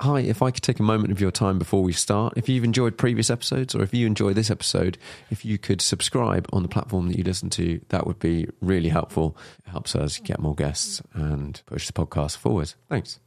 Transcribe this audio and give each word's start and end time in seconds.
hi, 0.00 0.20
if 0.20 0.42
I 0.42 0.50
could 0.50 0.62
take 0.62 0.80
a 0.80 0.82
moment 0.82 1.12
of 1.12 1.20
your 1.20 1.30
time 1.30 1.58
before 1.58 1.82
we 1.82 1.92
start, 1.92 2.34
if 2.36 2.48
you've 2.48 2.64
enjoyed 2.64 2.96
previous 2.96 3.30
episodes 3.30 3.74
or 3.74 3.82
if 3.82 3.92
you 3.92 4.06
enjoy 4.06 4.32
this 4.32 4.50
episode, 4.50 4.98
if 5.30 5.44
you 5.44 5.58
could 5.58 5.80
subscribe 5.80 6.46
on 6.52 6.62
the 6.62 6.68
platform 6.68 7.08
that 7.08 7.18
you 7.18 7.24
listen 7.24 7.50
to, 7.50 7.80
that 7.88 8.06
would 8.06 8.18
be 8.18 8.48
really 8.60 8.88
helpful. 8.88 9.36
It 9.66 9.70
helps 9.70 9.96
us 9.96 10.18
get 10.18 10.40
more 10.40 10.54
guests 10.54 11.02
and 11.14 11.60
push 11.66 11.86
the 11.86 11.92
podcast 11.92 12.36
forward. 12.36 12.74
Thanks. 12.88 13.18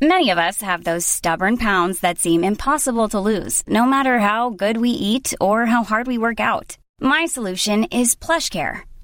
Many 0.00 0.30
of 0.30 0.38
us 0.38 0.60
have 0.62 0.82
those 0.82 1.06
stubborn 1.06 1.56
pounds 1.58 2.00
that 2.00 2.18
seem 2.18 2.42
impossible 2.42 3.08
to 3.10 3.20
lose, 3.20 3.62
no 3.68 3.86
matter 3.86 4.18
how 4.18 4.50
good 4.50 4.78
we 4.78 4.90
eat 4.90 5.32
or 5.40 5.66
how 5.66 5.84
hard 5.84 6.08
we 6.08 6.18
work 6.18 6.40
out. 6.40 6.76
My 7.00 7.26
solution 7.26 7.84
is 7.84 8.16
PlushCare. 8.16 8.82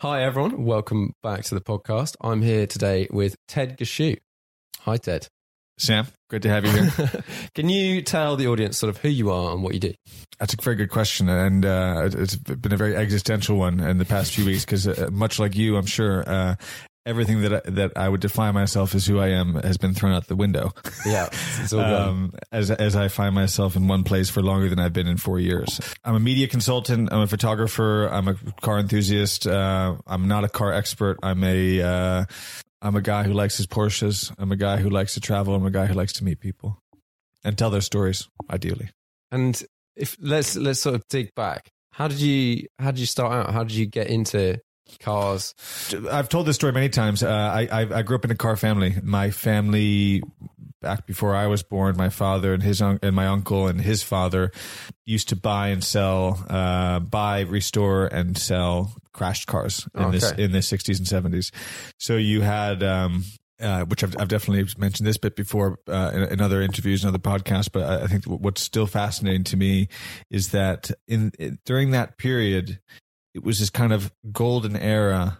Hi, 0.00 0.22
everyone. 0.22 0.64
Welcome 0.64 1.12
back 1.24 1.42
to 1.46 1.56
the 1.56 1.60
podcast. 1.60 2.14
I'm 2.20 2.40
here 2.40 2.68
today 2.68 3.08
with 3.10 3.34
Ted 3.48 3.76
Gushue. 3.76 4.18
Hi, 4.82 4.96
Ted. 4.96 5.26
Sam, 5.76 6.06
good 6.30 6.42
to 6.42 6.48
have 6.48 6.64
you 6.64 6.70
here. 6.70 7.24
Can 7.56 7.68
you 7.68 8.00
tell 8.02 8.36
the 8.36 8.46
audience 8.46 8.78
sort 8.78 8.90
of 8.90 8.98
who 8.98 9.08
you 9.08 9.32
are 9.32 9.52
and 9.52 9.64
what 9.64 9.74
you 9.74 9.80
do? 9.80 9.94
That's 10.38 10.54
a 10.54 10.62
very 10.62 10.76
good 10.76 10.90
question, 10.90 11.28
and 11.28 11.66
uh, 11.66 12.10
it's 12.12 12.36
been 12.36 12.72
a 12.72 12.76
very 12.76 12.94
existential 12.94 13.56
one 13.56 13.80
in 13.80 13.98
the 13.98 14.04
past 14.04 14.32
few 14.32 14.44
weeks 14.44 14.64
because, 14.64 14.86
uh, 14.86 15.08
much 15.10 15.40
like 15.40 15.56
you, 15.56 15.76
I'm 15.76 15.86
sure 15.86 16.22
uh, 16.28 16.54
everything 17.08 17.40
that 17.40 17.52
I, 17.52 17.70
that 17.70 17.92
I 17.96 18.08
would 18.08 18.20
define 18.20 18.54
myself 18.54 18.94
as 18.94 19.06
who 19.06 19.18
I 19.18 19.28
am 19.28 19.54
has 19.54 19.78
been 19.78 19.94
thrown 19.94 20.12
out 20.12 20.26
the 20.28 20.36
window. 20.36 20.72
Yeah, 21.06 21.30
um, 21.72 22.34
as 22.52 22.70
as 22.70 22.94
I 22.94 23.08
find 23.08 23.34
myself 23.34 23.76
in 23.76 23.88
one 23.88 24.04
place 24.04 24.28
for 24.28 24.42
longer 24.42 24.68
than 24.68 24.78
I've 24.78 24.92
been 24.92 25.06
in 25.06 25.16
four 25.16 25.38
years. 25.38 25.80
I'm 26.04 26.14
a 26.14 26.20
media 26.20 26.48
consultant. 26.48 27.10
I'm 27.10 27.20
a 27.20 27.26
photographer. 27.26 28.08
I'm 28.08 28.28
a 28.28 28.34
car 28.60 28.78
enthusiast. 28.78 29.46
Uh, 29.46 29.96
I'm 30.06 30.28
not 30.28 30.44
a 30.44 30.48
car 30.48 30.72
expert. 30.72 31.18
I'm 31.22 31.44
a 31.44 31.80
uh, 31.80 32.24
I'm 32.82 32.96
a 32.96 33.00
guy 33.00 33.22
who 33.22 33.32
likes 33.32 33.56
his 33.56 33.66
Porsches. 33.66 34.34
I'm 34.38 34.52
a 34.52 34.56
guy 34.56 34.76
who 34.76 34.90
likes 34.90 35.14
to 35.14 35.20
travel. 35.20 35.54
I'm 35.54 35.64
a 35.64 35.70
guy 35.70 35.86
who 35.86 35.94
likes 35.94 36.12
to 36.14 36.24
meet 36.24 36.40
people 36.40 36.82
and 37.44 37.56
tell 37.56 37.70
their 37.70 37.80
stories, 37.80 38.28
ideally. 38.50 38.90
And 39.30 39.62
if 39.96 40.16
let's 40.20 40.56
let's 40.56 40.80
sort 40.80 40.94
of 40.94 41.06
dig 41.08 41.34
back. 41.34 41.70
How 41.92 42.08
did 42.08 42.20
you 42.20 42.66
how 42.78 42.90
did 42.90 43.00
you 43.00 43.06
start 43.06 43.32
out? 43.32 43.52
How 43.52 43.64
did 43.64 43.74
you 43.74 43.86
get 43.86 44.08
into 44.08 44.60
cars? 45.00 45.54
I've 46.10 46.28
told 46.28 46.46
this 46.46 46.56
story 46.56 46.72
many 46.72 46.88
times. 46.88 47.22
Uh, 47.22 47.28
I, 47.28 47.68
I 47.70 47.98
I 47.98 48.02
grew 48.02 48.16
up 48.16 48.24
in 48.24 48.30
a 48.30 48.36
car 48.36 48.56
family. 48.56 48.96
My 49.02 49.30
family 49.30 50.22
back 50.80 51.06
before 51.06 51.34
I 51.34 51.46
was 51.46 51.62
born, 51.62 51.96
my 51.96 52.08
father 52.08 52.54
and 52.54 52.62
his 52.62 52.80
un- 52.80 53.00
and 53.02 53.14
my 53.14 53.26
uncle 53.26 53.66
and 53.66 53.80
his 53.80 54.02
father 54.02 54.52
used 55.06 55.28
to 55.30 55.36
buy 55.36 55.68
and 55.68 55.82
sell, 55.82 56.44
uh, 56.48 57.00
buy, 57.00 57.40
restore, 57.40 58.06
and 58.06 58.38
sell 58.38 58.94
crashed 59.12 59.46
cars 59.46 59.88
in 59.94 60.10
this 60.12 60.30
in 60.32 60.52
the 60.52 60.62
sixties 60.62 60.98
and 60.98 61.08
seventies. 61.08 61.52
So 61.98 62.16
you 62.16 62.40
had. 62.40 62.82
Um, 62.82 63.24
uh, 63.60 63.84
which 63.86 64.04
I've, 64.04 64.14
I've 64.20 64.28
definitely 64.28 64.72
mentioned 64.78 65.04
this 65.04 65.16
bit 65.16 65.34
before 65.34 65.80
uh, 65.88 66.12
in, 66.14 66.22
in 66.34 66.40
other 66.40 66.62
interviews 66.62 67.02
and 67.02 67.08
other 67.08 67.18
podcasts, 67.18 67.68
but 67.72 67.82
I, 67.82 68.04
I 68.04 68.06
think 68.06 68.24
what's 68.24 68.62
still 68.62 68.86
fascinating 68.86 69.42
to 69.42 69.56
me 69.56 69.88
is 70.30 70.50
that 70.50 70.92
in 71.08 71.32
during 71.64 71.90
that 71.90 72.18
period, 72.18 72.78
it 73.38 73.44
was 73.44 73.60
this 73.60 73.70
kind 73.70 73.92
of 73.92 74.12
golden 74.32 74.76
era 74.76 75.38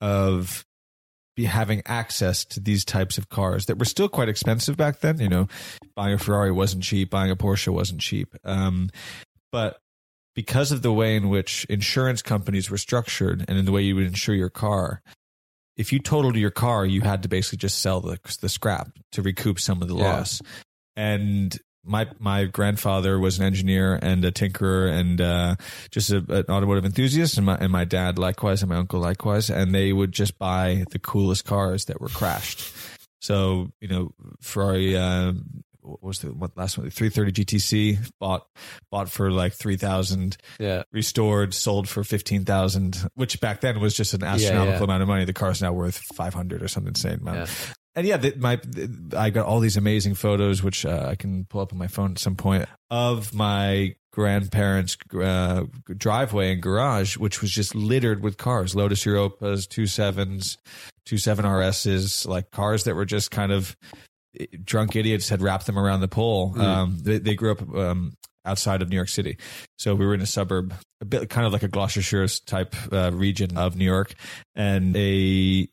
of 0.00 0.64
be 1.36 1.44
having 1.44 1.80
access 1.86 2.44
to 2.44 2.60
these 2.60 2.84
types 2.84 3.16
of 3.16 3.28
cars 3.28 3.66
that 3.66 3.78
were 3.78 3.84
still 3.84 4.08
quite 4.08 4.28
expensive 4.28 4.76
back 4.76 4.98
then. 5.00 5.18
You 5.20 5.28
know, 5.28 5.48
buying 5.94 6.14
a 6.14 6.18
Ferrari 6.18 6.50
wasn't 6.52 6.82
cheap, 6.82 7.10
buying 7.10 7.30
a 7.30 7.36
Porsche 7.36 7.72
wasn't 7.72 8.00
cheap. 8.00 8.34
Um, 8.44 8.90
but 9.52 9.78
because 10.34 10.72
of 10.72 10.82
the 10.82 10.92
way 10.92 11.14
in 11.16 11.28
which 11.28 11.64
insurance 11.70 12.22
companies 12.22 12.70
were 12.70 12.76
structured 12.78 13.44
and 13.48 13.56
in 13.56 13.64
the 13.64 13.72
way 13.72 13.82
you 13.82 13.94
would 13.94 14.06
insure 14.06 14.34
your 14.34 14.50
car, 14.50 15.00
if 15.76 15.92
you 15.92 16.00
totaled 16.00 16.36
your 16.36 16.50
car, 16.50 16.84
you 16.84 17.02
had 17.02 17.22
to 17.22 17.28
basically 17.28 17.58
just 17.58 17.80
sell 17.80 18.00
the 18.00 18.18
the 18.40 18.48
scrap 18.48 18.90
to 19.12 19.22
recoup 19.22 19.60
some 19.60 19.80
of 19.80 19.88
the 19.88 19.96
Yeah. 19.96 20.16
loss. 20.16 20.42
And 20.96 21.56
my 21.84 22.08
my 22.18 22.44
grandfather 22.44 23.18
was 23.18 23.38
an 23.38 23.44
engineer 23.44 23.98
and 24.00 24.24
a 24.24 24.32
tinkerer 24.32 24.90
and 24.92 25.20
uh, 25.20 25.56
just 25.90 26.10
a, 26.10 26.18
an 26.28 26.44
automotive 26.48 26.84
enthusiast, 26.84 27.36
and 27.36 27.46
my 27.46 27.56
and 27.56 27.72
my 27.72 27.84
dad 27.84 28.18
likewise, 28.18 28.62
and 28.62 28.70
my 28.70 28.76
uncle 28.76 29.00
likewise, 29.00 29.50
and 29.50 29.74
they 29.74 29.92
would 29.92 30.12
just 30.12 30.38
buy 30.38 30.84
the 30.90 30.98
coolest 30.98 31.44
cars 31.44 31.86
that 31.86 32.00
were 32.00 32.08
crashed. 32.08 32.72
So 33.20 33.70
you 33.80 33.88
know, 33.88 34.12
Ferrari. 34.40 34.96
Uh, 34.96 35.32
what 35.84 36.02
was 36.02 36.20
the 36.20 36.28
what 36.28 36.56
last 36.56 36.78
one? 36.78 36.88
330 36.88 37.44
GTC 37.44 38.12
bought 38.20 38.46
bought 38.90 39.10
for 39.10 39.32
like 39.32 39.52
three 39.52 39.76
thousand 39.76 40.36
Yeah. 40.60 40.84
restored, 40.92 41.54
sold 41.54 41.88
for 41.88 42.04
fifteen 42.04 42.44
thousand, 42.44 43.04
which 43.14 43.40
back 43.40 43.60
then 43.62 43.80
was 43.80 43.94
just 43.94 44.14
an 44.14 44.22
astronomical 44.22 44.78
yeah. 44.78 44.84
amount 44.84 45.02
of 45.02 45.08
money. 45.08 45.24
The 45.24 45.32
car's 45.32 45.60
now 45.60 45.72
worth 45.72 46.00
five 46.14 46.34
hundred 46.34 46.62
or 46.62 46.68
something 46.68 46.90
insane 46.90 47.18
amount. 47.20 47.38
Yeah. 47.38 47.74
And 47.94 48.06
yeah, 48.06 48.16
the, 48.16 48.34
my 48.38 48.58
I 49.16 49.30
got 49.30 49.46
all 49.46 49.60
these 49.60 49.76
amazing 49.76 50.14
photos, 50.14 50.62
which 50.62 50.86
uh, 50.86 51.06
I 51.10 51.14
can 51.14 51.44
pull 51.44 51.60
up 51.60 51.72
on 51.72 51.78
my 51.78 51.88
phone 51.88 52.12
at 52.12 52.18
some 52.18 52.36
point, 52.36 52.66
of 52.90 53.34
my 53.34 53.96
grandparents' 54.12 54.96
uh, 55.14 55.64
driveway 55.96 56.52
and 56.52 56.62
garage, 56.62 57.16
which 57.16 57.42
was 57.42 57.50
just 57.50 57.74
littered 57.74 58.22
with 58.22 58.38
cars: 58.38 58.74
Lotus 58.74 59.04
Europas, 59.04 59.68
two 59.68 59.86
sevens, 59.86 60.56
two 61.04 61.18
seven 61.18 61.44
RSs, 61.44 62.26
like 62.26 62.50
cars 62.50 62.84
that 62.84 62.94
were 62.94 63.04
just 63.04 63.30
kind 63.30 63.52
of 63.52 63.76
drunk 64.64 64.96
idiots 64.96 65.28
had 65.28 65.42
wrapped 65.42 65.66
them 65.66 65.78
around 65.78 66.00
the 66.00 66.08
pole. 66.08 66.58
Um, 66.58 66.98
they, 67.02 67.18
they 67.18 67.34
grew 67.34 67.52
up 67.52 67.74
um, 67.74 68.14
outside 68.46 68.80
of 68.80 68.88
New 68.88 68.96
York 68.96 69.10
City, 69.10 69.36
so 69.76 69.94
we 69.94 70.06
were 70.06 70.14
in 70.14 70.22
a 70.22 70.26
suburb, 70.26 70.72
a 71.02 71.04
bit 71.04 71.28
kind 71.28 71.46
of 71.46 71.52
like 71.52 71.62
a 71.62 71.68
Gloucestershire 71.68 72.26
type 72.46 72.74
uh, 72.90 73.10
region 73.12 73.58
of 73.58 73.76
New 73.76 73.84
York, 73.84 74.14
and 74.54 74.96
a 74.96 75.68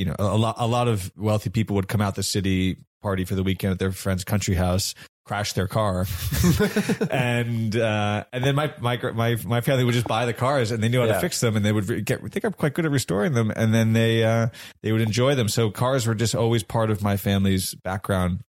you 0.00 0.06
know 0.06 0.16
a, 0.18 0.36
lot 0.36 0.56
a 0.58 0.66
lot 0.66 0.88
of 0.88 1.12
wealthy 1.16 1.50
people 1.50 1.76
would 1.76 1.88
come 1.88 2.00
out 2.00 2.14
the 2.16 2.22
city 2.22 2.76
party 3.02 3.24
for 3.24 3.34
the 3.34 3.42
weekend 3.42 3.72
at 3.72 3.78
their 3.78 3.92
friend's 3.92 4.24
country 4.24 4.54
house 4.54 4.94
crash 5.24 5.52
their 5.52 5.68
car. 5.68 6.06
And 7.10 7.76
uh 7.76 8.24
and 8.32 8.42
then 8.44 8.54
my 8.54 8.72
my 8.80 8.96
my 9.12 9.36
my 9.44 9.60
family 9.60 9.84
would 9.84 9.94
just 9.94 10.06
buy 10.08 10.26
the 10.26 10.32
cars 10.32 10.70
and 10.72 10.82
they 10.82 10.88
knew 10.88 11.00
how 11.00 11.06
Yeah. 11.06 11.14
to 11.14 11.20
fix 11.20 11.40
them 11.40 11.54
and 11.56 11.64
they 11.64 11.72
would 11.72 11.88
re- 11.88 12.00
get 12.00 12.20
think 12.32 12.44
I'm 12.44 12.52
quite 12.52 12.74
good 12.74 12.84
at 12.84 12.90
restoring 12.90 13.32
them. 13.34 13.52
And 13.54 13.72
then 13.72 13.92
they 13.92 14.24
uh 14.24 14.48
they 14.82 14.90
would 14.92 15.00
enjoy 15.02 15.34
them. 15.36 15.48
So 15.48 15.70
cars 15.70 16.06
were 16.06 16.14
just 16.16 16.34
always 16.34 16.62
part 16.64 16.90
of 16.90 17.02
my 17.02 17.16
family's 17.16 17.74
background. 17.74 18.40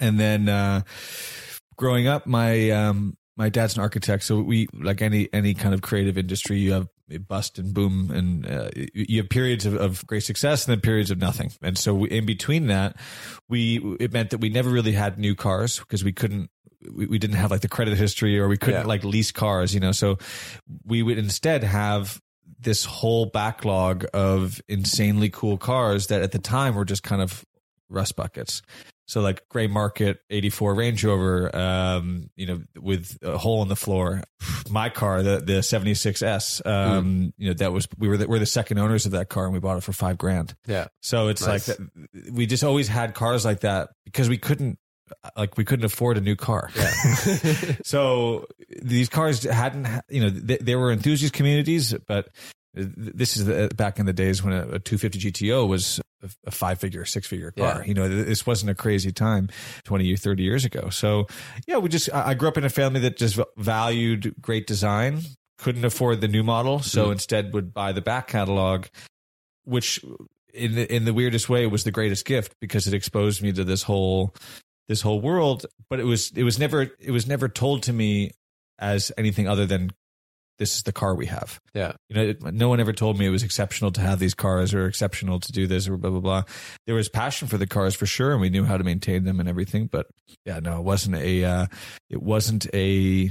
And 0.00 0.20
then 0.20 0.48
uh 0.48 0.82
growing 1.76 2.06
up 2.06 2.26
my 2.26 2.70
um 2.70 3.16
my 3.36 3.48
dad's 3.48 3.76
an 3.76 3.82
architect. 3.82 4.22
So 4.24 4.40
we 4.40 4.68
like 4.72 5.02
any 5.02 5.28
any 5.32 5.54
kind 5.54 5.74
of 5.74 5.82
creative 5.82 6.16
industry 6.18 6.58
you 6.58 6.72
have 6.74 6.88
bust 7.16 7.58
and 7.58 7.72
boom, 7.72 8.10
and 8.10 8.46
uh, 8.46 8.68
you 8.92 9.20
have 9.22 9.30
periods 9.30 9.64
of, 9.64 9.74
of 9.74 10.06
great 10.06 10.24
success 10.24 10.66
and 10.66 10.72
then 10.72 10.80
periods 10.80 11.10
of 11.10 11.18
nothing. 11.18 11.50
And 11.62 11.78
so 11.78 11.94
we, 11.94 12.10
in 12.10 12.26
between 12.26 12.66
that, 12.66 12.96
we 13.48 13.78
it 13.98 14.12
meant 14.12 14.30
that 14.30 14.38
we 14.38 14.50
never 14.50 14.68
really 14.68 14.92
had 14.92 15.18
new 15.18 15.34
cars 15.34 15.78
because 15.78 16.04
we 16.04 16.12
couldn't 16.12 16.50
we, 16.94 17.06
we 17.06 17.18
didn't 17.18 17.36
have 17.36 17.50
like 17.50 17.62
the 17.62 17.68
credit 17.68 17.96
history 17.96 18.38
or 18.38 18.48
we 18.48 18.56
couldn't 18.58 18.82
Yeah. 18.82 18.86
like 18.86 19.04
lease 19.04 19.32
cars, 19.32 19.72
you 19.72 19.80
know. 19.80 19.92
So 19.92 20.18
we 20.84 21.02
would 21.02 21.18
instead 21.18 21.64
have 21.64 22.20
this 22.60 22.84
whole 22.84 23.26
backlog 23.26 24.04
of 24.12 24.60
insanely 24.68 25.30
cool 25.30 25.56
cars 25.58 26.08
that 26.08 26.22
at 26.22 26.32
the 26.32 26.38
time 26.38 26.74
were 26.74 26.84
just 26.84 27.02
kind 27.02 27.22
of 27.22 27.44
rust 27.88 28.16
buckets. 28.16 28.62
So 29.08 29.22
like 29.22 29.48
gray 29.48 29.66
market 29.66 30.20
84 30.28 30.74
Range 30.74 31.04
Rover, 31.04 31.56
um, 31.56 32.28
you 32.36 32.46
know, 32.46 32.62
with 32.78 33.18
a 33.22 33.38
hole 33.38 33.62
in 33.62 33.68
the 33.68 33.76
floor. 33.76 34.22
My 34.70 34.90
car, 34.90 35.22
the, 35.22 35.38
the 35.38 35.52
76S, 35.60 36.64
um, 36.66 37.32
you 37.38 37.48
know, 37.48 37.54
that 37.54 37.72
was, 37.72 37.88
we 37.96 38.06
were 38.06 38.18
the, 38.18 38.28
we're 38.28 38.38
the 38.38 38.44
second 38.46 38.78
owners 38.78 39.06
of 39.06 39.12
that 39.12 39.30
car 39.30 39.44
and 39.44 39.54
we 39.54 39.60
bought 39.60 39.78
it 39.78 39.82
for 39.82 39.94
five 39.94 40.18
grand. 40.18 40.54
Yeah. 40.66 40.88
So 41.00 41.28
it's 41.28 41.44
Nice. 41.46 41.68
like 41.68 41.78
that, 41.78 42.32
we 42.32 42.44
just 42.44 42.64
always 42.64 42.86
had 42.86 43.14
cars 43.14 43.46
like 43.46 43.60
that 43.60 43.88
because 44.04 44.28
we 44.28 44.36
couldn't 44.36 44.78
like 45.36 45.56
we 45.56 45.64
couldn't 45.64 45.86
afford 45.86 46.18
a 46.18 46.20
new 46.20 46.36
car. 46.36 46.70
Yeah. 46.76 46.92
so 47.82 48.46
these 48.82 49.08
cars 49.08 49.42
hadn't 49.42 49.88
you 50.10 50.20
know 50.20 50.28
they, 50.28 50.58
they 50.58 50.76
were 50.76 50.92
enthusiast 50.92 51.32
communities, 51.32 51.94
but 52.06 52.28
this 52.78 53.36
is 53.36 53.44
the, 53.46 53.68
back 53.76 53.98
in 53.98 54.06
the 54.06 54.12
days 54.12 54.42
when 54.42 54.52
a, 54.54 54.60
a 54.60 54.78
250 54.78 55.30
GTO 55.30 55.66
was 55.68 56.00
a, 56.22 56.28
a 56.46 56.50
five 56.50 56.78
figure, 56.78 57.04
six 57.04 57.26
figure 57.26 57.50
car. 57.50 57.80
Yeah. 57.80 57.84
You 57.84 57.94
know, 57.94 58.08
this 58.08 58.46
wasn't 58.46 58.70
a 58.70 58.74
crazy 58.74 59.12
time 59.12 59.48
20 59.84 60.12
or 60.12 60.16
30 60.16 60.42
years 60.42 60.64
ago. 60.64 60.88
So 60.90 61.26
yeah, 61.66 61.78
we 61.78 61.88
just 61.88 62.12
I 62.12 62.34
grew 62.34 62.48
up 62.48 62.56
in 62.58 62.64
a 62.64 62.70
family 62.70 63.00
that 63.00 63.16
just 63.16 63.38
valued 63.56 64.34
great 64.40 64.66
design, 64.66 65.20
couldn't 65.58 65.84
afford 65.84 66.20
the 66.20 66.28
new 66.28 66.42
model, 66.42 66.80
so 66.80 67.06
Mm. 67.08 67.12
instead 67.12 67.52
would 67.52 67.74
buy 67.74 67.92
the 67.92 68.00
back 68.02 68.28
catalog 68.28 68.86
which 69.64 70.00
in 70.54 70.74
the, 70.74 70.94
in 70.94 71.04
the 71.04 71.12
weirdest 71.12 71.48
way 71.50 71.66
was 71.66 71.84
the 71.84 71.90
greatest 71.90 72.24
gift 72.24 72.54
because 72.58 72.86
it 72.86 72.94
exposed 72.94 73.42
me 73.42 73.52
to 73.52 73.64
this 73.64 73.82
whole 73.82 74.34
this 74.88 75.02
whole 75.02 75.20
world 75.20 75.66
but 75.90 76.00
it 76.00 76.04
was 76.04 76.32
it 76.34 76.42
was 76.42 76.58
never 76.58 76.82
it 76.98 77.10
was 77.10 77.26
never 77.26 77.48
told 77.50 77.82
to 77.82 77.92
me 77.92 78.30
as 78.78 79.12
anything 79.18 79.46
other 79.46 79.66
than 79.66 79.90
this 80.58 80.74
is 80.76 80.82
the 80.82 80.92
car 80.92 81.14
we 81.14 81.26
have 81.26 81.60
Yeah. 81.74 81.92
you 82.08 82.16
know 82.16 82.22
it, 82.30 82.42
no 82.54 82.68
one 82.68 82.80
ever 82.80 82.92
told 82.92 83.18
me 83.18 83.26
it 83.26 83.30
was 83.30 83.42
exceptional 83.42 83.90
to 83.92 84.00
have 84.00 84.18
these 84.18 84.34
cars 84.34 84.74
or 84.74 84.86
exceptional 84.86 85.40
to 85.40 85.52
do 85.52 85.66
this 85.66 85.88
or 85.88 85.96
blah 85.96 86.10
blah 86.10 86.20
blah 86.20 86.42
there 86.86 86.94
was 86.94 87.08
passion 87.08 87.48
for 87.48 87.58
the 87.58 87.66
cars 87.66 87.94
for 87.94 88.06
sure 88.06 88.32
and 88.32 88.40
we 88.40 88.50
knew 88.50 88.64
how 88.64 88.76
to 88.76 88.84
maintain 88.84 89.24
them 89.24 89.40
and 89.40 89.48
everything 89.48 89.86
but 89.86 90.06
yeah 90.44 90.58
no 90.60 90.78
it 90.78 90.84
wasn't 90.84 91.16
a 91.16 91.44
uh, 91.44 91.66
it 92.10 92.22
wasn't 92.22 92.66
a 92.74 93.30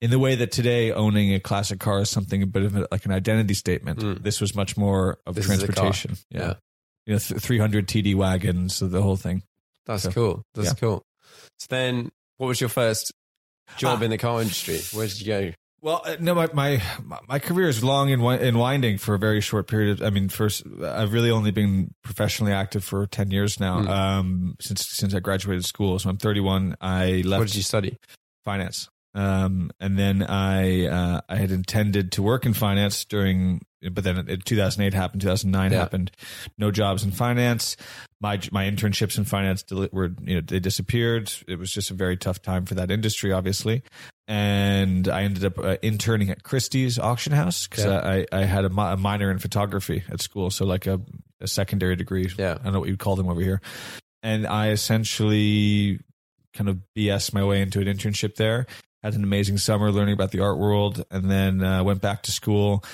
in 0.00 0.10
the 0.10 0.18
way 0.18 0.34
that 0.34 0.50
today 0.50 0.90
owning 0.92 1.32
a 1.34 1.38
classic 1.40 1.78
car 1.78 2.00
is 2.00 2.10
something 2.10 2.42
a 2.42 2.46
bit 2.46 2.62
of 2.64 2.76
a, 2.76 2.88
like 2.90 3.04
an 3.04 3.12
identity 3.12 3.54
statement 3.54 4.00
Mm. 4.00 4.22
this 4.22 4.40
was 4.40 4.54
much 4.54 4.76
more 4.76 5.18
of 5.26 5.34
This 5.34 5.44
is 5.48 5.62
a 5.62 5.66
car. 5.66 5.74
transportation 5.74 6.16
Yeah. 6.30 6.54
you 7.06 7.12
know, 7.14 7.18
th- 7.18 7.40
300 7.40 7.86
TD 7.88 8.14
wagons, 8.14 8.74
so 8.74 8.86
the 8.88 9.02
whole 9.02 9.16
thing. 9.16 9.42
That's 9.86 10.04
So, 10.04 10.12
cool. 10.12 10.42
That's 10.54 10.68
yeah. 10.68 10.74
cool. 10.74 11.02
So 11.58 11.66
then, 11.68 12.10
what 12.38 12.46
was 12.46 12.60
your 12.60 12.68
first 12.68 13.12
job 13.76 13.98
Ah. 14.00 14.04
in 14.04 14.10
the 14.10 14.18
car 14.18 14.40
industry? 14.40 14.78
Where 14.96 15.06
did 15.08 15.20
you 15.20 15.26
go? 15.26 15.52
Well, 15.82 16.00
uh, 16.04 16.16
no, 16.20 16.34
my, 16.36 16.46
my 16.54 16.80
my 17.28 17.38
career 17.40 17.68
is 17.68 17.82
long 17.82 18.12
and, 18.12 18.22
wi- 18.22 18.40
and 18.40 18.56
winding 18.56 18.98
for 18.98 19.14
a 19.14 19.18
very 19.18 19.40
short 19.40 19.66
period. 19.66 20.00
Of, 20.00 20.06
I 20.06 20.10
mean, 20.10 20.28
first, 20.28 20.62
I've 20.82 21.12
really 21.12 21.30
only 21.32 21.50
been 21.50 21.92
professionally 22.04 22.52
active 22.52 22.84
for 22.84 23.04
10 23.06 23.32
years 23.32 23.58
now, 23.58 23.80
Mm. 23.80 23.88
um, 23.88 24.56
since 24.60 24.86
since 24.88 25.12
I 25.12 25.18
graduated 25.18 25.64
school. 25.64 25.98
So 25.98 26.08
I'm 26.08 26.18
31. 26.18 26.76
I 26.80 27.22
left 27.26 27.40
What 27.40 27.48
did 27.48 27.56
you 27.56 27.62
study? 27.62 27.98
finance. 28.44 28.88
Um, 29.14 29.70
and 29.78 29.98
then 29.98 30.22
I, 30.22 30.86
uh, 30.86 31.20
I 31.28 31.36
had 31.36 31.50
intended 31.50 32.12
to 32.12 32.22
work 32.22 32.46
in 32.46 32.54
finance 32.54 33.04
during, 33.04 33.60
but 33.90 34.04
then 34.04 34.16
it, 34.26 34.44
2008 34.46 34.94
happened, 34.94 35.20
2009 35.20 35.70
Yeah. 35.72 35.78
happened, 35.78 36.10
no 36.56 36.70
jobs 36.70 37.04
in 37.04 37.10
finance. 37.10 37.76
My, 38.22 38.40
my 38.52 38.64
internships 38.70 39.18
in 39.18 39.24
finance 39.24 39.64
were, 39.70 40.12
you 40.22 40.36
know, 40.36 40.40
they 40.40 40.60
disappeared. 40.60 41.30
It 41.46 41.58
was 41.58 41.70
just 41.72 41.90
a 41.90 41.94
very 41.94 42.16
tough 42.16 42.40
time 42.40 42.64
for 42.64 42.74
that 42.76 42.90
industry, 42.90 43.32
obviously. 43.32 43.82
And 44.28 45.08
I 45.08 45.22
ended 45.24 45.44
up 45.44 45.58
uh, 45.58 45.76
interning 45.82 46.30
at 46.30 46.42
Christie's 46.42 46.98
auction 46.98 47.32
house 47.32 47.66
because 47.66 47.84
Yeah. 47.84 47.98
I, 47.98 48.26
I 48.32 48.44
had 48.44 48.64
a, 48.64 48.70
mi- 48.70 48.92
a 48.92 48.96
minor 48.96 49.30
in 49.30 49.38
photography 49.38 50.04
at 50.10 50.20
school. 50.20 50.50
So 50.50 50.64
like 50.64 50.86
a, 50.86 51.00
a 51.40 51.48
secondary 51.48 51.96
degree. 51.96 52.30
Yeah. 52.38 52.52
I 52.60 52.64
don't 52.64 52.72
know 52.72 52.80
what 52.80 52.88
you'd 52.88 52.98
call 52.98 53.16
them 53.16 53.28
over 53.28 53.40
here. 53.40 53.60
And 54.22 54.46
I 54.46 54.70
essentially 54.70 55.98
kind 56.54 56.68
of 56.70 56.78
BS 56.96 57.32
my 57.34 57.44
way 57.44 57.60
into 57.60 57.80
an 57.80 57.86
internship 57.86 58.36
there. 58.36 58.66
Had 59.02 59.14
an 59.14 59.24
amazing 59.24 59.58
summer 59.58 59.90
learning 59.90 60.14
about 60.14 60.30
the 60.30 60.38
art 60.40 60.58
world, 60.58 61.04
and 61.10 61.28
then 61.28 61.60
uh, 61.60 61.82
went 61.82 62.00
back 62.00 62.22
to 62.22 62.30
school. 62.32 62.84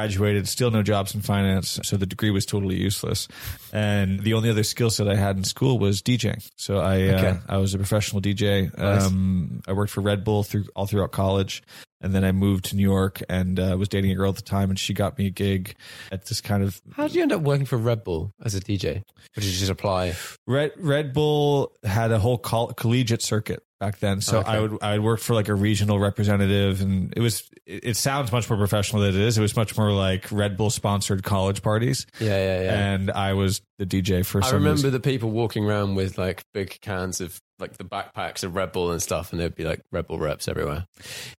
Graduated, 0.00 0.46
still 0.46 0.70
no 0.70 0.82
jobs 0.82 1.14
in 1.14 1.22
finance, 1.22 1.80
so 1.82 1.96
the 1.96 2.04
degree 2.04 2.30
was 2.30 2.44
totally 2.44 2.76
useless. 2.76 3.28
And 3.72 4.20
the 4.20 4.34
only 4.34 4.50
other 4.50 4.62
skill 4.62 4.90
set 4.90 5.08
I 5.08 5.14
had 5.14 5.38
in 5.38 5.44
school 5.44 5.78
was 5.78 6.02
DJing. 6.02 6.46
So 6.56 6.80
I 6.80 6.96
Okay. 7.04 7.28
uh, 7.28 7.36
I 7.48 7.56
was 7.56 7.72
a 7.72 7.78
professional 7.78 8.20
DJ. 8.20 8.70
Nice. 8.76 9.06
Um, 9.06 9.62
I 9.66 9.72
worked 9.72 9.90
for 9.90 10.02
Red 10.02 10.22
Bull 10.22 10.42
through 10.42 10.66
all 10.76 10.86
throughout 10.86 11.12
college, 11.12 11.62
and 12.02 12.14
then 12.14 12.26
I 12.26 12.32
moved 12.32 12.66
to 12.66 12.76
New 12.76 12.82
York 12.82 13.22
and 13.30 13.58
uh, 13.58 13.74
was 13.78 13.88
dating 13.88 14.10
a 14.10 14.14
girl 14.14 14.28
at 14.28 14.36
the 14.36 14.42
time, 14.42 14.68
and 14.68 14.78
she 14.78 14.92
got 14.92 15.16
me 15.16 15.28
a 15.28 15.30
gig 15.30 15.74
at 16.12 16.26
this 16.26 16.42
kind 16.42 16.62
of 16.62 16.82
How 16.92 17.04
did 17.06 17.14
you 17.16 17.22
end 17.22 17.32
up 17.32 17.40
working 17.40 17.64
for 17.64 17.78
Red 17.78 18.04
Bull 18.04 18.34
as 18.44 18.54
a 18.54 18.60
DJ? 18.60 18.98
Or 18.98 19.02
did 19.40 19.44
you 19.44 19.52
just 19.58 19.70
apply? 19.70 20.14
Red 20.46 20.72
Red 20.76 21.14
Bull 21.14 21.72
had 21.84 22.12
a 22.12 22.18
whole 22.18 22.36
coll- 22.36 22.74
collegiate 22.74 23.22
circuit 23.22 23.62
back 23.80 23.98
then, 23.98 24.20
so 24.20 24.38
Okay. 24.38 24.50
I 24.50 24.60
would 24.60 24.78
I 24.82 24.92
would 24.98 25.04
work 25.04 25.20
for 25.20 25.34
like 25.34 25.48
a 25.48 25.54
regional 25.54 25.98
representative, 25.98 26.80
and 26.80 27.12
it 27.16 27.20
was 27.20 27.48
it, 27.66 27.84
it 27.84 27.96
sounds 27.96 28.32
much 28.32 28.48
more 28.48 28.58
professional 28.58 29.02
than 29.02 29.14
it 29.14 29.20
is. 29.20 29.36
It 29.38 29.42
was 29.42 29.54
much 29.56 29.76
more 29.76 29.92
like 29.92 30.30
Red 30.32 30.56
Bull 30.56 30.70
sponsored 30.70 31.22
college 31.22 31.62
parties, 31.62 32.06
Yeah, 32.20 32.28
yeah, 32.36 32.62
yeah. 32.62 32.88
and 32.94 33.10
I 33.10 33.32
was 33.34 33.60
the 33.78 33.86
DJ 33.86 34.24
for. 34.24 34.42
I 34.42 34.48
remember 34.50 34.70
reason. 34.72 34.90
the 34.92 35.00
people 35.00 35.30
walking 35.30 35.64
around 35.64 35.94
with 35.94 36.18
like 36.18 36.42
big 36.54 36.80
cans 36.80 37.20
of 37.20 37.40
like 37.58 37.76
the 37.78 37.84
backpacks 37.84 38.44
of 38.44 38.54
Red 38.54 38.72
Bull 38.72 38.90
and 38.92 39.02
stuff, 39.02 39.32
and 39.32 39.40
there'd 39.40 39.54
be 39.54 39.64
like 39.64 39.80
Red 39.92 40.06
Bull 40.06 40.18
reps 40.18 40.48
everywhere. 40.48 40.86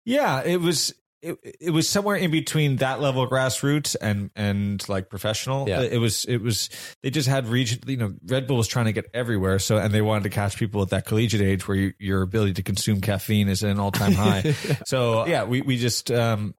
Yeah, 0.06 0.44
it 0.44 0.62
was. 0.62 0.94
It, 1.22 1.38
it 1.60 1.72
was 1.72 1.90
somewhere 1.90 2.16
in 2.16 2.30
between 2.30 2.76
that 2.78 3.02
level 3.02 3.24
of 3.24 3.30
grassroots 3.30 3.96
and 4.00 4.30
and 4.36 4.88
like 4.88 5.10
professional. 5.10 5.68
Yeah. 5.68 5.82
It 5.82 5.98
was 5.98 6.26
it 6.26 6.38
was 6.38 6.70
they 7.02 7.10
just 7.10 7.28
had 7.28 7.48
region. 7.48 7.80
You 7.88 7.98
know, 7.98 8.14
Red 8.26 8.46
Bull 8.48 8.58
was 8.58 8.68
trying 8.68 8.86
to 8.86 8.94
get 8.94 9.06
everywhere. 9.14 9.58
So 9.60 9.78
and 9.78 9.94
they 9.94 10.02
wanted 10.02 10.24
to 10.24 10.30
catch 10.30 10.58
people 10.58 10.82
at 10.84 10.90
that 10.90 11.06
collegiate 11.06 11.42
age 11.42 11.68
where 11.68 11.78
you, 11.78 11.94
your 12.00 12.22
ability 12.22 12.54
to 12.54 12.64
consume 12.64 13.02
caffeine 13.02 13.48
is 13.48 13.64
at 13.64 13.72
an 13.72 13.80
all 13.80 13.92
time 13.92 14.14
high. 14.14 14.42
so 14.86 15.26
yeah, 15.26 15.44
we 15.44 15.62
we 15.62 15.78
just 15.78 16.12
um 16.12 16.54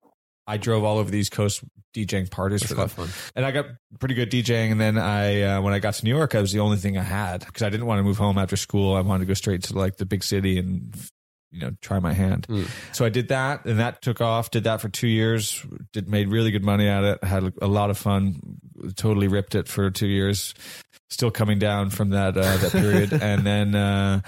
I 0.46 0.56
drove 0.56 0.82
all 0.82 0.96
over 0.98 1.10
the 1.10 1.18
East 1.18 1.30
Coast 1.30 1.62
DJing 1.94 2.30
parties 2.30 2.62
It's 2.62 2.70
for 2.70 2.74
them 2.76 2.88
fun. 2.88 3.08
and 3.36 3.44
I 3.44 3.50
got 3.50 3.66
pretty 4.00 4.14
good 4.14 4.30
DJing. 4.30 4.72
And 4.72 4.80
then 4.80 4.96
I, 4.96 5.42
uh, 5.42 5.60
when 5.60 5.74
I 5.74 5.78
got 5.78 5.92
to 5.94 6.04
New 6.04 6.14
York, 6.16 6.34
I 6.34 6.40
was 6.40 6.52
the 6.52 6.60
only 6.60 6.78
thing 6.78 6.96
I 6.96 7.02
had 7.02 7.44
because 7.44 7.62
I 7.62 7.68
didn't 7.68 7.84
want 7.84 7.98
to 7.98 8.02
move 8.02 8.16
home 8.16 8.38
after 8.38 8.56
school. 8.56 8.94
I 8.96 9.02
wanted 9.02 9.24
to 9.24 9.26
go 9.28 9.34
straight 9.34 9.64
to 9.64 9.76
like 9.76 9.98
the 9.98 10.06
big 10.06 10.24
city 10.24 10.58
and 10.58 10.94
you 11.50 11.60
know 11.60 11.70
try 11.80 11.98
my 11.98 12.12
hand. 12.12 12.46
Mm. 12.48 12.68
So 12.94 13.04
I 13.04 13.08
did 13.08 13.28
that, 13.28 13.64
and 13.64 13.78
that 13.78 14.02
took 14.02 14.20
off. 14.20 14.50
Did 14.50 14.64
that 14.64 14.80
for 14.80 14.88
two 14.88 15.08
years. 15.08 15.64
Did 15.92 16.08
made 16.08 16.28
really 16.28 16.50
good 16.50 16.64
money 16.64 16.88
at 16.88 17.04
it. 17.04 17.24
Had 17.24 17.52
a 17.60 17.66
lot 17.66 17.90
of 17.90 17.98
fun. 17.98 18.40
Totally 18.96 19.28
ripped 19.28 19.54
it 19.54 19.68
for 19.68 19.90
two 19.90 20.08
years. 20.08 20.54
Still 21.10 21.30
coming 21.30 21.58
down 21.58 21.90
from 21.90 22.10
that 22.10 22.36
uh, 22.36 22.56
that 22.56 22.72
period, 22.72 23.12
and 23.22 23.46
then. 23.46 23.74
Uh, 23.74 24.20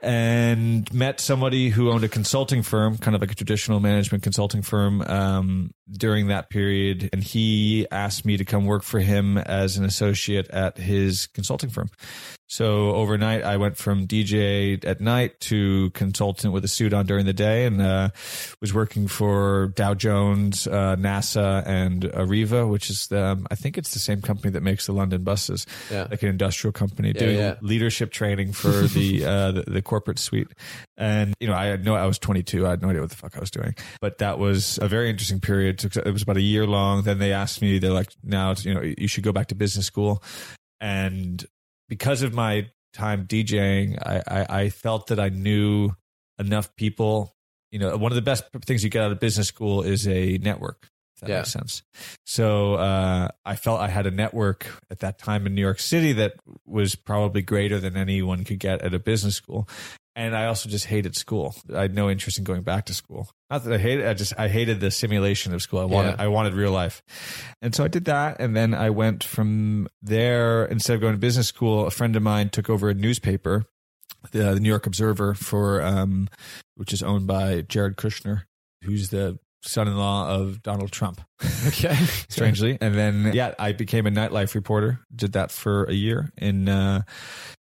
and 0.00 0.92
met 0.94 1.18
somebody 1.18 1.70
who 1.70 1.90
owned 1.90 2.04
a 2.04 2.08
consulting 2.08 2.62
firm, 2.62 2.96
kind 2.98 3.16
of 3.16 3.20
like 3.20 3.32
a 3.32 3.34
traditional 3.34 3.80
management 3.80 4.22
consulting 4.22 4.62
firm, 4.62 5.02
um, 5.02 5.72
during 5.90 6.28
that 6.28 6.50
period. 6.50 7.10
And 7.12 7.22
he 7.22 7.84
asked 7.90 8.24
me 8.24 8.36
to 8.36 8.44
come 8.44 8.64
work 8.64 8.84
for 8.84 9.00
him 9.00 9.38
as 9.38 9.76
an 9.76 9.84
associate 9.84 10.48
at 10.50 10.78
his 10.78 11.26
consulting 11.26 11.70
firm. 11.70 11.90
So 12.50 12.94
overnight, 12.94 13.42
I 13.44 13.58
went 13.58 13.76
from 13.76 14.06
DJ 14.06 14.82
at 14.86 15.02
night 15.02 15.38
to 15.40 15.90
consultant 15.90 16.54
with 16.54 16.64
a 16.64 16.68
suit 16.68 16.94
on 16.94 17.04
during 17.04 17.26
the 17.26 17.34
day, 17.34 17.66
and 17.66 17.80
uh, 17.82 18.08
was 18.62 18.72
working 18.72 19.06
for 19.06 19.68
Dow 19.76 19.92
Jones, 19.92 20.66
uh, 20.66 20.96
NASA, 20.96 21.62
and 21.66 22.04
Arriva, 22.04 22.66
which 22.66 22.88
is 22.88 23.06
the, 23.08 23.22
um, 23.22 23.46
I 23.50 23.54
think 23.54 23.76
it's 23.76 23.92
the 23.92 23.98
same 23.98 24.22
company 24.22 24.50
that 24.52 24.62
makes 24.62 24.86
the 24.86 24.92
London 24.92 25.24
buses, 25.24 25.66
Yeah. 25.90 26.06
like 26.10 26.22
an 26.22 26.30
industrial 26.30 26.72
company, 26.72 27.08
Yeah, 27.08 27.20
doing 27.20 27.36
yeah. 27.36 27.54
leadership 27.60 28.10
training 28.12 28.52
for 28.54 28.70
the, 28.96 29.24
uh, 29.26 29.52
the 29.52 29.64
the 29.68 29.82
corporate 29.82 30.18
suite. 30.18 30.48
And 30.96 31.34
you 31.40 31.48
know, 31.48 31.54
I 31.54 31.66
had 31.66 31.84
no, 31.84 31.96
I 31.96 32.06
was 32.06 32.18
22, 32.18 32.66
I 32.66 32.70
had 32.70 32.80
no 32.80 32.88
idea 32.88 33.02
what 33.02 33.10
the 33.10 33.16
fuck 33.16 33.36
I 33.36 33.40
was 33.40 33.50
doing, 33.50 33.74
but 34.00 34.18
that 34.18 34.38
was 34.38 34.78
a 34.80 34.88
very 34.88 35.10
interesting 35.10 35.40
period. 35.40 35.84
It 35.84 36.12
was 36.12 36.22
about 36.22 36.38
a 36.38 36.40
year 36.40 36.66
long. 36.66 37.02
Then 37.02 37.18
they 37.18 37.32
asked 37.34 37.60
me, 37.60 37.78
they're 37.78 37.90
like, 37.90 38.10
now 38.24 38.54
you 38.58 38.72
know, 38.72 38.80
you 38.96 39.06
should 39.06 39.22
go 39.24 39.32
back 39.32 39.48
to 39.48 39.54
business 39.54 39.84
school, 39.84 40.22
and 40.80 41.44
because 41.88 42.22
of 42.22 42.32
my 42.34 42.68
time 42.92 43.26
DJing, 43.26 43.98
I, 44.04 44.22
I, 44.26 44.60
I 44.62 44.68
felt 44.70 45.08
that 45.08 45.20
I 45.20 45.28
knew 45.28 45.90
enough 46.38 46.74
people. 46.76 47.34
You 47.70 47.78
know, 47.78 47.96
one 47.96 48.12
of 48.12 48.16
the 48.16 48.22
best 48.22 48.44
things 48.64 48.82
you 48.82 48.90
get 48.90 49.02
out 49.02 49.12
of 49.12 49.20
business 49.20 49.48
school 49.48 49.82
is 49.82 50.06
a 50.08 50.38
network. 50.38 50.88
If 51.16 51.20
that 51.22 51.28
Yeah. 51.30 51.36
makes 51.38 51.50
sense. 51.52 51.82
So 52.24 52.74
uh, 52.74 53.28
I 53.44 53.56
felt 53.56 53.80
I 53.80 53.88
had 53.88 54.06
a 54.06 54.10
network 54.10 54.66
at 54.90 55.00
that 55.00 55.18
time 55.18 55.46
in 55.46 55.54
New 55.54 55.60
York 55.60 55.80
City 55.80 56.12
that 56.14 56.34
was 56.64 56.94
probably 56.94 57.42
greater 57.42 57.78
than 57.80 57.96
anyone 57.96 58.44
could 58.44 58.58
get 58.60 58.82
at 58.82 58.94
a 58.94 58.98
business 58.98 59.34
school. 59.34 59.68
And 60.18 60.36
I 60.36 60.46
also 60.46 60.68
just 60.68 60.84
hated 60.86 61.14
school. 61.16 61.54
I 61.72 61.82
had 61.82 61.94
no 61.94 62.10
interest 62.10 62.38
in 62.38 62.44
going 62.44 62.62
back 62.62 62.86
to 62.86 62.94
school. 62.94 63.30
Not 63.50 63.62
that 63.62 63.72
I 63.72 63.78
hated, 63.78 64.04
I 64.06 64.14
just 64.14 64.34
I 64.36 64.48
hated 64.48 64.80
the 64.80 64.90
simulation 64.90 65.54
of 65.54 65.62
school. 65.62 65.78
I 65.78 65.84
wanted 65.84 66.16
Yeah. 66.18 66.24
I 66.24 66.26
wanted 66.26 66.54
real 66.54 66.72
life, 66.72 67.02
and 67.62 67.72
so 67.72 67.84
I 67.84 67.88
did 67.88 68.06
that. 68.06 68.40
And 68.40 68.56
then 68.56 68.74
I 68.74 68.90
went 68.90 69.22
from 69.22 69.86
there 70.02 70.64
instead 70.64 70.94
of 70.96 71.00
going 71.00 71.14
to 71.14 71.18
business 71.18 71.46
school. 71.46 71.86
A 71.86 71.90
friend 71.90 72.16
of 72.16 72.22
mine 72.22 72.50
took 72.50 72.68
over 72.68 72.88
a 72.88 72.94
newspaper, 72.94 73.66
the, 74.32 74.54
the 74.54 74.60
New 74.60 74.68
York 74.68 74.86
Observer, 74.86 75.34
for 75.34 75.80
um, 75.82 76.28
which 76.74 76.92
is 76.92 77.00
owned 77.02 77.28
by 77.28 77.60
Jared 77.62 77.96
Kushner, 77.96 78.42
who's 78.82 79.10
the 79.10 79.38
son-in-law 79.62 80.30
of 80.30 80.62
Donald 80.62 80.90
Trump 80.92 81.20
Okay. 81.66 81.94
strangely. 82.28 82.78
And 82.80 82.94
then 82.94 83.32
yeah, 83.34 83.54
I 83.58 83.72
became 83.72 84.06
a 84.06 84.10
nightlife 84.10 84.54
reporter. 84.54 85.00
Did 85.14 85.32
that 85.32 85.50
for 85.50 85.84
a 85.84 85.92
year 85.92 86.32
in 86.36 86.68
uh, 86.68 87.02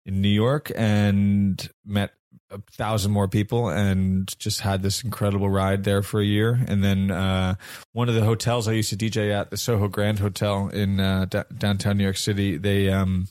in 0.06 0.22
New 0.22 0.30
York 0.30 0.72
and 0.76 1.70
met 1.86 2.12
a 2.50 2.60
thousand 2.72 3.12
more 3.12 3.27
people 3.27 3.70
and 3.70 4.34
just 4.39 4.62
had 4.62 4.82
this 4.82 5.04
incredible 5.04 5.50
ride 5.50 5.84
there 5.84 6.01
for 6.01 6.22
a 6.22 6.25
year. 6.25 6.60
And 6.68 6.84
then 6.84 7.12
uh, 7.12 7.56
one 7.94 8.10
of 8.10 8.16
the 8.16 8.24
hotels 8.24 8.68
I 8.68 8.74
used 8.74 8.89
to 8.89 8.98
DJ 8.98 9.32
at, 9.32 9.50
the 9.50 9.58
Soho 9.58 9.88
Grand 9.88 10.20
Hotel 10.20 10.70
in 10.70 11.00
uh, 11.00 11.25
d- 11.25 11.42
downtown 11.58 11.98
New 11.98 12.04
York 12.04 12.18
City, 12.18 12.58
they 12.58 12.89
um, 12.89 13.27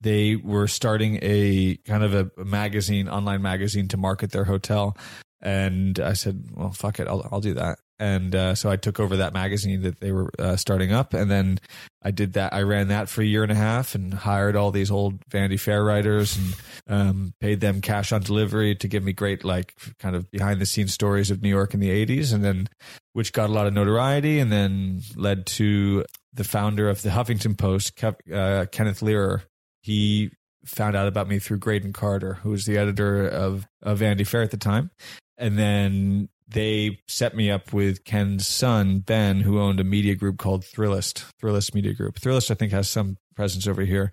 they 0.00 0.36
were 0.36 0.68
starting 0.68 1.18
a 1.22 1.76
kind 1.84 2.04
of 2.04 2.14
a, 2.14 2.30
a 2.40 2.44
magazine, 2.44 3.08
online 3.08 3.42
magazine 3.42 3.88
to 3.88 3.96
market 3.96 4.30
their 4.30 4.44
hotel. 4.44 4.96
And 5.40 6.00
I 6.00 6.14
said, 6.14 6.50
well, 6.54 6.72
fuck 6.72 6.98
it, 7.00 7.08
I'll, 7.08 7.26
I'll 7.30 7.40
do 7.40 7.54
that. 7.54 7.78
And 8.00 8.34
uh, 8.34 8.54
so 8.54 8.70
I 8.70 8.76
took 8.76 9.00
over 9.00 9.16
that 9.16 9.32
magazine 9.32 9.82
that 9.82 9.98
they 9.98 10.12
were 10.12 10.30
uh, 10.38 10.56
starting 10.56 10.92
up. 10.92 11.14
And 11.14 11.28
then 11.28 11.58
I 12.00 12.12
did 12.12 12.34
that. 12.34 12.54
I 12.54 12.62
ran 12.62 12.88
that 12.88 13.08
for 13.08 13.22
a 13.22 13.24
year 13.24 13.42
and 13.42 13.50
a 13.50 13.56
half 13.56 13.96
and 13.96 14.14
hired 14.14 14.54
all 14.54 14.70
these 14.70 14.90
old 14.90 15.20
Vanity 15.28 15.56
Fair 15.56 15.82
writers 15.82 16.36
and 16.36 16.54
um, 16.86 17.34
paid 17.40 17.60
them 17.60 17.80
cash 17.80 18.12
on 18.12 18.22
delivery 18.22 18.76
to 18.76 18.88
give 18.88 19.02
me 19.02 19.12
great, 19.12 19.44
like, 19.44 19.74
kind 19.98 20.14
of 20.14 20.30
behind 20.30 20.60
the 20.60 20.66
scenes 20.66 20.94
stories 20.94 21.32
of 21.32 21.42
New 21.42 21.48
York 21.48 21.74
in 21.74 21.80
the 21.80 22.06
80s. 22.06 22.32
And 22.32 22.44
then, 22.44 22.68
which 23.14 23.32
got 23.32 23.50
a 23.50 23.52
lot 23.52 23.66
of 23.66 23.74
notoriety 23.74 24.38
and 24.38 24.52
then 24.52 25.02
led 25.16 25.46
to 25.46 26.04
the 26.32 26.44
founder 26.44 26.88
of 26.88 27.02
the 27.02 27.10
Huffington 27.10 27.58
Post, 27.58 27.96
Kev, 27.96 28.14
uh, 28.32 28.66
Kenneth 28.66 29.00
Lerer. 29.00 29.42
He 29.82 30.30
found 30.68 30.96
out 30.96 31.08
about 31.08 31.28
me 31.28 31.38
through 31.38 31.58
Graydon 31.58 31.92
Carter, 31.92 32.34
who 32.34 32.50
was 32.50 32.64
the 32.64 32.78
editor 32.78 33.26
of, 33.26 33.66
of 33.82 33.98
Vanity 33.98 34.24
Fair 34.24 34.42
at 34.42 34.50
the 34.50 34.56
time. 34.56 34.90
And 35.36 35.58
then 35.58 36.28
they 36.48 37.00
set 37.06 37.34
me 37.34 37.50
up 37.50 37.72
with 37.72 38.04
Ken's 38.04 38.46
son, 38.46 39.00
Ben, 39.00 39.40
who 39.40 39.60
owned 39.60 39.80
a 39.80 39.84
media 39.84 40.14
group 40.14 40.38
called 40.38 40.64
Thrillist, 40.64 41.24
Thrillist 41.40 41.74
Media 41.74 41.94
Group. 41.94 42.18
Thrillist, 42.18 42.50
I 42.50 42.54
think, 42.54 42.72
has 42.72 42.88
some 42.88 43.18
presence 43.36 43.66
over 43.66 43.82
here. 43.82 44.10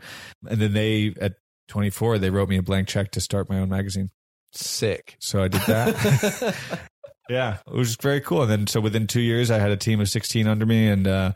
And 0.48 0.62
then 0.62 0.74
they, 0.74 1.14
at 1.20 1.34
24, 1.70 2.20
they 2.20 2.30
wrote 2.30 2.50
me 2.50 2.58
a 2.58 2.62
blank 2.62 2.88
check 2.88 3.12
to 3.12 3.22
start 3.22 3.50
my 3.50 3.60
own 3.60 3.70
magazine. 3.70 4.10
Sick. 4.52 5.16
So 5.20 5.44
I 5.44 5.48
did 5.48 5.62
that. 5.62 6.56
yeah, 7.30 7.58
it 7.68 7.74
was 7.74 7.96
very 7.96 8.22
cool. 8.22 8.44
And 8.44 8.52
then, 8.52 8.68
so 8.68 8.80
within 8.82 9.08
two 9.08 9.22
years, 9.22 9.50
I 9.50 9.60
had 9.60 9.72
a 9.72 9.78
team 9.78 10.00
of 10.00 10.10
16 10.10 10.48
under 10.48 10.66
me 10.66 10.88
and 10.88 11.08
uh, 11.08 11.32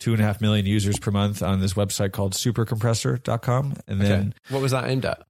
two 0.00 0.12
and 0.12 0.20
a 0.20 0.24
half 0.24 0.40
million 0.40 0.66
users 0.66 0.98
per 0.98 1.10
month 1.10 1.42
on 1.42 1.60
this 1.60 1.74
website 1.74 2.12
called 2.12 2.34
supercompressor.com. 2.34 3.76
And 3.86 4.00
then 4.00 4.20
Okay. 4.20 4.54
What 4.54 4.62
was 4.62 4.72
that 4.72 4.88
aimed 4.88 5.04
at? 5.04 5.22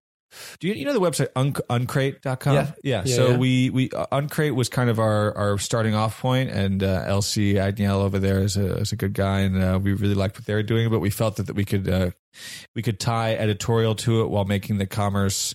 do 0.61 0.69
you, 0.69 0.75
you 0.75 0.85
know 0.85 0.93
the 0.93 1.00
website 1.00 1.27
un- 1.35 1.53
uncrate.com? 1.53 2.55
Yeah. 2.55 2.71
Yeah, 2.85 3.05
so 3.05 3.31
yeah. 3.31 3.37
we, 3.37 3.71
we, 3.71 3.91
uh, 3.91 4.07
Uncrate 4.12 4.55
was 4.55 4.69
kind 4.69 4.89
of 4.89 5.00
our, 5.00 5.37
our 5.37 5.59
starting 5.59 5.95
off 5.95 6.21
point 6.21 6.50
and, 6.50 6.83
uh, 6.85 7.05
LC 7.07 7.55
Agniel 7.55 7.97
over 7.97 8.21
there 8.21 8.39
is 8.39 8.57
a, 8.57 8.77
is 8.79 8.93
a 8.93 8.97
good 8.97 9.12
guy 9.12 9.41
and, 9.41 9.61
uh, 9.62 9.79
we 9.83 9.93
really 9.93 10.15
liked 10.15 10.39
what 10.39 10.47
they 10.47 10.55
were 10.55 10.62
doing, 10.62 10.89
but 10.89 11.00
we 11.00 11.11
felt 11.11 11.35
that, 11.37 11.47
that 11.49 11.57
we 11.57 11.65
could, 11.65 11.89
uh, 11.89 12.11
we 12.77 12.83
could 12.83 13.00
tie 13.00 13.35
editorial 13.35 13.97
to 13.97 14.23
it 14.23 14.31
while 14.31 14.45
making 14.45 14.79
the 14.79 14.87
commerce 14.87 15.53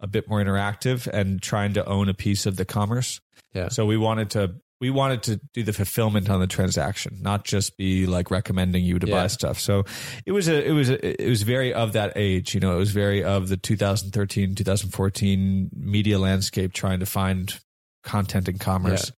a 0.00 0.06
bit 0.06 0.28
more 0.28 0.44
interactive 0.44 1.06
and 1.06 1.40
trying 1.40 1.72
to 1.72 1.84
own 1.86 2.10
a 2.10 2.14
piece 2.14 2.44
of 2.44 2.56
the 2.56 2.66
commerce. 2.66 3.20
Yeah. 3.54 3.70
So 3.70 3.86
we 3.86 3.96
wanted 3.96 4.30
to, 4.30 4.56
we 4.80 4.90
wanted 4.90 5.22
to 5.24 5.40
do 5.54 5.62
the 5.64 5.72
fulfillment 5.72 6.30
on 6.30 6.38
the 6.40 6.46
transaction, 6.46 7.18
not 7.20 7.44
just 7.44 7.76
be 7.76 8.06
like 8.06 8.30
recommending 8.30 8.84
you 8.84 8.98
to 9.00 9.06
Yeah. 9.08 9.14
buy 9.22 9.26
stuff. 9.26 9.58
So 9.58 9.84
it 10.24 10.32
was 10.32 10.46
a, 10.48 10.64
it 10.64 10.70
was 10.72 10.88
a, 10.90 11.22
it 11.24 11.28
was 11.28 11.42
very 11.42 11.74
of 11.74 11.94
that 11.94 12.12
age, 12.16 12.54
you 12.54 12.60
know, 12.60 12.76
it 12.76 12.78
was 12.78 12.92
very 12.92 13.24
of 13.24 13.48
the 13.48 13.56
2013, 13.56 14.54
2014 14.54 15.70
media 15.74 16.18
landscape 16.18 16.72
trying 16.72 17.00
to 17.00 17.06
find 17.06 17.58
content 18.04 18.48
in 18.48 18.58
commerce, 18.58 19.10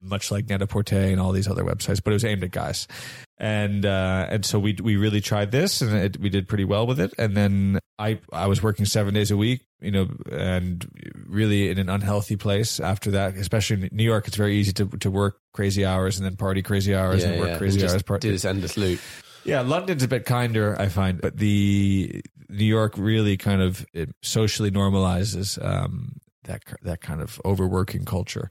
much 0.00 0.30
like 0.30 0.48
Net-a-Porter 0.48 0.96
and 0.98 1.20
all 1.20 1.32
these 1.32 1.46
other 1.48 1.62
websites, 1.64 2.00
but 2.02 2.10
it 2.10 2.14
was 2.14 2.24
aimed 2.24 2.42
at 2.44 2.50
guys. 2.50 2.88
And, 3.42 3.84
uh, 3.84 4.26
and 4.30 4.46
so 4.46 4.60
we, 4.60 4.76
we 4.80 4.94
really 4.96 5.20
tried 5.20 5.50
this 5.50 5.82
and 5.82 5.92
it, 5.96 6.20
we 6.20 6.28
did 6.28 6.46
pretty 6.46 6.64
well 6.64 6.86
with 6.86 7.00
it. 7.00 7.12
And 7.18 7.36
then 7.36 7.80
I, 7.98 8.20
I 8.32 8.46
was 8.46 8.62
working 8.62 8.86
seven 8.86 9.14
days 9.14 9.32
a 9.32 9.36
week, 9.36 9.66
you 9.80 9.90
know, 9.90 10.08
and 10.30 10.86
really 11.26 11.68
in 11.68 11.78
an 11.78 11.88
unhealthy 11.88 12.36
place 12.36 12.78
after 12.78 13.10
that, 13.10 13.34
especially 13.34 13.82
in 13.82 13.88
New 13.90 14.04
York, 14.04 14.28
it's 14.28 14.36
very 14.36 14.54
easy 14.54 14.72
to, 14.74 14.86
to 14.86 15.10
work 15.10 15.40
crazy 15.52 15.84
hours 15.84 16.18
and 16.18 16.24
then 16.24 16.36
party 16.36 16.62
crazy 16.62 16.94
hours 16.94 17.24
and 17.24 17.40
work 17.40 17.58
crazy 17.58 17.80
And 17.80 17.90
hours. 17.90 18.02
Part- 18.04 18.20
do 18.20 18.30
this 18.30 18.44
endless 18.44 18.76
loop. 18.76 19.00
yeah, 19.44 19.60
London's 19.62 20.04
a 20.04 20.08
bit 20.08 20.24
kinder, 20.24 20.76
I 20.80 20.86
find, 20.88 21.20
but 21.20 21.36
the 21.36 22.22
New 22.48 22.64
York 22.64 22.94
really 22.96 23.36
kind 23.36 23.60
of 23.60 23.84
it 23.92 24.10
socially 24.22 24.70
normalizes 24.70 25.58
um, 25.64 26.20
that 26.44 26.62
that 26.82 27.00
kind 27.00 27.20
of 27.20 27.40
overworking 27.44 28.04
culture. 28.04 28.50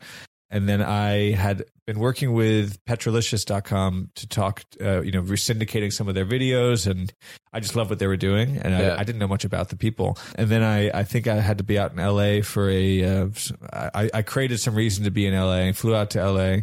And 0.54 0.68
then 0.68 0.82
I 0.82 1.32
had 1.32 1.64
been 1.88 1.98
working 1.98 2.34
with 2.34 2.84
Petrolicious.com 2.86 4.10
to 4.16 4.28
talk, 4.28 4.64
uh, 4.82 5.02
you 5.02 5.12
know, 5.12 5.22
re 5.22 5.38
syndicating 5.38 5.94
some 5.94 6.08
of 6.10 6.16
their 6.16 6.26
videos, 6.26 6.86
and 6.92 7.12
I 7.54 7.62
just 7.62 7.76
loved 7.76 7.90
what 7.90 8.00
they 8.00 8.08
were 8.08 8.18
doing, 8.18 8.58
and 8.58 8.74
Yeah. 8.74 8.96
I, 8.96 9.00
I 9.00 9.04
didn't 9.04 9.20
know 9.20 9.28
much 9.30 9.46
about 9.46 9.70
the 9.70 9.78
people. 9.78 10.18
And 10.36 10.50
then 10.50 10.62
I, 10.62 10.90
I 11.00 11.04
think 11.04 11.28
I 11.28 11.36
had 11.40 11.58
to 11.60 11.64
be 11.64 11.80
out 11.80 11.92
in 11.94 11.98
LA 11.98 12.42
for 12.42 12.70
a, 12.70 13.04
uh, 13.04 13.28
I, 13.72 14.10
I 14.14 14.22
created 14.24 14.60
some 14.60 14.76
reason 14.76 15.06
to 15.06 15.12
be 15.12 15.26
in 15.26 15.34
LA, 15.34 15.60
and 15.68 15.78
flew 15.78 15.96
out 15.96 16.10
to 16.12 16.24
LA, 16.30 16.58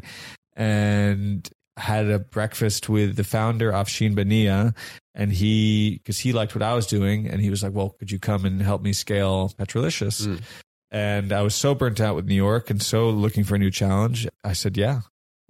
and 0.57 1.49
had 1.77 2.11
a 2.11 2.19
breakfast 2.19 2.89
with 2.89 3.15
the 3.17 3.23
founder 3.25 3.71
Afshin 3.71 4.15
Behnia 4.17 4.75
and 5.15 5.33
he 5.33 5.99
because 5.99 6.19
he 6.19 6.33
liked 6.33 6.55
what 6.57 6.63
I 6.63 6.75
was 6.75 6.89
doing 6.89 7.29
and 7.29 7.41
he 7.41 7.51
was 7.51 7.63
like 7.63 7.73
well 7.73 7.91
could 7.91 8.11
you 8.11 8.19
come 8.19 8.45
and 8.45 8.61
help 8.61 8.83
me 8.83 8.93
scale 8.93 9.53
Petrolicious 9.57 10.27
Mm. 10.27 10.41
And 10.91 11.33
I 11.33 11.43
was 11.43 11.55
so 11.55 11.75
burnt 11.75 12.01
out 12.01 12.17
with 12.17 12.27
New 12.27 12.35
York 12.35 12.71
and 12.71 12.83
so 12.83 13.11
looking 13.11 13.45
for 13.45 13.55
a 13.55 13.59
new 13.59 13.71
challenge 13.71 14.27
I 14.45 14.53
said 14.53 14.77
yeah 14.77 15.01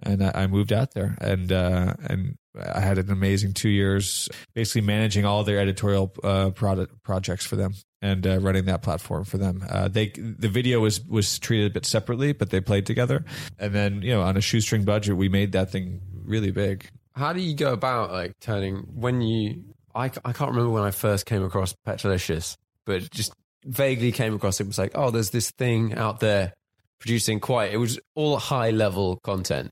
and 0.01 0.23
I, 0.23 0.47
moved 0.47 0.71
out 0.71 0.93
there 0.93 1.17
and 1.19 1.51
uh, 1.51 1.93
and 2.05 2.37
I 2.57 2.79
had 2.79 2.97
an 2.97 3.11
amazing 3.11 3.53
two 3.53 3.69
years 3.69 4.29
basically 4.53 4.81
managing 4.81 5.25
all 5.25 5.43
their 5.43 5.59
editorial 5.59 6.13
uh, 6.23 6.51
product 6.51 7.03
projects 7.03 7.45
for 7.45 7.55
them 7.55 7.73
and 8.01 8.25
uh, 8.25 8.39
running 8.39 8.65
that 8.65 8.81
platform 8.81 9.25
for 9.25 9.37
them. 9.37 9.63
Uh, 9.69 9.87
they 9.87 10.07
the 10.09 10.47
video 10.47 10.79
was 10.79 11.01
was 11.05 11.39
treated 11.39 11.71
a 11.71 11.73
bit 11.73 11.85
separately, 11.85 12.31
but 12.31 12.49
they 12.49 12.61
played 12.61 12.85
together. 12.85 13.25
And 13.57 13.73
then 13.73 14.01
you 14.01 14.11
know 14.11 14.21
on 14.21 14.37
a 14.37 14.41
shoestring 14.41 14.85
budget, 14.85 15.17
we 15.17 15.29
made 15.29 15.51
that 15.53 15.71
thing 15.71 16.01
really 16.23 16.51
big. 16.51 16.89
How 17.13 17.33
do 17.33 17.41
you 17.41 17.55
go 17.55 17.73
about 17.73 18.11
like 18.11 18.33
turning 18.39 18.77
when 18.93 19.21
you? 19.21 19.63
I, 19.95 20.05
I 20.05 20.33
can't 20.33 20.51
remember 20.51 20.69
when 20.69 20.83
I 20.83 20.91
first 20.91 21.25
came 21.25 21.43
across 21.43 21.73
Petrolicious, 21.83 22.55
but 22.85 23.09
just 23.09 23.33
vaguely 23.65 24.11
came 24.11 24.33
across 24.35 24.59
it. 24.59 24.67
Was 24.67 24.77
like, 24.77 24.91
oh, 24.95 25.11
there's 25.11 25.29
this 25.31 25.51
thing 25.51 25.93
out 25.95 26.19
there 26.19 26.53
producing 26.99 27.39
quite. 27.39 27.71
It 27.73 27.77
was 27.77 27.99
all 28.15 28.37
high 28.37 28.71
level 28.71 29.19
content 29.23 29.71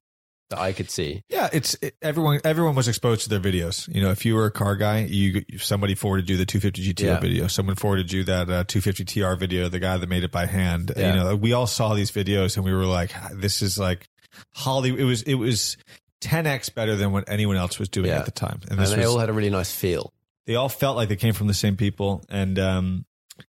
that 0.49 0.59
I 0.59 0.71
could 0.71 0.89
see. 0.89 1.23
Yeah, 1.29 1.49
it's 1.51 1.75
it, 1.81 1.95
everyone. 2.01 2.39
Everyone 2.45 2.73
was 2.75 2.87
exposed 2.87 3.23
to 3.23 3.29
their 3.29 3.39
videos. 3.39 3.93
You 3.93 4.01
know, 4.01 4.11
if 4.11 4.25
you 4.25 4.33
were 4.35 4.45
a 4.45 4.51
car 4.51 4.75
guy, 4.77 4.99
you 4.99 5.43
somebody 5.57 5.93
forwarded 5.95 6.29
you 6.29 6.37
the 6.37 6.45
250 6.45 6.93
GTO 6.93 7.05
Yeah. 7.05 7.19
video. 7.19 7.47
Someone 7.47 7.75
forwarded 7.75 8.11
you 8.11 8.23
that 8.25 8.49
uh, 8.49 8.63
250 8.63 9.03
TR 9.05 9.33
video. 9.35 9.67
The 9.69 9.79
guy 9.79 9.97
that 9.97 10.07
made 10.07 10.23
it 10.23 10.31
by 10.31 10.45
hand. 10.45 10.91
Yeah. 10.95 11.13
You 11.13 11.19
know, 11.19 11.35
we 11.35 11.53
all 11.53 11.67
saw 11.67 11.93
these 11.95 12.11
videos 12.11 12.55
and 12.55 12.63
we 12.65 12.71
were 12.73 12.85
like, 12.85 13.11
"This 13.33 13.61
is 13.61 13.77
like 13.77 14.07
Hollywood." 14.55 14.99
It 15.01 15.05
was 15.05 15.21
it 15.23 15.35
was 15.35 15.75
10x 16.21 16.73
better 16.73 16.95
than 16.95 17.11
what 17.11 17.25
anyone 17.27 17.57
else 17.57 17.77
was 17.77 17.89
doing 17.89 18.07
Yeah. 18.07 18.19
at 18.19 18.25
the 18.25 18.31
time. 18.31 18.61
And 18.69 18.79
this 18.79 18.89
they 18.91 18.97
was- 18.97 19.07
all 19.07 19.19
had 19.19 19.29
a 19.29 19.33
really 19.33 19.49
nice 19.49 19.71
feel. 19.73 20.13
they 20.45 20.55
all 20.55 20.69
felt 20.69 20.95
like 20.95 21.09
they 21.09 21.15
came 21.17 21.33
from 21.33 21.47
the 21.47 21.53
same 21.53 21.75
people 21.75 22.23
and 22.29 22.57
um 22.57 23.05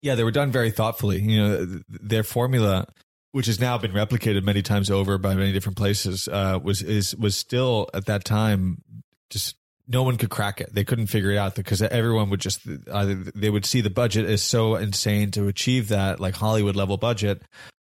yeah 0.01 0.15
they 0.15 0.23
were 0.23 0.31
done 0.31 0.51
very 0.51 0.71
thoughtfully 0.71 1.21
you 1.21 1.37
know 1.37 1.81
their 1.87 2.23
formula 2.23 2.85
which 3.31 3.47
has 3.47 3.59
now 3.59 3.77
been 3.77 3.91
replicated 3.91 4.43
many 4.43 4.61
times 4.61 4.89
over 4.91 5.17
by 5.17 5.35
many 5.35 5.51
different 5.51 5.77
places 5.77 6.27
uh 6.27 6.59
was 6.61 6.81
is 6.81 7.15
was 7.15 7.35
still 7.35 7.89
at 7.93 8.05
that 8.05 8.23
time 8.23 8.81
just 9.29 9.55
no 9.87 10.03
one 10.03 10.17
could 10.17 10.29
crack 10.29 10.61
it 10.61 10.73
they 10.73 10.83
couldn't 10.83 11.07
figure 11.07 11.31
it 11.31 11.37
out 11.37 11.55
because 11.55 11.81
everyone 11.81 12.29
would 12.29 12.39
just 12.39 12.61
either 12.93 13.15
they 13.35 13.49
would 13.49 13.65
see 13.65 13.81
the 13.81 13.89
budget 13.89 14.25
as 14.29 14.41
so 14.41 14.75
insane 14.75 15.31
to 15.31 15.47
achieve 15.47 15.89
that 15.89 16.19
like 16.19 16.35
hollywood 16.35 16.75
level 16.75 16.97
budget 16.97 17.43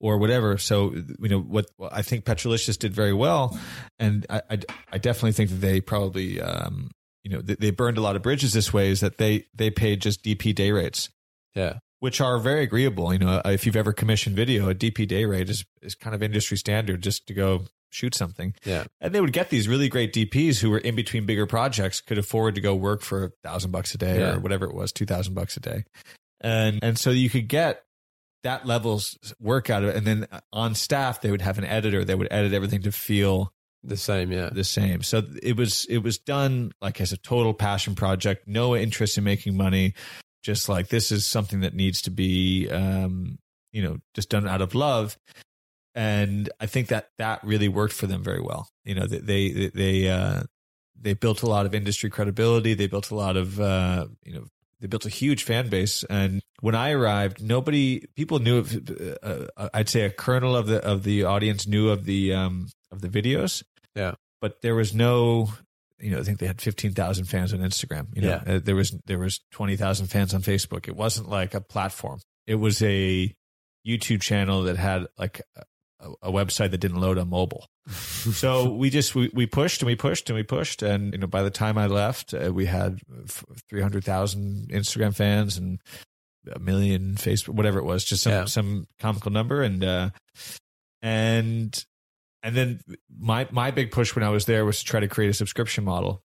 or 0.01 0.19
whatever. 0.19 0.59
So 0.59 0.95
you 0.95 1.29
know 1.29 1.41
what 1.41 1.67
what 1.77 1.93
I 1.93 2.03
think 2.03 2.25
Petrolicious 2.25 2.77
did 2.77 2.95
very 2.95 3.13
well, 3.13 3.59
and 3.99 4.27
I, 4.31 4.43
I, 4.51 4.59
I 4.93 4.99
definitely 4.99 5.33
think 5.33 5.51
that 5.51 5.57
they 5.57 5.81
probably 5.81 6.41
um, 6.41 6.91
you 7.25 7.31
know 7.31 7.41
they, 7.41 7.55
they 7.55 7.71
burned 7.71 7.99
a 7.99 8.01
lot 8.01 8.17
of 8.17 8.23
bridges 8.23 8.53
this 8.53 8.73
way. 8.73 8.91
Is 8.91 9.01
that 9.01 9.19
they 9.19 9.47
they 9.55 9.71
paid 9.71 10.01
just 10.01 10.23
DP 10.23 10.55
day 10.55 10.71
rates, 10.71 11.11
Yeah. 11.55 11.79
which 12.01 12.21
are 12.21 12.39
very 12.39 12.63
agreeable. 12.63 13.13
You 13.13 13.19
know, 13.19 13.43
uh, 13.45 13.51
if 13.51 13.67
you've 13.67 13.77
ever 13.77 13.93
commissioned 13.93 14.37
video, 14.37 14.69
a 14.71 14.75
DP 14.75 15.07
day 15.09 15.25
rate 15.25 15.51
is 15.51 15.65
is 15.83 15.95
kind 15.95 16.15
of 16.15 16.23
industry 16.23 16.57
standard 16.57 17.03
just 17.03 17.27
to 17.27 17.35
go 17.35 17.63
shoot 17.91 18.15
something. 18.15 18.55
Yeah. 18.65 18.85
And 19.01 19.15
they 19.15 19.21
would 19.21 19.33
get 19.33 19.49
these 19.51 19.67
really 19.67 19.89
great 19.89 20.13
DPs 20.13 20.61
who 20.61 20.69
were 20.71 20.79
in 20.79 20.95
between 20.95 21.25
bigger 21.27 21.47
projects, 21.47 22.01
could 22.03 22.19
afford 22.19 22.55
to 22.57 22.61
go 22.61 22.75
work 22.75 23.01
for 23.03 23.25
a 23.25 23.31
thousand 23.43 23.71
bucks 23.71 23.95
a 23.95 23.99
day 23.99 24.19
Yeah. 24.21 24.35
or 24.35 24.41
whatever 24.41 24.67
it 24.67 24.75
was, 24.75 24.93
two 24.93 25.07
thousand 25.07 25.35
bucks 25.35 25.57
a 25.57 25.61
day, 25.61 25.85
and 26.41 26.79
and 26.83 26.99
so 26.99 27.11
you 27.11 27.31
could 27.31 27.49
get 27.49 27.83
that 28.45 28.67
level's 28.67 29.19
work 29.41 29.69
out 29.69 29.83
of 29.83 29.89
it. 29.91 29.97
And 29.97 30.07
then 30.07 30.27
uh, 30.31 30.41
on 30.53 30.75
staff, 30.77 31.21
they 31.21 31.31
would 31.31 31.43
have 31.43 31.59
an 31.59 31.65
editor. 31.65 32.05
that 32.05 32.17
would 32.19 32.29
edit 32.31 32.53
everything 32.53 32.83
to 32.83 32.93
feel 32.93 33.53
The 33.83 33.97
same, 33.97 34.31
yeah. 34.31 34.51
the 34.53 34.63
same. 34.65 35.03
So 35.03 35.23
it 35.43 35.57
was 35.57 35.87
it 35.89 35.99
was 35.99 36.19
done 36.19 36.71
like 36.81 37.01
as 37.01 37.13
a 37.13 37.17
total 37.17 37.53
passion 37.55 37.95
project, 37.97 38.47
no 38.47 38.77
interest 38.77 39.19
in 39.19 39.25
making 39.25 39.57
money. 39.57 39.95
Just 40.43 40.69
like 40.69 40.89
this 40.89 41.11
is 41.11 41.27
something 41.27 41.61
that 41.61 41.75
needs 41.75 42.03
to 42.03 42.11
be, 42.11 42.69
um, 42.71 43.39
you 43.73 43.83
know, 43.83 43.99
just 44.15 44.31
done 44.31 44.47
out 44.49 44.63
of 44.63 44.75
love. 44.75 45.19
And 45.95 46.49
I 46.61 46.67
think 46.67 46.89
that 46.89 47.11
that 47.19 47.43
really 47.43 47.69
worked 47.69 47.93
for 47.95 48.07
them 48.07 48.23
very 48.23 48.41
well. 48.41 48.69
You 48.85 48.95
know, 48.95 49.07
they 49.07 49.19
they 49.19 49.71
they 49.75 50.09
uh, 50.09 50.43
they 51.01 51.15
built 51.15 51.43
a 51.43 51.49
lot 51.49 51.67
of 51.67 51.75
industry 51.75 52.09
credibility. 52.09 52.75
They 52.75 52.87
built 52.87 53.11
a 53.11 53.17
lot 53.17 53.37
of 53.37 53.61
uh, 53.61 54.07
you 54.25 54.35
know 54.35 54.47
they 54.81 54.87
built 54.87 55.07
a 55.07 55.11
huge 55.11 55.43
fan 55.43 55.69
base. 55.69 56.05
And 56.05 56.41
when 56.61 56.75
I 56.75 56.93
arrived, 56.93 57.43
nobody 57.43 58.07
people 58.17 58.39
knew 58.39 58.59
of. 58.59 58.91
Uh, 58.91 59.47
uh, 59.57 59.69
I'd 59.75 59.89
say 59.89 60.03
a 60.03 60.11
kernel 60.11 60.57
of 60.57 60.67
the 60.67 60.85
of 60.85 61.03
the 61.03 61.25
audience 61.25 61.67
knew 61.67 61.89
of 61.89 62.05
the 62.05 62.33
um, 62.35 62.69
of 62.93 63.01
the 63.01 63.09
videos. 63.09 63.63
Yeah. 63.95 64.15
but 64.41 64.63
there 64.63 64.75
was 64.75 64.95
no. 64.95 65.51
You 66.01 66.11
know, 66.11 66.19
I 66.21 66.23
think 66.23 66.39
they 66.39 66.47
had 66.47 66.61
fifteen 66.61 66.93
thousand 66.93 67.25
fans 67.27 67.53
on 67.53 67.61
Instagram. 67.61 68.07
You 68.15 68.23
know, 68.23 68.41
Yeah. 68.47 68.55
Uh, 68.55 68.61
there 68.63 68.77
was 68.77 68.95
there 69.07 69.19
was 69.19 69.41
twenty 69.51 69.77
thousand 69.77 70.07
fans 70.09 70.33
on 70.35 70.43
Facebook. 70.43 70.89
It 70.89 70.97
wasn't 70.97 71.29
like 71.29 71.55
a 71.55 71.61
platform. 71.61 72.21
It 72.47 72.57
was 72.57 72.81
a 72.83 73.35
YouTube 73.87 74.21
channel 74.23 74.63
that 74.65 74.77
had 74.77 75.07
like 75.19 75.43
a, 76.01 76.11
a 76.23 76.33
website 76.33 76.71
that 76.73 76.79
didn't 76.79 77.01
load 77.01 77.19
on 77.19 77.29
mobile. 77.29 77.67
so 77.89 78.71
we 78.71 78.91
just 78.91 79.15
we, 79.15 79.31
we 79.33 79.47
pushed 79.47 79.81
and 79.83 79.87
we 79.87 79.97
pushed 79.97 80.29
and 80.31 80.37
we 80.37 80.43
pushed 80.43 80.83
and 80.83 81.13
you 81.15 81.19
know 81.19 81.27
by 81.27 81.43
the 81.43 81.51
time 81.51 81.79
I 81.79 81.87
left 81.87 82.35
uh, 82.35 82.53
we 82.53 82.67
had 82.67 83.01
three 83.71 83.81
hundred 83.81 84.05
thousand 84.05 84.69
Instagram 84.71 85.15
fans 85.17 85.57
and 85.57 85.81
a 86.55 86.59
million 86.59 87.15
Facebook 87.15 87.55
whatever 87.55 87.79
it 87.79 87.85
was 87.85 88.05
just 88.05 88.23
some 88.23 88.33
Yeah. 88.33 88.45
some 88.45 88.87
comical 89.01 89.33
number 89.33 89.63
and 89.63 89.83
uh, 89.83 90.11
and 91.03 91.85
and 92.43 92.57
then 92.57 92.81
my 93.19 93.49
my 93.51 93.71
big 93.71 93.91
push 93.91 94.15
when 94.15 94.25
I 94.25 94.29
was 94.29 94.47
there 94.47 94.65
was 94.65 94.79
to 94.81 94.85
try 94.85 95.01
to 95.01 95.09
create 95.09 95.29
a 95.29 95.35
subscription 95.35 95.85
model, 95.85 96.23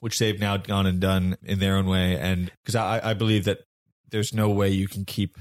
which 0.00 0.18
they've 0.18 0.38
now 0.38 0.56
gone 0.56 0.86
and 0.86 1.00
done 1.00 1.36
in 1.42 1.58
their 1.58 1.76
own 1.76 1.86
way. 1.86 2.18
And 2.18 2.50
because 2.62 2.74
I 2.74 3.10
I 3.10 3.14
believe 3.14 3.44
that 3.44 3.60
there's 4.10 4.32
no 4.32 4.50
way 4.50 4.68
you 4.68 4.88
can 4.88 5.04
keep 5.04 5.38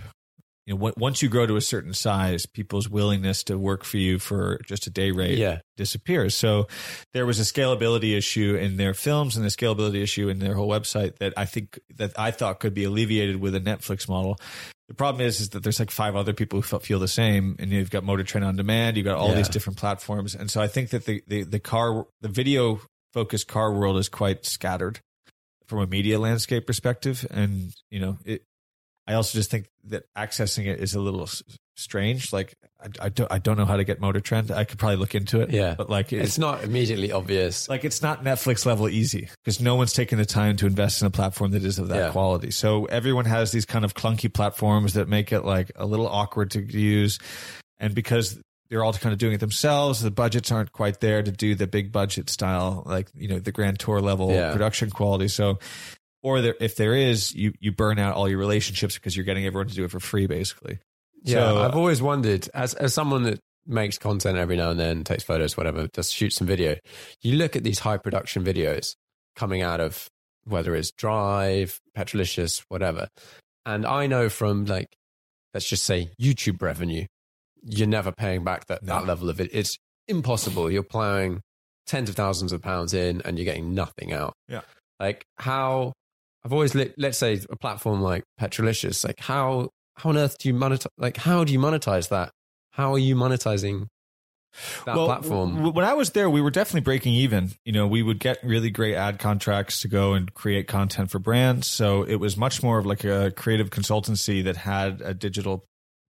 you 0.65 0.73
know, 0.75 0.85
on- 0.87 0.93
once 0.97 1.21
you 1.21 1.29
grow 1.29 1.45
to 1.45 1.55
a 1.55 1.61
certain 1.61 1.93
size, 1.93 2.45
people's 2.45 2.87
willingness 2.89 3.43
to 3.45 3.57
work 3.57 3.83
for 3.83 3.97
you 3.97 4.19
for 4.19 4.59
just 4.65 4.87
a 4.87 4.89
day 4.89 5.11
rate 5.11 5.37
Yeah. 5.37 5.59
disappears. 5.77 6.35
So 6.35 6.67
there 7.13 7.25
was 7.25 7.39
a 7.39 7.43
scalability 7.43 8.15
issue 8.15 8.55
in 8.55 8.77
their 8.77 8.93
films 8.93 9.35
and 9.35 9.45
a 9.45 9.49
scalability 9.49 10.01
issue 10.01 10.29
in 10.29 10.39
their 10.39 10.53
whole 10.55 10.69
website 10.69 11.17
that 11.17 11.33
I 11.35 11.45
think 11.45 11.79
that 11.95 12.17
I 12.17 12.31
thought 12.31 12.59
could 12.59 12.73
be 12.73 12.83
alleviated 12.85 13.37
with 13.41 13.55
a 13.55 13.59
Netflix 13.59 14.07
model. 14.07 14.37
The 14.89 14.93
problem 14.95 15.25
is, 15.25 15.39
is 15.41 15.49
that 15.49 15.63
there's 15.63 15.79
like 15.79 15.91
five 15.91 16.15
other 16.15 16.33
people 16.33 16.61
who 16.61 16.79
feel 16.79 16.99
the 16.99 17.07
same, 17.07 17.55
and 17.57 17.71
you've 17.71 17.89
got 17.89 18.03
Motor 18.03 18.23
Trend 18.23 18.45
on 18.45 18.55
Demand, 18.55 18.95
you've 18.97 19.05
got 19.05 19.17
all 19.17 19.29
Yeah. 19.29 19.35
these 19.35 19.49
different 19.49 19.77
platforms, 19.79 20.35
and 20.35 20.51
so 20.51 20.61
I 20.61 20.67
think 20.67 20.89
that 20.91 21.05
the 21.05 21.23
the, 21.27 21.43
the 21.43 21.59
car, 21.59 22.05
the 22.21 22.27
video 22.29 22.81
focused 23.13 23.47
car 23.47 23.73
world 23.73 23.97
is 23.97 24.09
quite 24.09 24.45
scattered 24.45 24.99
from 25.67 25.79
a 25.79 25.87
media 25.87 26.19
landscape 26.19 26.67
perspective, 26.67 27.25
and 27.31 27.73
you 27.89 27.99
know 27.99 28.17
it. 28.25 28.43
I 29.07 29.13
also 29.15 29.37
just 29.37 29.51
think 29.51 29.67
that 29.85 30.03
accessing 30.17 30.65
it 30.65 30.79
is 30.79 30.93
a 30.95 30.99
little 30.99 31.23
s- 31.23 31.43
strange. 31.75 32.31
Like 32.31 32.55
I, 32.81 32.87
I 33.05 33.09
don't 33.09 33.31
I 33.31 33.37
don't 33.39 33.57
know 33.57 33.65
how 33.65 33.75
to 33.77 33.83
get 33.83 33.99
Motor 33.99 34.21
Trend. 34.21 34.49
I 34.51 34.63
could 34.63 34.79
probably 34.79 34.95
look 34.95 35.13
into 35.15 35.41
it. 35.41 35.49
Yeah. 35.51 35.75
but 35.77 35.89
like 35.89 36.13
It's 36.13 36.37
not 36.37 36.63
immediately 36.63 37.11
obvious. 37.11 37.67
like 37.67 37.83
it's 37.83 38.01
not 38.01 38.23
Netflix 38.23 38.65
level 38.65 38.87
easy 38.87 39.29
because 39.43 39.59
no 39.59 39.75
one's 39.75 39.91
taking 39.93 40.17
the 40.17 40.25
time 40.25 40.55
to 40.57 40.67
invest 40.67 41.01
in 41.01 41.07
a 41.07 41.11
platform 41.11 41.51
that 41.51 41.63
is 41.65 41.79
of 41.79 41.89
that 41.89 41.97
Yeah. 41.97 42.09
quality. 42.11 42.51
So 42.51 42.85
everyone 42.85 43.25
has 43.25 43.51
these 43.51 43.65
kind 43.65 43.83
of 43.83 43.93
clunky 43.93 44.33
platforms 44.33 44.93
that 44.93 45.07
make 45.09 45.31
it 45.33 45.41
like 45.41 45.71
a 45.75 45.85
little 45.85 46.07
awkward 46.07 46.51
to 46.51 46.61
use, 46.61 47.19
and 47.79 47.93
because 47.93 48.39
they're 48.69 48.83
all 48.83 48.93
kind 48.93 49.11
of 49.13 49.19
doing 49.19 49.33
it 49.33 49.39
themselves, 49.39 50.01
the 50.01 50.09
budgets 50.11 50.49
aren't 50.51 50.71
quite 50.71 50.99
there 51.01 51.21
to 51.21 51.31
do 51.31 51.53
the 51.55 51.67
big 51.67 51.91
budget 51.91 52.29
style, 52.29 52.83
like 52.85 53.09
you 53.13 53.27
know 53.27 53.37
the 53.39 53.51
Grand 53.51 53.79
Tour 53.79 53.99
level 53.99 54.31
Yeah. 54.31 54.53
production 54.53 54.89
quality. 54.89 55.27
So. 55.27 55.59
Or 56.23 56.41
there, 56.41 56.55
if 56.59 56.75
there 56.77 56.95
is, 56.95 57.35
you, 57.35 57.53
you 57.59 57.71
burn 57.73 57.99
out 57.99 58.15
all 58.15 58.29
your 58.29 58.39
relationships 58.39 58.95
because 58.95 59.15
you're 59.15 59.25
getting 59.25 59.45
everyone 59.45 59.67
to 59.67 59.75
do 59.75 59.83
it 59.83 59.91
for 59.91 59.99
free, 59.99 60.25
basically. 60.25 60.79
Yeah, 61.21 61.35
So- 61.35 61.61
I've 61.61 61.75
uh, 61.75 61.77
always 61.77 62.01
wondered 62.01 62.49
as 62.53 62.73
as 62.73 62.93
someone 62.93 63.23
that 63.23 63.39
makes 63.65 63.97
content 63.97 64.37
every 64.37 64.57
now 64.57 64.71
and 64.71 64.79
then, 64.79 65.03
takes 65.03 65.23
photos, 65.23 65.55
whatever, 65.55 65.87
just 65.93 66.13
shoots 66.13 66.37
some 66.37 66.47
video. 66.47 66.75
You 67.21 67.35
look 67.37 67.55
at 67.55 67.63
these 67.63 67.79
high 67.79 67.97
production 67.97 68.43
videos 68.43 68.95
coming 69.35 69.61
out 69.61 69.79
of 69.79 70.09
whether 70.45 70.75
it's 70.75 70.91
Drive, 70.91 71.79
Petrolicious, 71.95 72.59
whatever, 72.69 73.07
and 73.65 73.85
I 73.85 74.07
know 74.07 74.29
from 74.29 74.65
like 74.65 74.87
let's 75.53 75.67
just 75.67 75.83
say 75.83 76.09
YouTube 76.19 76.61
revenue, 76.61 77.05
you're 77.63 77.87
never 77.87 78.11
paying 78.11 78.43
back 78.43 78.65
that, 78.67 78.83
that 78.85 79.05
level 79.05 79.29
of 79.29 79.39
it. 79.39 79.49
It's 79.53 79.77
impossible. 80.07 80.69
You're 80.71 80.83
plowing 80.83 81.41
tens 81.85 82.09
of 82.09 82.15
thousands 82.15 82.51
of 82.53 82.61
pounds 82.61 82.93
in 82.93 83.21
and 83.21 83.37
you're 83.37 83.45
getting 83.45 83.73
nothing 83.73 84.13
out. 84.13 84.33
Yeah. 84.47 84.61
Like 84.99 85.25
how 85.37 85.93
I've 86.45 86.53
always 86.53 86.75
lit, 86.75 86.93
let's 86.97 87.17
say 87.17 87.39
a 87.49 87.55
platform 87.55 88.01
like 88.01 88.23
Petrolicious, 88.37 89.03
like 89.03 89.19
how 89.19 89.69
how 89.95 90.09
on 90.09 90.17
earth 90.17 90.37
do 90.39 90.49
you 90.49 90.53
monetize 90.53 90.87
like 90.97 91.17
how 91.17 91.43
do 91.43 91.53
you 91.53 91.59
monetize 91.59 92.09
that? 92.09 92.31
How 92.71 92.93
are 92.93 92.99
you 92.99 93.15
monetizing 93.15 93.87
that 94.85 94.95
platform? 94.95 95.55
w- 95.55 95.73
when 95.73 95.85
I 95.85 95.93
was 95.93 96.09
there, 96.11 96.29
we 96.29 96.41
were 96.41 96.51
definitely 96.51 96.81
breaking 96.81 97.13
even. 97.13 97.51
You 97.63 97.71
know, 97.71 97.87
we 97.87 98.01
would 98.01 98.19
get 98.19 98.39
really 98.43 98.69
great 98.71 98.95
ad 98.95 99.19
contracts 99.19 99.81
to 99.81 99.87
go 99.87 100.13
and 100.13 100.33
create 100.33 100.67
content 100.67 101.11
for 101.11 101.19
brands. 101.19 101.67
So 101.67 102.03
it 102.03 102.15
was 102.15 102.35
much 102.35 102.63
more 102.63 102.77
of 102.77 102.85
like 102.85 103.03
a 103.03 103.31
creative 103.31 103.69
consultancy 103.69 104.43
that 104.43 104.57
had 104.57 105.01
a 105.01 105.13
digital 105.13 105.65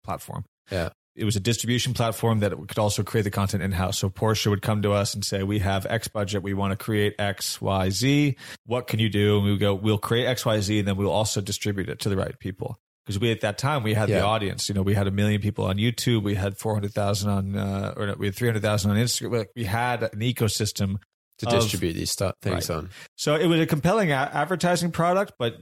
platform. 0.04 0.44
Yeah. 0.70 0.90
It 1.16 1.24
was 1.24 1.34
a 1.36 1.40
distribution 1.40 1.94
platform 1.94 2.40
that 2.40 2.52
could 2.52 2.78
also 2.78 3.02
create 3.02 3.22
the 3.22 3.30
content 3.30 3.62
in 3.62 3.72
house. 3.72 3.98
So 3.98 4.10
Porsche 4.10 4.48
would 4.50 4.60
come 4.62 4.82
to 4.82 4.92
us 4.92 5.14
and 5.14 5.24
say, 5.24 5.42
"We 5.42 5.60
have 5.60 5.86
X 5.86 6.08
budget. 6.08 6.42
We 6.42 6.52
want 6.54 6.72
to 6.72 6.76
create 6.76 7.14
X, 7.18 7.60
Y, 7.60 7.88
Z. 7.90 8.36
What 8.66 8.86
can 8.86 9.00
you 9.00 9.08
do?" 9.08 9.36
And 9.36 9.44
we 9.44 9.50
would 9.52 9.60
go, 9.60 9.74
"We'll 9.74 9.98
create 9.98 10.26
X, 10.26 10.44
Y, 10.44 10.60
Z, 10.60 10.78
and 10.78 10.86
then 10.86 10.96
we'll 10.96 11.10
also 11.10 11.40
distribute 11.40 11.88
it 11.88 12.00
to 12.00 12.08
the 12.10 12.16
right 12.16 12.38
people." 12.38 12.78
Because 13.06 13.18
we 13.20 13.30
at 13.30 13.40
that 13.42 13.56
time 13.56 13.82
we 13.84 13.94
had 13.94 14.08
Yeah. 14.08 14.18
the 14.18 14.24
audience. 14.26 14.68
You 14.68 14.74
know, 14.74 14.82
we 14.82 14.94
had 14.94 15.06
a 15.06 15.10
million 15.12 15.40
people 15.40 15.64
on 15.64 15.76
YouTube. 15.76 16.22
We 16.22 16.34
had 16.34 16.58
four 16.58 16.74
hundred 16.74 16.92
thousand 16.92 17.30
on, 17.30 17.56
uh, 17.56 17.94
or 17.96 18.06
no, 18.08 18.14
we 18.18 18.26
had 18.26 18.34
three 18.34 18.48
hundred 18.48 18.62
thousand 18.62 18.90
on 18.90 18.96
Instagram. 18.96 19.46
We 19.56 19.64
had 19.64 20.02
an 20.02 20.18
ecosystem 20.20 20.96
to 21.38 21.46
of- 21.46 21.52
distribute 21.54 21.92
these 21.94 22.10
stuff 22.10 22.34
things 22.42 22.68
Right. 22.68 22.76
on. 22.76 22.90
so 23.16 23.36
it 23.36 23.46
was 23.46 23.60
a 23.60 23.66
compelling 23.66 24.10
a- 24.10 24.30
advertising 24.34 24.90
product, 24.90 25.34
but 25.38 25.56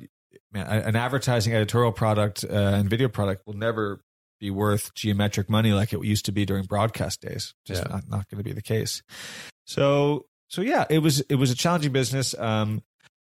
man, 0.53 0.67
an 0.67 0.97
advertising 0.97 1.53
editorial 1.53 1.93
product 1.93 2.45
uh, 2.45 2.53
and 2.55 2.89
video 2.89 3.09
product 3.09 3.47
will 3.47 3.55
never 3.57 4.01
be 4.41 4.51
worth 4.51 4.95
geometric 4.95 5.49
money 5.49 5.73
like 5.73 5.93
it 5.93 6.03
used 6.05 6.25
to 6.27 6.33
be 6.33 6.45
during 6.45 6.65
broadcast 6.65 7.21
days. 7.21 7.55
Just 7.65 7.83
Yeah. 7.83 7.89
not, 7.95 8.09
not 8.09 8.29
going 8.31 8.39
to 8.39 8.45
be 8.45 8.53
the 8.53 8.63
case. 8.63 9.03
So 9.67 10.27
so 10.49 10.61
yeah, 10.63 10.85
it 10.91 10.99
was 10.99 11.21
it 11.23 11.37
was 11.37 11.51
a 11.51 11.55
challenging 11.55 11.93
business. 11.93 12.35
Um, 12.39 12.83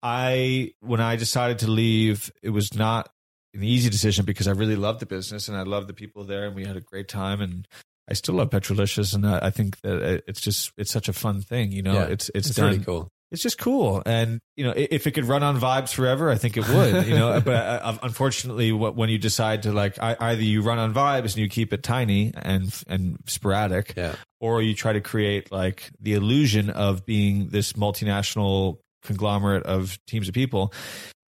I 0.02 0.72
when 0.80 1.00
I 1.00 1.16
decided 1.16 1.60
to 1.60 1.70
leave, 1.70 2.30
it 2.42 2.50
was 2.50 2.74
not 2.74 3.08
an 3.54 3.62
easy 3.62 3.88
decision 3.88 4.24
because 4.24 4.48
I 4.48 4.52
really 4.52 4.76
loved 4.76 5.00
the 5.00 5.06
business 5.06 5.48
and 5.48 5.56
I 5.56 5.62
loved 5.62 5.88
the 5.88 5.94
people 5.94 6.24
there, 6.24 6.46
and 6.46 6.54
we 6.54 6.64
had 6.64 6.76
a 6.76 6.80
great 6.80 7.08
time 7.08 7.40
and. 7.40 7.66
I 8.06 8.12
still 8.12 8.34
love 8.34 8.50
Petrolicious, 8.50 9.14
and 9.14 9.26
I 9.26 9.46
I 9.46 9.50
think 9.50 9.80
that 9.80 10.24
it's 10.28 10.42
just 10.42 10.72
it's 10.76 10.90
such 10.90 11.08
a 11.08 11.14
fun 11.14 11.40
thing, 11.40 11.72
you 11.72 11.80
know. 11.80 11.94
Yeah. 11.94 12.04
It's 12.04 12.30
it's, 12.34 12.48
It's 12.48 12.56
done, 12.58 12.72
really 12.72 12.84
cool. 12.84 13.08
It's 13.34 13.42
just 13.42 13.58
cool 13.58 14.00
and 14.06 14.40
you 14.56 14.64
know 14.64 14.72
if 14.76 15.06
it 15.06 15.10
could 15.10 15.24
run 15.26 15.42
on 15.42 15.60
vibes 15.60 15.92
forever 15.92 16.30
i 16.30 16.36
think 16.36 16.56
it 16.56 16.66
would 16.68 17.06
you 17.06 17.14
know 17.14 17.40
but 17.44 17.54
uh, 17.54 17.98
unfortunately 18.02 18.70
what, 18.72 18.94
when 18.96 19.10
you 19.10 19.18
decide 19.18 19.64
to 19.64 19.72
like 19.72 20.00
I, 20.00 20.16
either 20.18 20.40
you 20.42 20.62
run 20.62 20.78
on 20.78 20.94
vibes 20.94 21.34
and 21.34 21.38
you 21.38 21.48
keep 21.48 21.72
it 21.72 21.82
tiny 21.82 22.32
and 22.34 22.72
and 22.86 23.18
sporadic 23.26 23.94
Yeah. 23.96 24.14
or 24.40 24.62
you 24.62 24.74
try 24.74 24.92
to 24.92 25.00
create 25.00 25.50
like 25.52 25.90
the 26.00 26.14
illusion 26.14 26.70
of 26.70 27.04
being 27.04 27.48
this 27.48 27.72
multinational 27.74 28.78
conglomerate 29.02 29.64
of 29.64 29.98
teams 30.06 30.28
of 30.28 30.34
people 30.34 30.72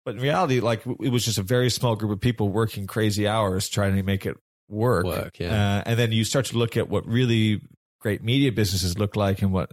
but 0.04 0.14
in 0.16 0.20
reality 0.20 0.60
like 0.60 0.84
it 1.00 1.08
was 1.10 1.24
just 1.24 1.38
a 1.38 1.42
very 1.42 1.70
small 1.70 1.96
group 1.96 2.12
of 2.12 2.20
people 2.20 2.50
working 2.50 2.86
crazy 2.86 3.26
hours 3.26 3.68
trying 3.68 3.96
to 3.96 4.02
make 4.02 4.26
it 4.26 4.36
work 4.68 5.06
Work, 5.06 5.38
yeah. 5.40 5.78
uh, 5.78 5.82
and 5.86 5.98
then 5.98 6.12
you 6.12 6.24
start 6.24 6.44
to 6.46 6.58
look 6.58 6.76
at 6.76 6.88
what 6.88 7.06
really 7.06 7.60
great 8.00 8.22
media 8.22 8.52
businesses 8.52 8.98
look 8.98 9.16
like 9.16 9.40
and 9.40 9.50
what 9.52 9.70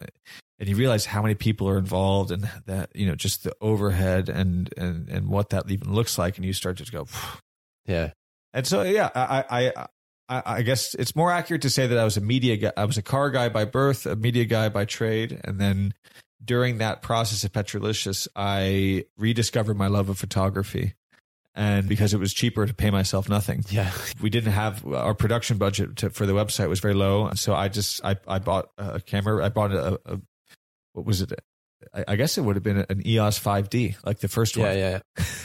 and 0.62 0.70
you 0.70 0.76
realize 0.78 1.06
how 1.08 1.22
many 1.24 1.34
people 1.36 1.68
are 1.68 1.78
involved 1.80 2.30
and 2.32 2.48
that 2.68 2.92
you 2.96 3.06
know 3.08 3.16
just 3.16 3.44
the 3.44 3.52
overhead 3.60 4.30
and 4.30 4.72
and 4.78 5.10
and 5.10 5.28
what 5.28 5.50
that 5.50 5.70
even 5.70 5.92
looks 5.92 6.18
like 6.18 6.38
and 6.38 6.46
you 6.46 6.54
start 6.54 6.78
to 6.78 6.90
go 6.92 7.04
"Phew." 7.06 7.40
Yeah. 7.88 8.12
and 8.54 8.66
so 8.68 8.84
yeah 8.84 9.10
I, 9.16 9.44
I 9.50 9.88
i 10.30 10.42
i 10.58 10.62
guess 10.62 10.94
it's 10.94 11.16
more 11.16 11.32
accurate 11.32 11.64
to 11.64 11.70
say 11.70 11.88
that 11.88 11.98
i 11.98 12.04
was 12.04 12.16
a 12.16 12.22
media 12.22 12.56
guy 12.58 12.72
i 12.78 12.86
was 12.86 12.98
a 12.98 13.02
car 13.02 13.32
guy 13.32 13.50
by 13.50 13.66
birth 13.66 14.06
a 14.06 14.16
media 14.16 14.46
guy 14.46 14.70
by 14.70 14.86
trade 14.86 15.42
and 15.44 15.60
then 15.60 15.94
during 16.46 16.78
that 16.78 17.02
process 17.02 17.44
of 17.44 17.52
petrolicious 17.52 18.28
i 18.36 19.04
rediscovered 19.18 19.78
my 19.78 19.88
love 19.88 20.10
of 20.10 20.18
photography 20.20 20.94
and 21.56 21.90
because 21.90 22.14
it 22.14 22.20
was 22.20 22.34
cheaper 22.34 22.66
to 22.66 22.74
pay 22.74 22.90
myself 22.92 23.28
nothing 23.28 23.66
Yeah. 23.70 23.92
we 24.22 24.30
didn't 24.30 24.54
have 24.54 24.86
our 24.86 25.14
production 25.16 25.58
budget 25.58 25.98
to, 25.98 26.10
for 26.12 26.26
the 26.26 26.34
website 26.34 26.70
was 26.70 26.80
very 26.80 26.94
low, 26.94 27.26
and 27.28 27.38
so 27.38 27.54
I 27.54 27.68
just 27.68 28.00
I, 28.06 28.16
I 28.26 28.40
bought 28.40 28.70
a 28.78 29.02
camera. 29.02 29.44
I 29.44 29.50
bought 29.50 29.74
a, 29.74 30.00
a 30.06 30.20
what 30.94 31.06
was 31.06 31.22
it? 31.22 31.34
I, 31.94 32.04
I 32.10 32.16
guess 32.16 32.38
it 32.38 32.42
would 32.42 32.56
have 32.56 32.64
been 32.64 32.86
an 32.90 33.06
EOS 33.06 33.40
5D, 33.40 33.98
like 34.06 34.20
the 34.20 34.28
first 34.28 34.56
Yeah, 34.56 34.68
one. 34.68 34.78
yeah. 34.78 35.00
Yeah. 35.18 35.24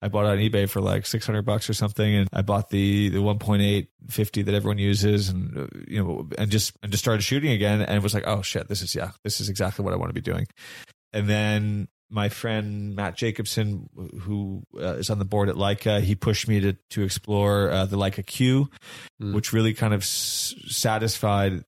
I 0.00 0.08
bought 0.08 0.26
it 0.26 0.28
on 0.28 0.38
eBay 0.38 0.68
for 0.68 0.80
like 0.80 1.04
600 1.04 1.42
bucks 1.42 1.68
or 1.68 1.74
something. 1.74 2.14
And 2.14 2.28
I 2.32 2.42
bought 2.42 2.70
the, 2.70 3.08
the 3.08 3.18
1.8 3.18 3.88
50 4.08 4.42
that 4.42 4.54
everyone 4.54 4.78
uses 4.78 5.28
and, 5.30 5.56
uh, 5.58 5.66
you 5.88 6.02
know, 6.02 6.28
and 6.38 6.50
just, 6.50 6.76
and 6.82 6.92
just 6.92 7.02
started 7.02 7.22
shooting 7.22 7.50
again. 7.50 7.80
And 7.80 7.96
it 7.96 8.02
was 8.02 8.14
like, 8.14 8.24
oh 8.26 8.40
shit, 8.42 8.68
this 8.68 8.82
is, 8.82 8.94
yeah, 8.94 9.10
this 9.24 9.40
is 9.40 9.48
exactly 9.48 9.84
what 9.84 9.92
I 9.92 9.96
want 9.96 10.10
to 10.10 10.14
be 10.14 10.20
doing. 10.20 10.46
And 11.12 11.28
then 11.28 11.88
my 12.10 12.28
friend 12.28 12.94
Matt 12.94 13.16
Jacobson, 13.16 13.88
who 14.20 14.62
uh, 14.78 14.94
is 14.94 15.10
on 15.10 15.18
the 15.18 15.24
board 15.24 15.48
at 15.48 15.56
Leica, 15.56 16.00
he 16.00 16.14
pushed 16.14 16.46
me 16.48 16.60
to 16.60 16.76
to 16.90 17.02
explore 17.02 17.70
uh, 17.70 17.86
the 17.86 17.96
Leica 17.96 18.24
Q, 18.24 18.68
mm. 19.20 19.34
which 19.34 19.52
really 19.52 19.74
kind 19.74 19.94
of 19.94 20.02
s- 20.02 20.54
satisfied 20.68 21.64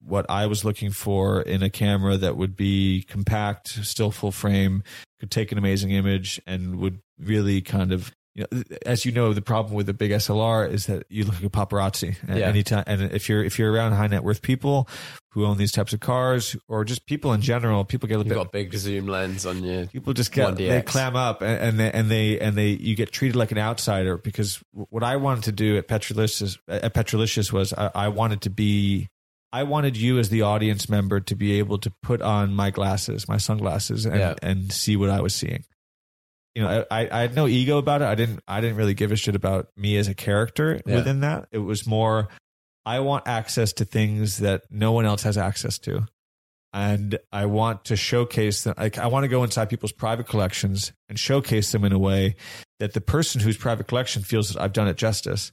what 0.00 0.26
I 0.28 0.46
was 0.46 0.64
looking 0.64 0.90
for 0.90 1.42
in 1.42 1.62
a 1.62 1.70
camera 1.70 2.16
that 2.16 2.36
would 2.36 2.56
be 2.56 3.04
compact, 3.08 3.68
still 3.68 4.10
full 4.10 4.32
frame, 4.32 4.82
could 5.18 5.30
take 5.30 5.52
an 5.52 5.58
amazing 5.58 5.90
image, 5.90 6.40
and 6.46 6.76
would 6.76 7.00
really 7.18 7.60
kind 7.60 7.92
of 7.92 8.12
you 8.34 8.46
know, 8.50 8.62
as 8.86 9.04
you 9.04 9.10
know, 9.10 9.32
the 9.32 9.42
problem 9.42 9.74
with 9.74 9.86
the 9.86 9.92
big 9.92 10.12
SLR 10.12 10.70
is 10.70 10.86
that 10.86 11.04
you 11.08 11.24
look 11.24 11.34
like 11.34 11.44
a 11.44 11.50
paparazzi 11.50 12.16
yeah. 12.28 12.46
anytime. 12.46 12.84
And 12.86 13.02
if 13.12 13.28
you're 13.28 13.42
if 13.42 13.58
you're 13.58 13.72
around 13.72 13.92
high 13.92 14.06
net 14.06 14.22
worth 14.22 14.40
people 14.40 14.88
who 15.32 15.44
own 15.44 15.58
these 15.58 15.72
types 15.72 15.92
of 15.92 16.00
cars, 16.00 16.56
or 16.68 16.84
just 16.84 17.06
people 17.06 17.32
in 17.32 17.40
general, 17.40 17.84
people 17.84 18.08
get 18.08 18.20
a 18.20 18.24
bit. 18.24 18.34
got 18.34 18.52
big 18.52 18.72
zoom 18.74 19.06
lens 19.06 19.46
on 19.46 19.64
you. 19.64 19.88
People 19.92 20.12
just 20.12 20.30
get 20.30 20.56
they 20.56 20.80
clam 20.82 21.16
up, 21.16 21.42
and, 21.42 21.60
and 21.60 21.80
they 21.80 21.90
and 21.90 22.10
they 22.10 22.38
and 22.38 22.56
they 22.56 22.68
you 22.68 22.94
get 22.94 23.10
treated 23.10 23.34
like 23.34 23.50
an 23.50 23.58
outsider 23.58 24.16
because 24.16 24.62
what 24.72 25.02
I 25.02 25.16
wanted 25.16 25.44
to 25.44 25.52
do 25.52 25.76
at 25.76 25.88
Petrolicious 25.88 26.56
at 26.68 26.94
Petrolicious 26.94 27.52
was 27.52 27.72
I, 27.72 27.90
I 27.94 28.08
wanted 28.08 28.42
to 28.42 28.50
be 28.50 29.08
I 29.52 29.64
wanted 29.64 29.96
you 29.96 30.18
as 30.18 30.28
the 30.28 30.42
audience 30.42 30.88
member 30.88 31.20
to 31.20 31.34
be 31.34 31.58
able 31.58 31.78
to 31.78 31.92
put 32.02 32.22
on 32.22 32.54
my 32.54 32.70
glasses, 32.70 33.28
my 33.28 33.36
sunglasses, 33.36 34.06
and, 34.06 34.18
yeah. 34.18 34.34
and 34.42 34.72
see 34.72 34.96
what 34.96 35.10
I 35.10 35.20
was 35.20 35.34
seeing 35.34 35.64
you 36.54 36.62
know, 36.62 36.84
I, 36.90 37.08
I 37.10 37.20
had 37.20 37.34
no 37.34 37.46
ego 37.46 37.78
about 37.78 38.02
it. 38.02 38.06
I 38.06 38.14
didn't 38.14 38.40
I 38.48 38.60
didn't 38.60 38.76
really 38.76 38.94
give 38.94 39.12
a 39.12 39.16
shit 39.16 39.36
about 39.36 39.68
me 39.76 39.96
as 39.96 40.08
a 40.08 40.14
character 40.14 40.80
yeah. 40.84 40.96
within 40.96 41.20
that. 41.20 41.48
It 41.52 41.58
was 41.58 41.86
more 41.86 42.28
I 42.84 43.00
want 43.00 43.28
access 43.28 43.72
to 43.74 43.84
things 43.84 44.38
that 44.38 44.62
no 44.70 44.92
one 44.92 45.06
else 45.06 45.22
has 45.22 45.38
access 45.38 45.78
to. 45.80 46.06
And 46.72 47.18
I 47.32 47.46
want 47.46 47.86
to 47.86 47.96
showcase 47.96 48.64
them. 48.64 48.74
Like 48.76 48.98
I 48.98 49.08
want 49.08 49.24
to 49.24 49.28
go 49.28 49.42
inside 49.42 49.70
people's 49.70 49.92
private 49.92 50.28
collections 50.28 50.92
and 51.08 51.18
showcase 51.18 51.72
them 51.72 51.84
in 51.84 51.92
a 51.92 51.98
way 51.98 52.36
that 52.78 52.94
the 52.94 53.00
person 53.00 53.40
whose 53.40 53.56
private 53.56 53.88
collection 53.88 54.22
feels 54.22 54.50
that 54.50 54.62
I've 54.62 54.72
done 54.72 54.88
it 54.88 54.96
justice, 54.96 55.52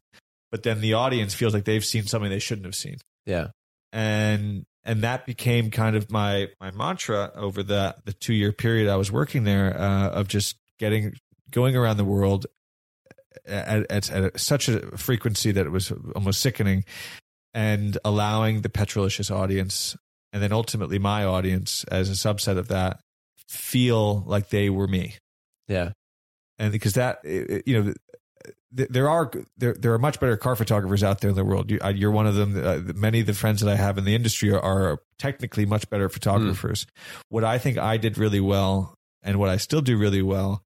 but 0.51 0.63
then 0.63 0.79
the 0.79 0.93
audience 0.93 1.33
feels 1.33 1.53
like 1.53 1.65
they've 1.65 1.85
seen 1.85 2.05
something 2.05 2.29
they 2.29 2.39
shouldn't 2.39 2.65
have 2.65 2.75
seen. 2.75 2.97
Yeah. 3.25 3.47
And 3.91 4.65
and 4.83 5.01
that 5.01 5.25
became 5.25 5.69
kind 5.69 5.95
of 5.95 6.11
my 6.11 6.49
my 6.59 6.71
mantra 6.71 7.31
over 7.35 7.61
the 7.61 7.95
the 8.05 8.13
two 8.13 8.33
year 8.33 8.51
period 8.51 8.89
I 8.89 8.95
was 8.95 9.11
working 9.11 9.43
there 9.43 9.77
uh, 9.77 10.09
of 10.09 10.27
just 10.27 10.55
getting 10.79 11.13
going 11.51 11.75
around 11.75 11.97
the 11.97 12.05
world 12.05 12.45
at, 13.45 13.89
at, 13.89 14.11
at, 14.11 14.39
such 14.39 14.67
a 14.67 14.97
frequency 14.97 15.51
that 15.51 15.65
it 15.65 15.71
was 15.71 15.91
almost 16.15 16.41
sickening 16.41 16.83
and 17.53 17.97
allowing 18.03 18.61
the 18.61 18.69
petrolicious 18.69 19.31
audience 19.31 19.95
and 20.33 20.41
then 20.41 20.51
ultimately 20.51 20.99
my 20.99 21.23
audience 21.23 21.83
as 21.85 22.09
a 22.09 22.13
subset 22.13 22.57
of 22.57 22.67
that 22.67 22.99
feel 23.47 24.23
like 24.25 24.49
they 24.49 24.69
were 24.69 24.87
me. 24.87 25.15
Yeah. 25.67 25.91
And 26.59 26.71
because 26.71 26.93
that 26.93 27.19
you 27.23 27.83
know 27.83 27.93
there 28.71 29.09
are 29.09 29.31
there 29.57 29.75
there 29.79 29.93
are 29.93 29.99
much 29.99 30.19
better 30.19 30.35
car 30.37 30.55
photographers 30.55 31.03
out 31.03 31.21
there 31.21 31.29
in 31.29 31.35
the 31.35 31.45
world. 31.45 31.71
You, 31.71 31.79
are 31.81 32.11
one 32.11 32.27
of 32.27 32.35
them. 32.35 32.57
Uh, 32.57 32.93
many 32.95 33.21
of 33.21 33.25
the 33.25 33.33
friends 33.33 33.61
that 33.61 33.71
I 33.71 33.75
have 33.75 33.97
in 33.97 34.03
the 34.03 34.15
industry 34.15 34.51
are, 34.51 34.61
are 34.61 34.99
technically 35.17 35.65
much 35.65 35.89
better 35.89 36.09
photographers. 36.09 36.85
Mm. 36.85 37.21
What 37.29 37.43
I 37.43 37.57
think 37.57 37.77
I 37.77 37.97
did 37.97 38.17
really 38.17 38.41
well, 38.41 38.95
and 39.23 39.39
what 39.39 39.49
I 39.49 39.57
still 39.57 39.81
do 39.81 39.97
really 39.97 40.21
well, 40.21 40.63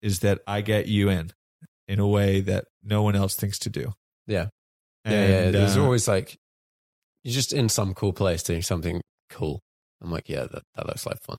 is 0.00 0.20
that 0.20 0.40
I 0.46 0.62
get 0.62 0.86
you 0.86 1.08
in 1.08 1.32
in 1.86 1.98
a 1.98 2.06
way 2.06 2.40
that 2.40 2.64
no 2.82 3.02
one 3.02 3.14
else 3.14 3.34
thinks 3.34 3.58
to 3.60 3.70
do. 3.70 3.92
Yeah. 4.26 4.48
And, 5.04 5.14
yeah, 5.14 5.44
yeah. 5.44 5.50
There's 5.50 5.76
uh, 5.76 5.82
always 5.82 6.08
like, 6.08 6.38
you're 7.22 7.34
just 7.34 7.52
in 7.52 7.68
some 7.68 7.92
cool 7.94 8.12
place 8.12 8.42
doing 8.42 8.62
something 8.62 9.02
cool. 9.30 9.60
I'm 10.02 10.10
like, 10.10 10.28
yeah, 10.28 10.46
that, 10.50 10.62
that 10.74 10.86
looks 10.86 11.06
like 11.06 11.20
fun. 11.22 11.36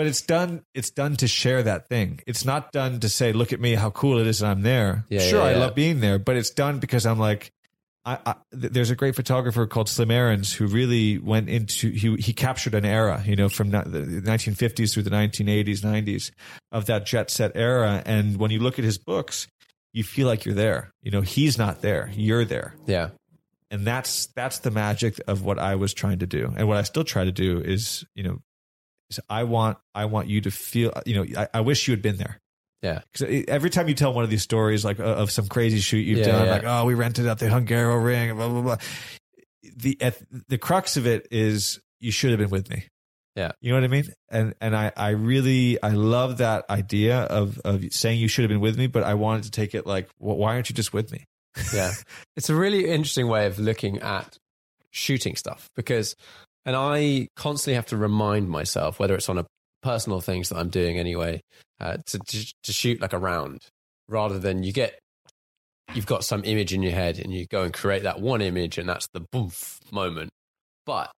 But 0.00 0.06
it's 0.06 0.22
done. 0.22 0.62
It's 0.72 0.88
done 0.88 1.16
to 1.16 1.28
share 1.28 1.62
that 1.62 1.86
thing. 1.90 2.20
It's 2.26 2.46
not 2.46 2.72
done 2.72 3.00
to 3.00 3.10
say, 3.10 3.34
"Look 3.34 3.52
at 3.52 3.60
me, 3.60 3.74
how 3.74 3.90
cool 3.90 4.18
it 4.18 4.26
is, 4.26 4.42
I'm 4.42 4.62
there." 4.62 5.04
Yeah, 5.10 5.20
sure, 5.20 5.40
yeah, 5.40 5.50
yeah. 5.50 5.56
I 5.56 5.60
love 5.60 5.74
being 5.74 6.00
there, 6.00 6.18
but 6.18 6.36
it's 6.36 6.48
done 6.48 6.78
because 6.78 7.04
I'm 7.04 7.18
like, 7.18 7.52
I, 8.06 8.18
I, 8.24 8.34
there's 8.50 8.88
a 8.88 8.96
great 8.96 9.14
photographer 9.14 9.66
called 9.66 9.90
Slim 9.90 10.10
Aarons 10.10 10.54
who 10.54 10.66
really 10.68 11.18
went 11.18 11.50
into 11.50 11.90
he 11.90 12.16
he 12.16 12.32
captured 12.32 12.74
an 12.74 12.86
era, 12.86 13.22
you 13.26 13.36
know, 13.36 13.50
from 13.50 13.72
the 13.72 13.82
1950s 13.82 14.94
through 14.94 15.02
the 15.02 15.10
1980s, 15.10 15.80
90s 15.80 16.30
of 16.72 16.86
that 16.86 17.04
jet 17.04 17.30
set 17.30 17.52
era. 17.54 18.02
And 18.06 18.38
when 18.38 18.50
you 18.50 18.60
look 18.60 18.78
at 18.78 18.86
his 18.86 18.96
books, 18.96 19.48
you 19.92 20.02
feel 20.02 20.26
like 20.26 20.46
you're 20.46 20.54
there. 20.54 20.94
You 21.02 21.10
know, 21.10 21.20
he's 21.20 21.58
not 21.58 21.82
there, 21.82 22.10
you're 22.14 22.46
there. 22.46 22.74
Yeah. 22.86 23.10
And 23.70 23.86
that's 23.86 24.28
that's 24.34 24.60
the 24.60 24.70
magic 24.70 25.20
of 25.28 25.44
what 25.44 25.58
I 25.58 25.74
was 25.74 25.92
trying 25.92 26.20
to 26.20 26.26
do, 26.26 26.54
and 26.56 26.66
what 26.66 26.78
I 26.78 26.84
still 26.84 27.04
try 27.04 27.24
to 27.24 27.32
do 27.32 27.60
is, 27.60 28.02
you 28.14 28.22
know, 28.22 28.38
I 29.28 29.44
want 29.44 29.78
I 29.94 30.04
want 30.04 30.28
you 30.28 30.40
to 30.42 30.50
feel, 30.50 30.92
you 31.06 31.14
know, 31.14 31.40
I, 31.40 31.48
I 31.54 31.60
wish 31.60 31.88
you 31.88 31.92
had 31.92 32.02
been 32.02 32.16
there. 32.16 32.40
Yeah. 32.82 33.00
Because 33.12 33.44
every 33.48 33.70
time 33.70 33.88
you 33.88 33.94
tell 33.94 34.12
one 34.12 34.24
of 34.24 34.30
these 34.30 34.42
stories, 34.42 34.84
like 34.84 35.00
uh, 35.00 35.04
of 35.04 35.30
some 35.30 35.48
crazy 35.48 35.80
shoot 35.80 35.98
you've 35.98 36.20
yeah, 36.20 36.26
done, 36.26 36.46
yeah. 36.46 36.52
like, 36.52 36.64
oh, 36.64 36.84
we 36.86 36.94
rented 36.94 37.26
out 37.26 37.38
the 37.38 37.46
Hungaroring, 37.46 38.36
blah, 38.36 38.48
blah, 38.48 38.62
blah. 38.62 38.76
The, 39.76 40.12
the 40.48 40.58
crux 40.58 40.96
of 40.96 41.06
it 41.06 41.28
is 41.30 41.80
you 42.00 42.10
should 42.10 42.30
have 42.30 42.38
been 42.38 42.50
with 42.50 42.70
me. 42.70 42.84
Yeah. 43.36 43.52
You 43.60 43.70
know 43.70 43.76
what 43.76 43.84
I 43.84 43.88
mean? 43.88 44.12
And, 44.30 44.54
and 44.60 44.74
I, 44.74 44.92
I 44.96 45.10
really, 45.10 45.80
I 45.82 45.90
love 45.90 46.38
that 46.38 46.68
idea 46.68 47.20
of, 47.20 47.58
of 47.64 47.92
saying 47.92 48.18
you 48.18 48.28
should 48.28 48.42
have 48.42 48.48
been 48.48 48.60
with 48.60 48.78
me, 48.78 48.86
but 48.86 49.02
I 49.02 49.14
wanted 49.14 49.44
to 49.44 49.50
take 49.50 49.74
it 49.74 49.86
like, 49.86 50.08
well, 50.18 50.36
why 50.36 50.54
aren't 50.54 50.68
you 50.70 50.74
just 50.74 50.92
with 50.92 51.12
me? 51.12 51.26
yeah. 51.72 51.92
It's 52.36 52.48
a 52.48 52.54
really 52.54 52.86
interesting 52.86 53.28
way 53.28 53.46
of 53.46 53.58
looking 53.58 53.98
at 54.00 54.38
shooting 54.90 55.36
stuff 55.36 55.68
because, 55.76 56.16
and 56.64 56.76
I 56.76 57.28
constantly 57.36 57.74
have 57.74 57.86
to 57.86 57.96
remind 57.96 58.48
myself, 58.48 58.98
whether 58.98 59.14
it's 59.14 59.28
on 59.28 59.38
a 59.38 59.46
personal 59.82 60.20
things 60.20 60.50
that 60.50 60.58
I'm 60.58 60.68
doing 60.68 60.98
anyway, 60.98 61.40
uh, 61.80 61.98
to, 62.06 62.18
to, 62.18 62.54
to 62.64 62.72
shoot 62.72 63.00
like 63.00 63.12
a 63.12 63.18
round 63.18 63.66
rather 64.08 64.38
than 64.38 64.62
you 64.62 64.72
get 64.72 64.98
you've 65.94 66.06
got 66.06 66.24
some 66.24 66.44
image 66.44 66.72
in 66.72 66.82
your 66.82 66.92
head 66.92 67.18
and 67.18 67.32
you 67.32 67.46
go 67.46 67.62
and 67.62 67.72
create 67.72 68.04
that 68.04 68.20
one 68.20 68.40
image 68.40 68.78
and 68.78 68.88
that's 68.88 69.08
the 69.12 69.20
boof 69.32 69.80
moment. 69.90 70.30
But 70.86 71.10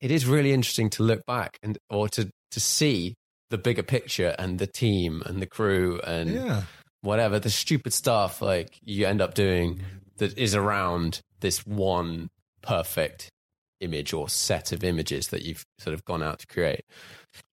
it 0.00 0.10
is 0.10 0.26
really 0.26 0.52
interesting 0.52 0.90
to 0.90 1.02
look 1.02 1.24
back 1.26 1.58
and 1.62 1.78
or 1.90 2.08
to 2.10 2.30
to 2.50 2.60
see 2.60 3.14
the 3.50 3.58
bigger 3.58 3.82
picture 3.82 4.34
and 4.38 4.58
the 4.58 4.66
team 4.66 5.22
and 5.24 5.40
the 5.40 5.46
crew 5.46 6.00
and 6.04 6.34
yeah. 6.34 6.62
whatever 7.02 7.38
the 7.38 7.50
stupid 7.50 7.92
stuff 7.92 8.42
like 8.42 8.78
you 8.82 9.06
end 9.06 9.20
up 9.20 9.34
doing 9.34 9.80
that 10.16 10.36
is 10.36 10.54
around 10.54 11.20
this 11.40 11.64
one 11.64 12.28
perfect 12.62 13.30
image 13.80 14.12
or 14.12 14.28
set 14.28 14.72
of 14.72 14.84
images 14.84 15.28
that 15.28 15.42
you've 15.42 15.66
sort 15.78 15.94
of 15.94 16.04
gone 16.04 16.22
out 16.22 16.38
to 16.40 16.46
create. 16.46 16.84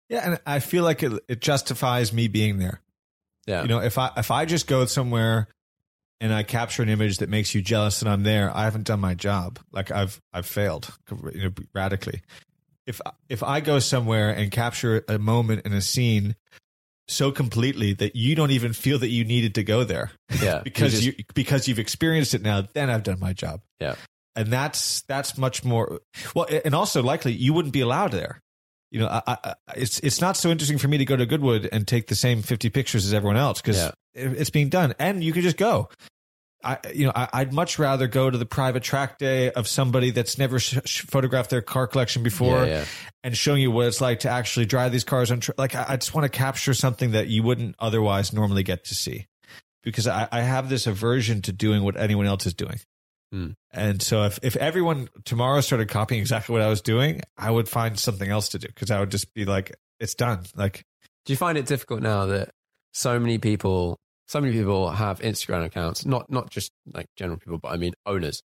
Yeah, 0.08 0.30
and 0.30 0.40
I 0.46 0.58
feel 0.58 0.84
like 0.84 1.02
it, 1.02 1.12
it 1.28 1.40
justifies 1.40 2.12
me 2.12 2.28
being 2.28 2.58
there. 2.58 2.80
Yeah. 3.46 3.62
You 3.62 3.68
know, 3.68 3.80
if 3.80 3.98
I 3.98 4.10
if 4.16 4.30
I 4.30 4.44
just 4.44 4.66
go 4.66 4.84
somewhere 4.84 5.48
and 6.20 6.32
I 6.32 6.42
capture 6.42 6.82
an 6.82 6.88
image 6.88 7.18
that 7.18 7.28
makes 7.28 7.54
you 7.54 7.62
jealous 7.62 8.02
and 8.02 8.10
I'm 8.10 8.22
there, 8.22 8.54
I 8.54 8.64
haven't 8.64 8.84
done 8.84 9.00
my 9.00 9.14
job. 9.14 9.58
Like 9.72 9.90
I've 9.90 10.20
I've 10.32 10.46
failed 10.46 10.94
you 11.34 11.44
know, 11.44 11.52
radically. 11.74 12.22
If 12.86 13.00
if 13.28 13.42
I 13.42 13.60
go 13.60 13.78
somewhere 13.78 14.30
and 14.30 14.50
capture 14.50 15.04
a 15.08 15.18
moment 15.18 15.66
in 15.66 15.72
a 15.72 15.80
scene 15.80 16.36
so 17.08 17.32
completely 17.32 17.92
that 17.94 18.14
you 18.14 18.34
don't 18.34 18.50
even 18.50 18.72
feel 18.72 18.98
that 18.98 19.08
you 19.08 19.24
needed 19.24 19.54
to 19.56 19.64
go 19.64 19.82
there, 19.82 20.12
yeah, 20.40 20.60
because 20.64 21.04
you, 21.04 21.12
just, 21.12 21.18
you 21.18 21.24
because 21.34 21.68
you've 21.68 21.78
experienced 21.78 22.34
it 22.34 22.42
now, 22.42 22.66
then 22.74 22.90
I've 22.90 23.02
done 23.02 23.18
my 23.18 23.32
job. 23.32 23.62
Yeah, 23.80 23.96
and 24.36 24.48
that's 24.48 25.02
that's 25.02 25.36
much 25.36 25.64
more 25.64 26.00
well, 26.34 26.46
and 26.64 26.74
also 26.74 27.02
likely 27.02 27.32
you 27.32 27.52
wouldn't 27.52 27.72
be 27.72 27.80
allowed 27.80 28.12
there 28.12 28.42
you 28.92 29.00
know, 29.00 29.08
I, 29.08 29.22
I, 29.26 29.54
it's 29.74 30.00
it's 30.00 30.20
not 30.20 30.36
so 30.36 30.50
interesting 30.50 30.76
for 30.76 30.86
me 30.86 30.98
to 30.98 31.06
go 31.06 31.16
to 31.16 31.24
Goodwood 31.24 31.66
and 31.72 31.88
take 31.88 32.08
the 32.08 32.14
same 32.14 32.42
fifty 32.42 32.68
pictures 32.68 33.06
as 33.06 33.14
everyone 33.14 33.38
else 33.38 33.60
because 33.62 33.78
yeah. 33.78 33.92
it's 34.12 34.50
being 34.50 34.68
done, 34.68 34.94
and 34.98 35.24
you 35.24 35.32
can 35.32 35.40
just 35.40 35.56
go. 35.56 35.88
I, 36.62 36.78
you 36.94 37.06
know, 37.06 37.12
I, 37.12 37.42
would 37.42 37.52
much 37.52 37.78
rather 37.80 38.06
go 38.06 38.30
to 38.30 38.38
the 38.38 38.46
private 38.46 38.84
track 38.84 39.18
day 39.18 39.50
of 39.50 39.66
somebody 39.66 40.12
that's 40.12 40.38
never 40.38 40.60
sh- 40.60 40.78
sh- 40.84 41.00
photographed 41.00 41.50
their 41.50 41.62
car 41.62 41.88
collection 41.88 42.22
before, 42.22 42.58
yeah, 42.58 42.66
yeah. 42.66 42.84
and 43.24 43.36
showing 43.36 43.62
you 43.62 43.72
what 43.72 43.86
it's 43.86 44.00
like 44.00 44.20
to 44.20 44.28
actually 44.28 44.66
drive 44.66 44.92
these 44.92 45.02
cars 45.02 45.32
on. 45.32 45.40
Tra- 45.40 45.54
like, 45.58 45.74
I, 45.74 45.86
I 45.88 45.96
just 45.96 46.14
want 46.14 46.30
to 46.30 46.38
capture 46.38 46.72
something 46.72 47.12
that 47.12 47.26
you 47.26 47.42
wouldn't 47.42 47.74
otherwise 47.80 48.32
normally 48.32 48.62
get 48.62 48.84
to 48.84 48.94
see, 48.94 49.26
because 49.82 50.06
I, 50.06 50.28
I 50.30 50.42
have 50.42 50.68
this 50.68 50.86
aversion 50.86 51.42
to 51.42 51.52
doing 51.52 51.82
what 51.82 51.96
anyone 51.96 52.26
else 52.26 52.46
is 52.46 52.54
doing. 52.54 52.78
Mm. 53.32 53.54
And 53.72 54.02
so 54.02 54.24
if, 54.24 54.38
if 54.42 54.56
everyone 54.56 55.08
tomorrow 55.24 55.60
started 55.60 55.88
copying 55.88 56.20
exactly 56.20 56.52
what 56.52 56.62
I 56.62 56.68
was 56.68 56.82
doing, 56.82 57.22
I 57.36 57.50
would 57.50 57.68
find 57.68 57.98
something 57.98 58.28
else 58.28 58.50
to 58.50 58.58
do 58.58 58.68
because 58.68 58.90
I 58.90 59.00
would 59.00 59.10
just 59.10 59.32
be 59.34 59.44
like, 59.44 59.74
it's 59.98 60.14
done. 60.14 60.44
Like, 60.54 60.84
do 61.24 61.32
you 61.32 61.36
find 61.36 61.56
it 61.56 61.66
difficult 61.66 62.02
now 62.02 62.26
that 62.26 62.50
so 62.92 63.18
many 63.18 63.38
people, 63.38 63.98
so 64.26 64.40
many 64.40 64.52
people 64.52 64.90
have 64.90 65.20
Instagram 65.20 65.64
accounts, 65.64 66.04
not, 66.04 66.30
not 66.30 66.50
just 66.50 66.70
like 66.92 67.06
general 67.16 67.38
people, 67.38 67.58
but 67.58 67.72
I 67.72 67.76
mean 67.76 67.94
owners. 68.04 68.42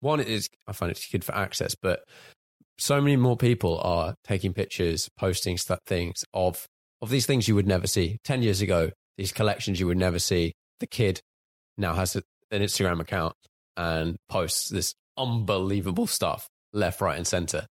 One 0.00 0.20
is, 0.20 0.48
I 0.68 0.72
find 0.72 0.92
it's 0.92 1.10
good 1.10 1.24
for 1.24 1.34
access, 1.34 1.74
but 1.74 2.04
so 2.78 3.00
many 3.00 3.16
more 3.16 3.36
people 3.36 3.80
are 3.80 4.14
taking 4.22 4.52
pictures, 4.52 5.08
posting 5.18 5.58
stuff, 5.58 5.80
things 5.86 6.24
of, 6.32 6.66
of 7.02 7.10
these 7.10 7.26
things 7.26 7.48
you 7.48 7.56
would 7.56 7.66
never 7.66 7.88
see. 7.88 8.18
10 8.22 8.42
years 8.42 8.60
ago, 8.60 8.90
these 9.16 9.32
collections 9.32 9.80
you 9.80 9.88
would 9.88 9.96
never 9.96 10.20
see. 10.20 10.52
The 10.78 10.86
kid 10.86 11.20
now 11.76 11.94
has 11.94 12.14
a, 12.14 12.22
an 12.52 12.62
Instagram 12.62 13.00
account 13.00 13.34
and 13.78 14.16
posts 14.28 14.68
this 14.68 14.94
unbelievable 15.16 16.06
stuff 16.06 16.48
left, 16.74 17.00
right, 17.00 17.16
and 17.16 17.26
center. 17.26 17.66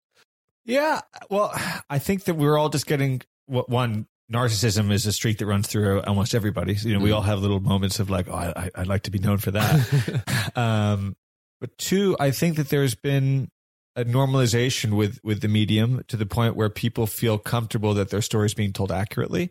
Yeah. 0.65 1.01
Well, 1.31 1.53
I 1.91 1.99
think 1.99 2.25
that 2.25 2.35
we're 2.35 2.57
all 2.57 2.69
just 2.69 2.87
getting 2.87 3.23
what 3.47 3.69
one 3.69 4.07
narcissism 4.33 4.91
is 4.91 5.05
a 5.07 5.13
streak 5.13 5.39
that 5.39 5.47
runs 5.47 5.67
through 5.67 6.01
almost 6.03 6.35
everybody. 6.35 6.75
So, 6.77 6.89
you 6.89 6.95
know, 6.95 7.01
we 7.01 7.11
Mm. 7.11 7.17
all 7.17 7.23
have 7.23 7.41
little 7.41 7.61
moments 7.61 8.01
of 8.01 8.09
like, 8.09 8.29
oh, 8.29 8.35
I, 8.35 8.71
I'd 8.75 8.87
like 8.87 9.03
to 9.03 9.11
be 9.11 9.19
known 9.19 9.39
for 9.39 9.51
that. 9.51 10.53
um, 10.57 11.15
but 11.61 11.77
two, 11.79 12.17
I 12.21 12.31
think 12.31 12.57
that 12.57 12.69
there's 12.71 12.95
been 12.95 13.49
a 13.97 14.05
normalization 14.05 14.97
with 14.97 15.21
with 15.23 15.41
the 15.41 15.49
medium 15.49 16.03
to 16.09 16.17
the 16.17 16.27
point 16.27 16.57
where 16.57 16.69
people 16.71 17.07
feel 17.07 17.39
comfortable 17.39 17.95
that 17.95 18.11
their 18.11 18.23
story 18.23 18.47
is 18.47 18.55
being 18.55 18.73
told 18.73 18.91
accurately. 18.91 19.51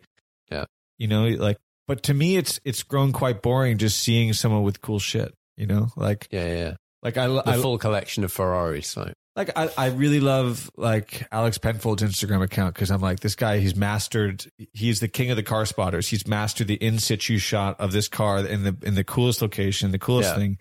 Yeah. 0.50 0.64
You 0.98 1.06
know, 1.08 1.26
like, 1.28 1.56
but 1.86 2.02
to 2.04 2.14
me, 2.14 2.36
it's 2.36 2.60
it's 2.64 2.82
grown 2.82 3.12
quite 3.12 3.40
boring 3.42 3.78
just 3.78 3.98
seeing 4.00 4.32
someone 4.32 4.62
with 4.64 4.80
cool 4.80 4.98
shit. 4.98 5.32
You 5.56 5.66
know, 5.66 5.88
like 5.96 6.28
Yeah, 6.30 6.46
yeah. 6.52 6.74
like 7.02 7.16
I, 7.16 7.28
The 7.28 7.42
I 7.46 7.56
full 7.58 7.78
collection 7.78 8.24
of 8.24 8.32
Ferraris. 8.32 8.96
Like, 8.96 9.14
like 9.36 9.50
I, 9.56 9.68
I 9.76 9.86
really 9.88 10.20
love 10.20 10.70
like 10.76 11.26
Alex 11.32 11.58
Penfold's 11.58 12.02
Instagram 12.02 12.42
account 12.42 12.74
because 12.74 12.90
I'm 12.90 13.00
like 13.00 13.20
this 13.20 13.34
guy 13.34 13.58
he's 13.58 13.74
mastered 13.76 14.46
he's 14.72 15.00
the 15.00 15.08
king 15.08 15.30
of 15.30 15.36
the 15.36 15.42
car 15.42 15.66
spotters 15.66 16.08
he's 16.08 16.26
mastered 16.26 16.68
the 16.68 16.74
in 16.74 16.98
situ 17.00 17.38
shot 17.38 17.78
of 17.80 17.90
this 17.92 18.06
car 18.08 18.38
in 18.46 18.62
the 18.62 18.76
in 18.82 18.94
the 18.94 19.02
coolest 19.04 19.42
location 19.42 19.90
the 19.90 19.98
coolest 19.98 20.30
Yeah. 20.30 20.36
thing 20.36 20.58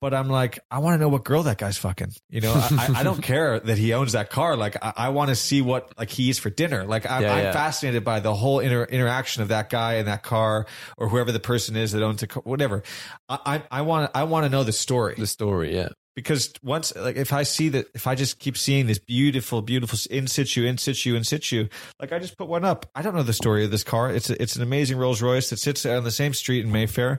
but 0.00 0.12
I'm 0.14 0.28
like 0.28 0.58
I 0.70 0.78
want 0.80 0.94
to 0.94 0.98
know 0.98 1.08
what 1.08 1.24
girl 1.24 1.42
that 1.44 1.58
guy's 1.58 1.78
fucking 1.78 2.12
you 2.30 2.40
know 2.40 2.52
I, 2.54 2.94
I- 2.96 3.02
don't 3.02 3.22
care 3.22 3.58
that 3.60 3.78
he 3.78 3.92
owns 3.94 4.12
that 4.12 4.30
car 4.30 4.56
like 4.56 4.76
I, 4.82 4.92
I 4.96 5.08
want 5.10 5.28
to 5.30 5.36
see 5.36 5.62
what 5.62 5.92
like 5.98 6.10
he 6.10 6.24
eats 6.24 6.38
for 6.38 6.50
dinner 6.50 6.84
like 6.84 7.06
I, 7.06 7.20
Yeah, 7.22 7.32
I'm 7.34 7.44
yeah. 7.44 7.52
fascinated 7.52 8.04
by 8.04 8.20
the 8.20 8.34
whole 8.34 8.60
inter, 8.60 8.84
interaction 8.84 9.42
of 9.42 9.48
that 9.48 9.70
guy 9.70 9.94
and 9.94 10.08
that 10.08 10.22
car 10.22 10.66
or 10.98 11.08
whoever 11.08 11.32
the 11.32 11.40
person 11.40 11.76
is 11.76 11.92
that 11.92 12.02
owns 12.02 12.20
the 12.20 12.26
car 12.26 12.42
whatever 12.44 12.82
I 13.28 13.38
I, 13.46 13.62
I 13.70 13.82
want 13.82 14.10
I 14.14 14.24
want 14.24 14.44
to 14.44 14.50
know 14.50 14.64
the 14.64 14.72
story 14.72 15.14
the 15.16 15.26
story, 15.26 15.74
yeah. 15.74 15.88
because 16.14 16.52
once 16.62 16.94
like 16.96 17.16
if 17.16 17.32
I 17.32 17.42
see 17.44 17.68
that 17.70 17.86
if 17.94 18.06
I 18.06 18.14
just 18.14 18.38
keep 18.38 18.56
seeing 18.56 18.86
this 18.86 18.98
beautiful, 18.98 19.62
beautiful 19.62 19.98
in 20.10 20.26
situ, 20.26 20.64
in 20.64 20.78
situ, 20.78 21.14
in 21.14 21.24
situ, 21.24 21.68
like 22.00 22.12
I 22.12 22.18
just 22.18 22.36
put 22.38 22.48
one 22.48 22.64
up. 22.64 22.86
I 22.94 23.02
don't 23.02 23.14
know 23.14 23.22
the 23.22 23.32
story 23.32 23.64
of 23.64 23.70
this 23.70 23.82
car. 23.84 24.10
It's 24.10 24.30
a, 24.30 24.40
it's 24.42 24.56
an 24.56 24.62
amazing 24.62 24.98
Rolls 24.98 25.20
Royce 25.22 25.50
that 25.50 25.58
sits 25.58 25.84
on 25.86 26.04
the 26.04 26.10
same 26.10 26.32
street 26.34 26.64
in 26.64 26.72
Mayfair, 26.72 27.18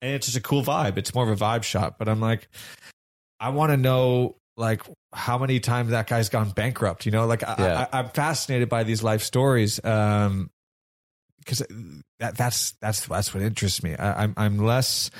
and 0.00 0.12
it's 0.12 0.26
just 0.26 0.36
a 0.36 0.40
cool 0.40 0.62
vibe. 0.62 0.96
It's 0.98 1.14
more 1.14 1.28
of 1.28 1.40
a 1.40 1.44
vibe 1.44 1.62
shot. 1.62 1.98
But 1.98 2.08
I'm 2.08 2.20
like, 2.20 2.48
I 3.40 3.50
want 3.50 3.72
to 3.72 3.76
know 3.76 4.36
like 4.56 4.82
how 5.12 5.38
many 5.38 5.60
times 5.60 5.90
that 5.90 6.06
guy's 6.06 6.28
gone 6.28 6.50
bankrupt. 6.50 7.06
You 7.06 7.12
know, 7.12 7.26
like 7.26 7.42
I, 7.42 7.54
Yeah. 7.58 7.86
I, 7.92 7.98
I'm 8.00 8.08
fascinated 8.10 8.68
by 8.68 8.84
these 8.84 9.02
life 9.02 9.22
stories. 9.22 9.82
Um, 9.84 10.50
because 11.38 11.62
that 12.18 12.36
that's 12.36 12.72
that's 12.80 13.06
that's 13.06 13.32
what 13.32 13.42
interests 13.42 13.82
me. 13.82 13.94
I, 13.96 14.24
I'm 14.24 14.34
I'm 14.36 14.58
less 14.58 15.10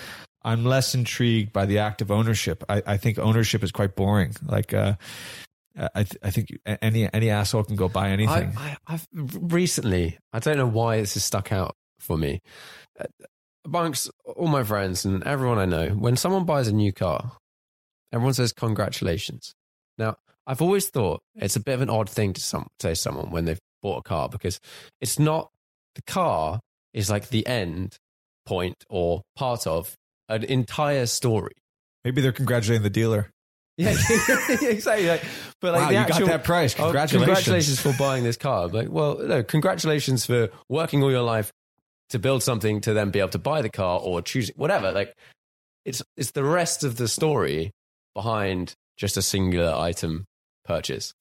I'm 0.42 0.64
less 0.64 0.94
intrigued 0.94 1.52
by 1.52 1.66
the 1.66 1.78
act 1.78 2.02
of 2.02 2.10
ownership. 2.10 2.64
I, 2.68 2.82
I 2.86 2.96
think 2.96 3.18
ownership 3.18 3.62
is 3.62 3.72
quite 3.72 3.96
boring. 3.96 4.34
Like, 4.44 4.74
uh, 4.74 4.94
I 5.76 6.04
th- 6.04 6.18
I 6.22 6.30
think 6.30 6.48
any 6.66 7.12
any 7.12 7.30
asshole 7.30 7.64
can 7.64 7.76
go 7.76 7.88
buy 7.88 8.10
anything. 8.10 8.52
I, 8.56 8.76
I, 8.86 8.94
I've 8.94 9.06
recently, 9.12 10.18
I 10.32 10.38
don't 10.38 10.56
know 10.58 10.66
why 10.66 11.00
this 11.00 11.14
has 11.14 11.24
stuck 11.24 11.50
out 11.52 11.76
for 11.98 12.18
me. 12.18 12.40
Amongst 13.64 14.10
all 14.24 14.46
my 14.48 14.62
friends 14.62 15.04
and 15.04 15.22
everyone 15.24 15.58
I 15.58 15.66
know, 15.66 15.88
when 15.90 16.16
someone 16.16 16.44
buys 16.44 16.68
a 16.68 16.72
new 16.72 16.92
car, 16.92 17.32
everyone 18.12 18.34
says 18.34 18.52
congratulations. 18.52 19.52
Now, 19.98 20.16
I've 20.46 20.62
always 20.62 20.88
thought 20.88 21.20
it's 21.34 21.56
a 21.56 21.60
bit 21.60 21.74
of 21.74 21.82
an 21.82 21.90
odd 21.90 22.08
thing 22.08 22.32
to 22.32 22.40
some, 22.40 22.68
say 22.80 22.94
someone 22.94 23.30
when 23.30 23.44
they've 23.44 23.58
bought 23.82 23.98
a 23.98 24.02
car 24.02 24.28
because 24.28 24.58
it's 25.00 25.18
not 25.18 25.50
the 25.94 26.02
car 26.02 26.60
is 26.94 27.10
like 27.10 27.28
the 27.28 27.46
end 27.46 27.96
point 28.46 28.76
or 28.88 29.22
part 29.36 29.66
of 29.66 29.94
an 30.28 30.44
entire 30.44 31.06
story. 31.06 31.52
Maybe 32.04 32.22
they're 32.22 32.32
congratulating 32.32 32.82
the 32.82 32.90
dealer. 32.90 33.30
Yeah, 33.76 33.90
exactly. 34.62 35.06
Like, 35.06 35.22
but 35.60 35.74
like 35.74 35.82
wow, 35.82 35.86
the 35.88 35.92
you 35.94 35.98
actual, 36.00 36.26
got 36.26 36.32
that 36.32 36.44
price. 36.44 36.74
Oh, 36.74 36.84
Congratulations. 36.84 37.26
congratulations 37.26 37.80
for 37.80 37.92
buying 37.96 38.24
this 38.24 38.36
car. 38.36 38.66
Like, 38.68 38.88
well, 38.88 39.18
no, 39.18 39.42
congratulations 39.42 40.26
for 40.26 40.48
working 40.68 41.02
all 41.02 41.10
your 41.10 41.22
life 41.22 41.52
to 42.10 42.18
build 42.18 42.42
something 42.42 42.80
to 42.82 42.92
then 42.92 43.10
be 43.10 43.18
able 43.18 43.30
to 43.30 43.38
buy 43.38 43.62
the 43.62 43.70
car 43.70 44.00
or 44.00 44.22
choose 44.22 44.50
whatever. 44.56 44.92
Like, 44.92 45.14
it's 45.84 46.02
it's 46.16 46.32
the 46.32 46.44
rest 46.44 46.84
of 46.84 46.96
the 46.96 47.08
story 47.08 47.72
behind 48.14 48.74
just 48.96 49.16
a 49.16 49.22
singular 49.22 49.72
item 49.74 50.26
purchase. 50.64 51.14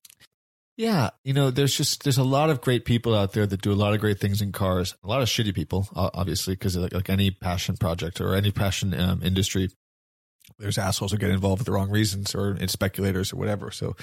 Yeah, 0.78 1.10
you 1.23 1.34
know, 1.34 1.50
there's 1.50 1.76
just 1.76 2.04
there's 2.04 2.19
a 2.19 2.23
lot 2.23 2.52
of 2.52 2.62
great 2.62 2.86
people 2.86 3.15
out 3.15 3.34
there 3.34 3.47
that 3.47 3.62
do 3.62 3.71
a 3.71 3.73
lot 3.73 3.93
of 3.93 4.00
great 4.00 4.19
things 4.19 4.41
in 4.41 4.52
cars. 4.52 4.95
A 5.04 5.08
lot 5.08 5.21
of 5.21 5.28
shitty 5.28 5.56
people, 5.56 5.88
obviously, 5.95 6.54
because 6.54 6.78
like, 6.78 6.93
like 6.93 7.10
any 7.10 7.32
passion 7.32 7.78
project 7.78 8.21
or 8.21 8.36
any 8.36 8.52
passion 8.52 8.93
um, 9.00 9.23
industry, 9.23 9.69
there's 10.60 10.78
assholes 10.78 11.12
who 11.12 11.17
get 11.17 11.32
involved 11.32 11.62
for 11.62 11.63
the 11.63 11.71
wrong 11.71 11.89
reasons 11.89 12.36
or 12.36 12.56
speculators 12.67 13.34
or 13.34 13.38
whatever. 13.38 13.71
So, 13.71 13.95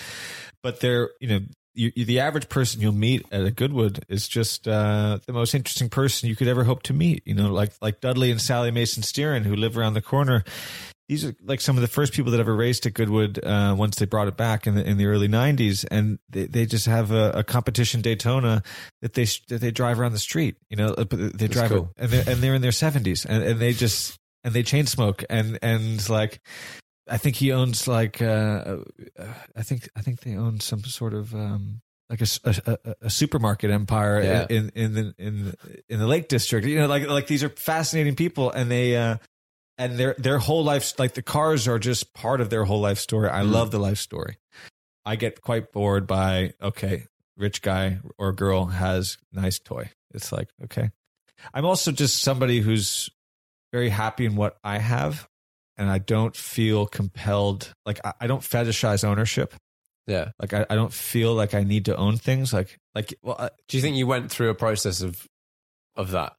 but 0.64 0.80
they're 0.80 1.10
you 1.20 1.28
know 1.28 1.40
you, 1.74 1.92
you, 1.94 2.04
the 2.04 2.20
average 2.20 2.48
person 2.48 2.80
you'll 2.80 2.92
meet 2.92 3.26
at 3.32 3.44
a 3.44 3.50
Goodwood 3.50 4.04
is 4.08 4.28
just 4.28 4.66
uh, 4.68 5.18
the 5.26 5.32
most 5.32 5.54
interesting 5.54 5.88
person 5.88 6.28
you 6.28 6.36
could 6.36 6.48
ever 6.48 6.64
hope 6.64 6.82
to 6.84 6.92
meet. 6.92 7.22
You 7.26 7.34
know, 7.34 7.52
like 7.52 7.72
like 7.80 8.00
Dudley 8.00 8.30
and 8.30 8.40
Sally 8.40 8.70
Mason 8.70 9.02
Styrron 9.02 9.42
who 9.44 9.56
live 9.56 9.76
around 9.76 9.94
the 9.94 10.02
corner 10.02 10.44
these 11.08 11.24
are 11.24 11.34
like 11.42 11.60
some 11.60 11.76
of 11.76 11.82
the 11.82 11.88
first 11.88 12.14
people 12.14 12.32
that 12.32 12.40
ever 12.40 12.54
raced 12.54 12.86
at 12.86 12.94
Goodwood 12.94 13.38
uh, 13.44 13.74
once 13.76 13.96
they 13.96 14.06
brought 14.06 14.28
it 14.28 14.36
back 14.36 14.66
in 14.66 14.74
the 14.74 14.88
in 14.88 14.96
the 14.96 15.06
early 15.06 15.28
'90s, 15.28 15.84
and 15.90 16.18
they, 16.30 16.46
they 16.46 16.66
just 16.66 16.86
have 16.86 17.10
a, 17.10 17.30
a 17.30 17.44
competition 17.44 18.00
Daytona 18.00 18.62
that 19.02 19.12
they 19.12 19.26
that 19.48 19.60
they 19.60 19.70
drive 19.70 20.00
around 20.00 20.12
the 20.12 20.18
street. 20.18 20.56
You 20.70 20.76
know, 20.76 20.94
they 20.94 21.48
drive 21.48 21.70
cool. 21.70 21.92
it, 21.96 22.02
and 22.02 22.10
they're 22.10 22.24
and 22.26 22.42
they're 22.42 22.54
in 22.54 22.62
their 22.62 22.70
70s, 22.70 23.26
and, 23.26 23.42
and 23.42 23.60
they 23.60 23.72
just 23.72 24.18
and 24.44 24.54
they 24.54 24.62
chain 24.62 24.86
smoke, 24.86 25.24
and 25.28 25.58
and 25.60 26.08
like 26.08 26.40
I 27.08 27.18
think 27.18 27.36
he 27.36 27.52
owns 27.52 27.86
like 27.88 28.20
uh, 28.22 28.78
uh, 29.18 29.24
I 29.56 29.62
think 29.62 29.88
I 29.96 30.00
think 30.00 30.20
they 30.20 30.36
own 30.36 30.60
some 30.60 30.80
sort 30.84 31.14
of. 31.14 31.34
Um, 31.34 31.80
like 32.10 32.20
a 32.20 32.78
a 33.00 33.08
supermarket 33.08 33.70
empire 33.70 34.22
Yeah. 34.22 34.46
in 34.50 34.68
in 34.74 34.92
the 34.92 35.14
in 35.18 35.44
the- 35.46 35.56
in 35.88 35.98
the 35.98 36.06
Lake 36.06 36.28
District, 36.28 36.66
you 36.66 36.76
know, 36.78 36.86
like 36.86 37.08
like 37.08 37.26
these 37.26 37.42
are 37.42 37.48
fascinating 37.48 38.14
people, 38.14 38.50
and 38.50 38.70
they 38.70 38.94
uh, 38.94 39.16
and 39.78 39.96
their 39.98 40.14
their 40.18 40.38
whole 40.38 40.62
life 40.62 40.98
like 40.98 41.14
the 41.14 41.22
cars 41.22 41.66
are 41.66 41.78
just 41.78 42.12
part 42.12 42.42
of 42.42 42.50
their 42.50 42.64
whole 42.64 42.80
life 42.80 42.98
story 42.98 43.28
i 43.30 43.40
Mm. 43.42 43.50
love 43.52 43.70
the 43.70 43.78
life 43.80 43.98
story 43.98 44.36
i 45.06 45.16
get 45.16 45.40
quite 45.40 45.72
bored 45.72 46.06
by 46.06 46.52
okay 46.62 47.06
rich 47.36 47.60
guy 47.62 47.98
or 48.18 48.32
girl 48.32 48.66
has 48.66 49.18
nice 49.32 49.58
toy 49.58 49.90
it's 50.12 50.30
like 50.30 50.48
okay 50.62 50.90
i'm 51.54 51.64
also 51.64 51.90
just 51.90 52.20
somebody 52.22 52.60
who's 52.60 53.10
very 53.72 53.88
happy 53.88 54.26
in 54.26 54.36
what 54.36 54.58
i 54.62 54.78
have 54.78 55.26
and 55.76 55.90
i 55.90 55.98
don't 55.98 56.36
feel 56.36 56.86
compelled 56.86 57.72
like 57.86 58.00
i, 58.04 58.12
I 58.20 58.26
don't 58.26 58.42
fetishize 58.42 59.04
ownership 59.04 59.54
Yeah. 60.06 60.30
like 60.40 60.52
I, 60.54 60.66
I 60.70 60.74
don't 60.74 60.92
feel 60.92 61.34
like 61.34 61.54
i 61.54 61.62
need 61.62 61.84
to 61.86 61.96
own 61.96 62.16
things 62.16 62.52
like 62.52 62.76
like 62.94 63.14
well 63.22 63.36
I, 63.38 63.50
Do 63.68 63.76
you 63.76 63.82
think 63.82 63.96
you 63.96 64.06
went 64.06 64.30
through 64.30 64.50
a 64.50 64.54
process 64.54 65.00
of 65.02 65.26
of 65.96 66.10
that 66.12 66.34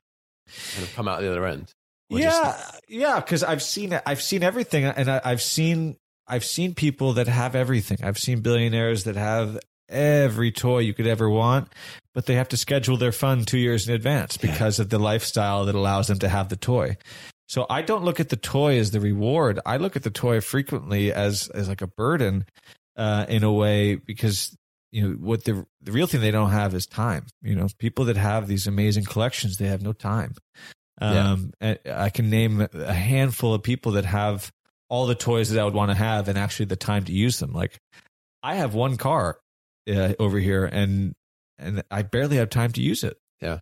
and 0.47 0.85
have 0.85 0.95
come 0.95 1.07
out 1.07 1.21
the 1.21 1.29
other 1.31 1.45
end? 1.45 1.71
Or 2.11 2.19
yeah, 2.19 2.29
just- 2.29 2.81
yeah, 2.87 3.19
because 3.19 3.43
I've 3.43 3.63
seen 3.63 3.91
it. 3.93 4.03
I've 4.05 4.21
seen 4.21 4.43
everything, 4.43 4.85
and 4.85 5.09
I, 5.09 5.21
I've 5.25 5.41
seen 5.41 5.95
I've 6.27 6.45
seen 6.45 6.75
people 6.75 7.13
that 7.13 7.27
have 7.27 7.55
everything. 7.55 7.97
I've 8.03 8.19
seen 8.19 8.41
billionaires 8.41 9.05
that 9.05 9.15
have 9.15 9.57
every 9.89 10.51
toy 10.51 10.79
you 10.79 10.93
could 10.93 11.07
ever 11.07 11.27
want, 11.29 11.69
but 12.13 12.27
they 12.27 12.35
have 12.35 12.49
to 12.49 12.57
schedule 12.57 12.97
their 12.97 13.11
fun 13.11 13.43
two 13.43 13.57
years 13.57 13.87
in 13.89 13.95
advance 13.95 14.37
because 14.37 14.77
of 14.79 14.89
the 14.89 14.99
lifestyle 14.99 15.65
that 15.65 15.73
allows 15.75 16.05
them 16.07 16.19
to 16.19 16.29
have 16.29 16.49
the 16.49 16.55
toy. 16.55 16.95
So 17.47 17.65
I 17.69 17.81
don't 17.81 18.03
look 18.03 18.19
at 18.19 18.29
the 18.29 18.35
toy 18.35 18.79
as 18.79 18.91
the 18.91 18.99
reward. 18.99 19.59
I 19.65 19.77
look 19.77 19.95
at 19.95 20.03
the 20.03 20.09
toy 20.09 20.41
frequently 20.41 21.13
as 21.13 21.47
as 21.49 21.69
like 21.69 21.81
a 21.81 21.87
burden, 21.87 22.45
uh, 22.95 23.25
in 23.29 23.43
a 23.43 23.51
way 23.51 23.95
because 23.95 24.55
you 24.91 25.07
know 25.07 25.15
what 25.15 25.43
the 25.43 25.65
the 25.81 25.91
real 25.91 26.07
thing 26.07 26.21
they 26.21 26.31
don't 26.31 26.51
have 26.51 26.73
is 26.73 26.85
time. 26.85 27.25
You 27.41 27.55
know, 27.55 27.67
people 27.77 28.05
that 28.05 28.17
have 28.17 28.47
these 28.47 28.67
amazing 28.67 29.05
collections, 29.05 29.57
they 29.57 29.67
have 29.67 29.81
no 29.81 29.93
time. 29.93 30.35
Um, 31.01 31.51
and 31.59 31.77
I 31.91 32.09
can 32.09 32.29
name 32.29 32.65
a 32.73 32.93
handful 32.93 33.53
of 33.53 33.63
people 33.63 33.93
that 33.93 34.05
have 34.05 34.51
all 34.87 35.07
the 35.07 35.15
toys 35.15 35.49
that 35.49 35.59
I 35.59 35.65
would 35.65 35.73
want 35.73 35.91
to 35.91 35.95
have 35.95 36.29
and 36.29 36.37
actually 36.37 36.67
the 36.67 36.77
time 36.77 37.03
to 37.05 37.11
use 37.11 37.39
them. 37.39 37.51
Like 37.51 37.79
I 38.41 38.55
have 38.55 38.73
one 38.73 38.95
car 38.95 39.39
uh, 39.89 40.13
over 40.19 40.39
here 40.39 40.65
and 40.65 41.13
and 41.59 41.83
I 41.91 42.03
barely 42.03 42.37
have 42.37 42.49
time 42.49 42.71
to 42.73 42.81
use 42.81 43.03
it. 43.03 43.17
Yeah. 43.41 43.59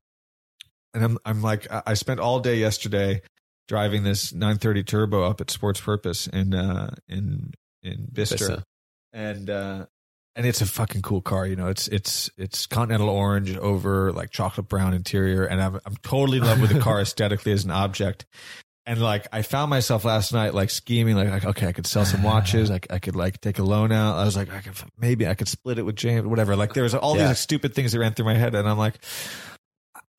And 0.94 1.04
I'm 1.04 1.18
I'm 1.26 1.42
like 1.42 1.66
I 1.72 1.96
spent 1.96 2.20
all 2.20 2.40
day 2.40 2.58
yesterday 2.58 3.24
driving 3.68 4.04
this 4.04 4.34
930 4.34 4.84
turbo 4.84 5.24
up 5.24 5.42
at 5.42 5.50
Sports 5.52 5.80
Purpose 5.82 6.28
in 6.28 6.54
uh 6.54 6.94
in 7.08 7.54
in 7.82 8.08
Bicester. 8.12 8.64
And 9.14 9.50
uh 9.50 9.86
and 10.36 10.46
it's 10.48 10.62
a 10.62 10.66
fucking 10.66 11.04
cool 11.04 11.22
car 11.22 11.46
you 11.46 11.56
know 11.56 11.68
it's 11.68 11.88
it's 11.90 12.30
it's 12.38 12.66
continental 12.66 13.10
orange 13.10 13.56
over 13.58 14.12
like 14.12 14.32
chocolate 14.32 14.68
brown 14.68 14.92
interior 14.96 15.46
and 15.46 15.62
i'm 15.62 15.80
i'm 15.86 15.96
totally 16.02 16.40
in 16.40 16.44
love 16.44 16.60
with 16.60 16.72
the 16.72 16.80
car 16.80 17.00
aesthetically 17.02 17.52
as 17.52 17.66
an 17.66 17.72
object. 17.72 18.26
And 18.88 19.00
like 19.02 19.28
i 19.32 19.44
found 19.44 19.70
myself 19.70 20.04
last 20.06 20.34
night 20.34 20.54
like 20.56 20.70
scheming 20.72 21.16
like, 21.16 21.30
like 21.30 21.46
okay 21.46 21.68
i 21.68 21.72
could 21.72 21.86
sell 21.86 22.04
some 22.04 22.24
watches 22.32 22.72
I, 22.72 22.80
I 22.90 22.98
could 23.00 23.16
like 23.16 23.40
take 23.42 23.60
a 23.60 23.64
loan 23.64 23.92
out. 23.92 24.18
I 24.18 24.26
was 24.26 24.36
like 24.36 24.52
I 24.52 24.60
could, 24.62 24.74
maybe 24.98 25.28
i 25.28 25.36
could 25.36 25.48
split 25.48 25.78
it 25.78 25.84
with 25.84 25.96
james 25.96 26.26
whatever. 26.26 26.56
Like 26.56 26.74
there 26.74 26.84
was 26.84 26.96
all 26.96 27.16
Yeah. 27.16 27.28
these 27.28 27.40
stupid 27.40 27.76
things 27.76 27.92
that 27.94 28.00
ran 28.00 28.14
through 28.14 28.26
my 28.26 28.34
head 28.36 28.56
and 28.56 28.68
i'm 28.68 28.78
like 28.80 28.96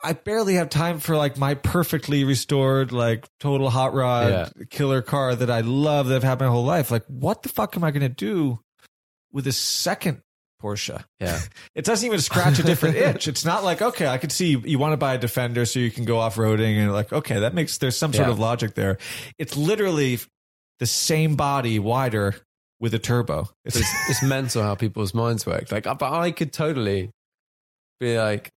I 0.04 0.12
barely 0.12 0.54
have 0.54 0.68
time 0.68 1.00
for 1.00 1.16
like 1.16 1.38
my 1.38 1.54
perfectly 1.54 2.24
restored, 2.24 2.92
like 2.92 3.26
total 3.40 3.70
hot 3.70 3.94
rod 3.94 4.30
Yeah. 4.30 4.64
killer 4.70 5.02
car 5.02 5.34
that 5.34 5.50
I 5.50 5.60
love 5.62 6.08
that 6.08 6.16
I've 6.16 6.22
had 6.22 6.38
my 6.40 6.46
whole 6.46 6.64
life. 6.64 6.90
Like, 6.90 7.04
what 7.06 7.42
the 7.42 7.48
fuck 7.48 7.76
am 7.76 7.82
I 7.84 7.90
going 7.90 8.02
to 8.02 8.08
do 8.08 8.60
with 9.32 9.46
a 9.46 9.52
second 9.52 10.20
Porsche? 10.62 11.02
Yeah. 11.20 11.40
It 11.74 11.84
doesn't 11.84 12.06
even 12.06 12.20
scratch 12.20 12.58
a 12.58 12.62
different 12.62 12.96
itch. 12.96 13.26
It's 13.26 13.44
not 13.44 13.64
like, 13.64 13.82
okay, 13.82 14.06
I 14.06 14.18
could 14.18 14.30
see 14.30 14.50
you, 14.50 14.62
you 14.64 14.78
want 14.78 14.92
to 14.92 14.96
buy 14.96 15.14
a 15.14 15.18
Defender 15.18 15.64
so 15.66 15.80
you 15.80 15.90
can 15.90 16.04
go 16.04 16.18
off 16.18 16.36
roading 16.36 16.76
and 16.78 16.92
like, 16.92 17.12
okay, 17.12 17.40
that 17.40 17.52
makes, 17.54 17.78
there's 17.78 17.96
some 17.96 18.12
sort 18.12 18.28
Yeah. 18.28 18.32
of 18.32 18.38
logic 18.38 18.74
there. 18.74 18.98
It's 19.38 19.56
literally 19.56 20.20
the 20.78 20.86
same 20.86 21.34
body 21.34 21.78
wider 21.80 22.36
with 22.78 22.94
a 22.94 22.98
turbo. 22.98 23.48
It's, 23.64 23.76
it's, 23.76 23.88
it's 24.10 24.22
mental 24.22 24.62
how 24.62 24.74
people's 24.76 25.14
minds 25.14 25.46
work. 25.46 25.72
Like, 25.72 25.84
but 25.84 26.02
I 26.02 26.30
could 26.30 26.52
totally 26.52 27.10
be 28.00 28.18
like, 28.18 28.50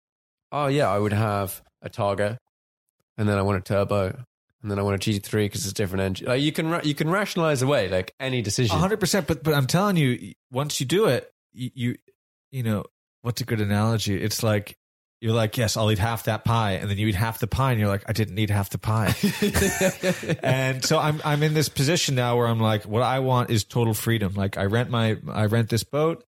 oh 0.53 0.67
yeah, 0.67 0.89
I 0.89 0.99
would 0.99 1.13
have 1.13 1.63
a 1.83 1.91
Targa, 1.91 2.39
and 3.19 3.29
then 3.29 3.39
I 3.39 3.43
want 3.43 3.59
a 3.59 3.61
turbo, 3.61 4.17
and 4.63 4.71
then 4.71 4.79
I 4.79 4.83
want 4.83 4.97
a 4.97 5.11
GT3 5.11 5.33
because 5.45 5.63
it's 5.63 5.71
a 5.71 5.75
different 5.75 6.03
engine. 6.03 6.29
Like 6.29 6.43
you 6.43 6.53
can 6.53 6.69
ra- 6.69 6.81
you 6.83 6.95
can 6.95 7.09
rationalize 7.11 7.63
away 7.63 7.89
like 7.89 8.15
any 8.19 8.43
decision. 8.43 8.79
hundred 8.79 9.01
percent. 9.01 9.27
But 9.27 9.43
but 9.43 9.55
I'm 9.55 9.67
telling 9.67 9.97
you, 9.97 10.35
once 10.51 10.81
you 10.81 10.87
do 10.87 11.07
it, 11.07 11.33
you, 11.53 11.71
you 11.75 11.97
you 12.51 12.63
know 12.63 12.85
what's 13.23 13.41
a 13.41 13.45
good 13.45 13.61
analogy? 13.61 14.21
It's 14.21 14.43
like 14.43 14.77
you're 15.21 15.35
like, 15.35 15.57
yes, 15.57 15.77
I'll 15.77 15.91
eat 15.91 15.99
half 15.99 16.25
that 16.25 16.45
pie, 16.45 16.73
and 16.73 16.91
then 16.91 16.99
you 16.99 17.07
eat 17.07 17.15
half 17.15 17.39
the 17.39 17.47
pie, 17.47 17.71
and 17.73 17.81
you're 17.81 17.89
like, 17.89 18.05
I 18.07 18.13
didn't 18.13 18.39
eat 18.39 18.51
half 18.51 18.71
the 18.71 18.79
pie. 18.79 19.15
and 20.43 20.85
so 20.85 20.99
I'm 20.99 21.21
I'm 21.25 21.43
in 21.43 21.55
this 21.55 21.69
position 21.69 22.15
now 22.15 22.37
where 22.37 22.47
I'm 22.47 22.61
like, 22.61 22.85
what 22.85 23.03
I 23.03 23.21
want 23.21 23.51
is 23.51 23.65
total 23.65 23.95
freedom. 23.95 24.35
Like 24.35 24.59
I 24.59 24.65
rent 24.65 24.91
my 24.91 25.17
I 25.29 25.47
rent 25.47 25.69
this 25.69 25.85
boat. 25.85 26.25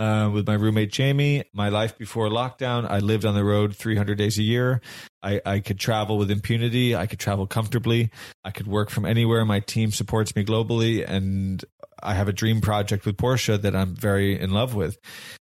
Uh, 0.00 0.30
with 0.30 0.46
my 0.46 0.54
roommate 0.54 0.90
Jamie, 0.90 1.44
my 1.52 1.68
life 1.68 1.98
before 1.98 2.28
lockdown, 2.30 2.88
I 2.90 3.00
lived 3.00 3.26
on 3.26 3.34
the 3.34 3.44
road 3.44 3.76
300 3.76 4.16
days 4.16 4.38
a 4.38 4.42
year. 4.42 4.80
I, 5.22 5.42
I 5.44 5.60
could 5.60 5.78
travel 5.78 6.16
with 6.16 6.30
impunity. 6.30 6.96
I 6.96 7.04
could 7.06 7.18
travel 7.18 7.46
comfortably. 7.46 8.10
I 8.42 8.50
could 8.50 8.66
work 8.66 8.88
from 8.88 9.04
anywhere. 9.04 9.44
My 9.44 9.60
team 9.60 9.90
supports 9.90 10.34
me 10.34 10.42
globally, 10.42 11.04
and 11.06 11.62
I 12.02 12.14
have 12.14 12.28
a 12.28 12.32
dream 12.32 12.62
project 12.62 13.04
with 13.04 13.18
Porsche 13.18 13.60
that 13.60 13.76
I'm 13.76 13.94
very 13.94 14.40
in 14.40 14.52
love 14.52 14.74
with. 14.74 14.96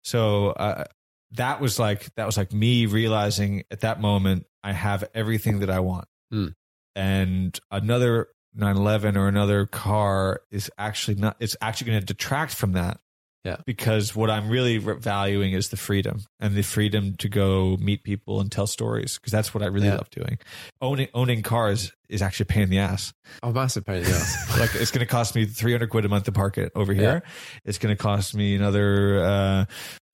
So 0.06 0.52
uh, 0.52 0.86
that 1.32 1.60
was 1.60 1.78
like 1.78 2.08
that 2.16 2.26
was 2.26 2.38
like 2.38 2.54
me 2.54 2.86
realizing 2.86 3.64
at 3.72 3.82
that 3.82 4.00
moment 4.00 4.46
I 4.64 4.72
have 4.72 5.04
everything 5.14 5.60
that 5.60 5.70
I 5.70 5.80
want, 5.82 6.06
Hmm. 6.32 6.48
and 6.96 7.60
another 7.72 8.30
911 8.54 9.18
or 9.18 9.28
another 9.28 9.66
car 9.66 10.40
is 10.50 10.72
actually 10.78 11.16
not. 11.16 11.36
It's 11.42 11.58
actually 11.62 11.88
going 11.92 12.00
to 12.00 12.06
detract 12.06 12.54
from 12.56 12.72
that. 12.72 13.02
Yeah. 13.46 13.58
Because 13.66 14.16
what 14.16 14.30
I'm 14.32 14.50
really 14.50 14.80
valuing 14.80 15.54
is 15.54 15.70
the 15.70 15.78
freedom 15.78 16.22
and 16.40 16.56
the 16.56 16.64
freedom 16.64 17.14
to 17.20 17.30
go 17.30 17.78
meet 17.80 18.04
people 18.04 18.42
and 18.42 18.52
tell 18.52 18.66
stories 18.68 19.18
because 19.20 19.32
that's 19.32 19.54
what 19.54 19.64
I 19.64 19.68
really 19.68 19.86
Yeah. 19.88 19.96
love 19.98 20.10
doing. 20.10 20.40
Owning 20.82 21.08
owning 21.14 21.44
cars 21.44 21.92
is 22.10 22.22
actually 22.24 22.46
a 22.46 22.48
pain 22.48 22.64
in 22.64 22.70
the 22.72 22.80
ass. 22.80 23.14
oh, 23.44 23.52
massive 23.52 23.86
pain 23.86 23.98
in 23.98 24.04
the 24.04 24.10
ass. 24.10 24.60
like 24.60 24.74
it's 24.76 24.90
going 24.92 25.06
to 25.06 25.10
cost 25.12 25.36
me 25.36 25.46
300 25.46 25.90
quid 25.90 26.06
a 26.06 26.10
month 26.10 26.26
to 26.26 26.32
park 26.32 26.58
it 26.58 26.72
over 26.76 26.92
here. 26.94 27.22
It's 27.66 27.78
going 27.78 27.96
to 27.96 28.02
cost 28.02 28.36
me 28.36 28.56
another 28.56 29.24
uh, 29.24 29.66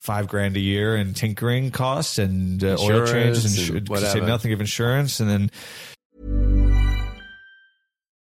five 0.02 0.28
grand 0.28 0.58
a 0.58 0.60
year 0.60 0.98
in 0.98 1.14
tinkering 1.14 1.72
costs 1.72 2.18
and 2.18 2.62
uh, 2.64 2.76
oil 2.80 3.06
changes 3.08 3.46
and 3.46 3.78
and 3.78 3.88
sh- 3.88 3.90
to 3.92 3.96
say 3.98 4.04
whatever. 4.10 4.28
nothing 4.28 4.52
of 4.54 4.60
insurance. 4.60 5.20
And 5.22 5.30
then 5.30 5.52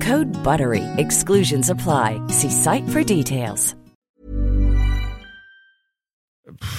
Code 0.00 0.32
BUTTERY. 0.44 0.84
Exclusions 0.98 1.68
apply. 1.70 2.20
See 2.28 2.50
site 2.50 2.88
for 2.88 3.02
details. 3.02 3.74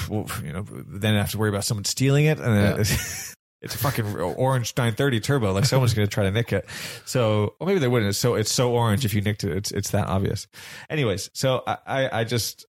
well, 0.09 0.27
you 0.43 0.51
know, 0.51 0.65
then 0.87 1.15
I 1.15 1.19
have 1.19 1.31
to 1.31 1.37
worry 1.37 1.49
about 1.49 1.63
someone 1.63 1.85
stealing 1.85 2.25
it, 2.25 2.39
and 2.39 2.47
uh, 2.47 2.71
then 2.73 2.79
it's 3.61 3.75
a 3.75 3.77
fucking 3.77 4.15
orange 4.17 4.73
930 4.75 5.19
turbo. 5.21 5.53
Like 5.53 5.65
someone's 5.65 5.93
going 5.93 6.07
to 6.07 6.13
try 6.13 6.23
to 6.23 6.31
nick 6.31 6.51
it. 6.51 6.65
So, 7.05 7.55
or 7.59 7.67
maybe 7.67 7.79
they 7.79 7.87
wouldn't. 7.87 8.09
It's 8.09 8.17
so 8.17 8.35
it's 8.35 8.51
so 8.51 8.73
orange. 8.73 9.05
If 9.05 9.13
you 9.13 9.21
nicked 9.21 9.43
it, 9.43 9.55
it's 9.55 9.71
it's 9.71 9.91
that 9.91 10.07
obvious. 10.07 10.47
Anyways, 10.89 11.29
so 11.33 11.63
I 11.65 11.77
I, 11.87 12.19
I 12.19 12.23
just 12.25 12.65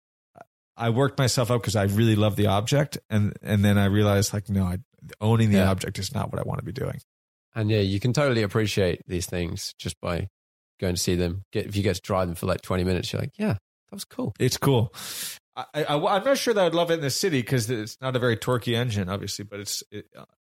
I 0.76 0.90
worked 0.90 1.18
myself 1.18 1.50
up 1.50 1.60
because 1.60 1.76
I 1.76 1.84
really 1.84 2.14
love 2.16 2.36
the 2.36 2.46
object, 2.46 2.98
and 3.10 3.32
and 3.42 3.64
then 3.64 3.78
I 3.78 3.86
realized 3.86 4.32
like 4.32 4.48
no, 4.48 4.64
I, 4.64 4.78
owning 5.20 5.50
the 5.50 5.58
Yeah. 5.58 5.70
object 5.70 5.98
is 5.98 6.14
not 6.14 6.30
what 6.32 6.38
I 6.40 6.44
want 6.44 6.60
to 6.60 6.64
be 6.64 6.72
doing. 6.72 7.00
And 7.54 7.68
yeah, 7.70 7.80
you 7.80 7.98
can 8.00 8.12
totally 8.12 8.42
appreciate 8.42 9.02
these 9.08 9.26
things 9.26 9.74
just 9.78 10.00
by 10.00 10.28
going 10.82 10.94
to 10.94 11.00
see 11.00 11.14
them. 11.14 11.44
Get 11.52 11.66
if 11.66 11.76
you 11.76 11.82
get 11.82 11.96
to 11.96 12.02
drive 12.02 12.28
them 12.28 12.34
for 12.34 12.44
like 12.44 12.60
twenty 12.60 12.84
minutes, 12.84 13.12
you're 13.12 13.22
like, 13.22 13.32
yeah, 13.38 13.54
that 13.54 13.92
was 13.92 14.04
cool. 14.04 14.34
It's 14.38 14.58
cool. 14.58 14.92
I, 15.56 15.84
I, 15.84 16.16
am 16.16 16.24
not 16.24 16.38
sure 16.38 16.54
that 16.54 16.64
I'd 16.64 16.74
love 16.74 16.90
it 16.90 16.94
in 16.94 17.00
the 17.00 17.10
city 17.10 17.40
because 17.40 17.68
it's 17.68 17.98
not 18.00 18.16
a 18.16 18.18
very 18.18 18.36
torquey 18.36 18.74
engine, 18.74 19.10
obviously, 19.10 19.44
but 19.44 19.60
it's 19.60 19.82
it, 19.90 20.06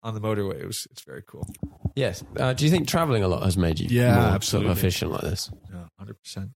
on 0.04 0.14
the 0.14 0.22
motorway. 0.22 0.62
It 0.62 0.68
was 0.68 0.88
it's 0.92 1.02
very 1.02 1.24
cool. 1.26 1.48
Yes. 1.96 2.24
Uh, 2.38 2.54
do 2.54 2.66
you 2.66 2.72
think 2.72 2.88
traveling 2.88 3.24
a 3.24 3.28
lot 3.28 3.44
has 3.44 3.58
made 3.58 3.80
you 3.80 3.88
Yeah, 3.90 4.14
more 4.14 4.24
sort 4.24 4.34
absolutely. 4.34 4.72
of 4.72 4.78
efficient 4.78 5.12
like 5.12 5.22
this? 5.22 5.52
Yeah, 5.72 5.86
hundred 5.98 6.22
percent. 6.22 6.52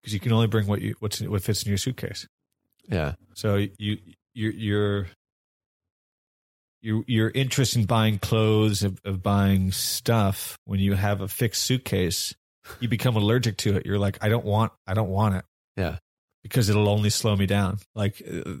Because 0.00 0.14
you 0.14 0.20
can 0.20 0.32
only 0.32 0.46
bring 0.46 0.66
what 0.66 0.80
you 0.80 0.94
what's 1.00 1.20
in, 1.20 1.30
what 1.30 1.42
fits 1.42 1.62
in 1.62 1.68
your 1.68 1.78
suitcase. 1.78 2.26
Yeah. 2.88 3.14
So 3.34 3.56
you 3.56 3.98
you 4.34 4.50
you're 4.50 5.06
your 6.80 7.04
your 7.06 7.30
interest 7.30 7.76
in 7.76 7.86
buying 7.86 8.18
clothes 8.18 8.82
of, 8.82 9.00
of 9.04 9.22
buying 9.22 9.72
stuff 9.72 10.58
when 10.64 10.78
you 10.78 10.94
have 10.94 11.20
a 11.20 11.28
fixed 11.28 11.62
suitcase, 11.62 12.34
you 12.80 12.88
become 12.88 13.16
allergic 13.16 13.56
to 13.58 13.76
it. 13.76 13.86
You're 13.86 13.98
like, 13.98 14.18
I 14.22 14.28
don't 14.28 14.44
want 14.44 14.72
I 14.86 14.94
don't 14.94 15.10
want 15.10 15.36
it 15.36 15.44
Yeah. 15.76 15.96
because 16.42 16.68
it'll 16.68 16.88
only 16.88 17.10
slow 17.10 17.36
me 17.36 17.46
down. 17.46 17.78
Like 17.94 18.22
uh, 18.28 18.54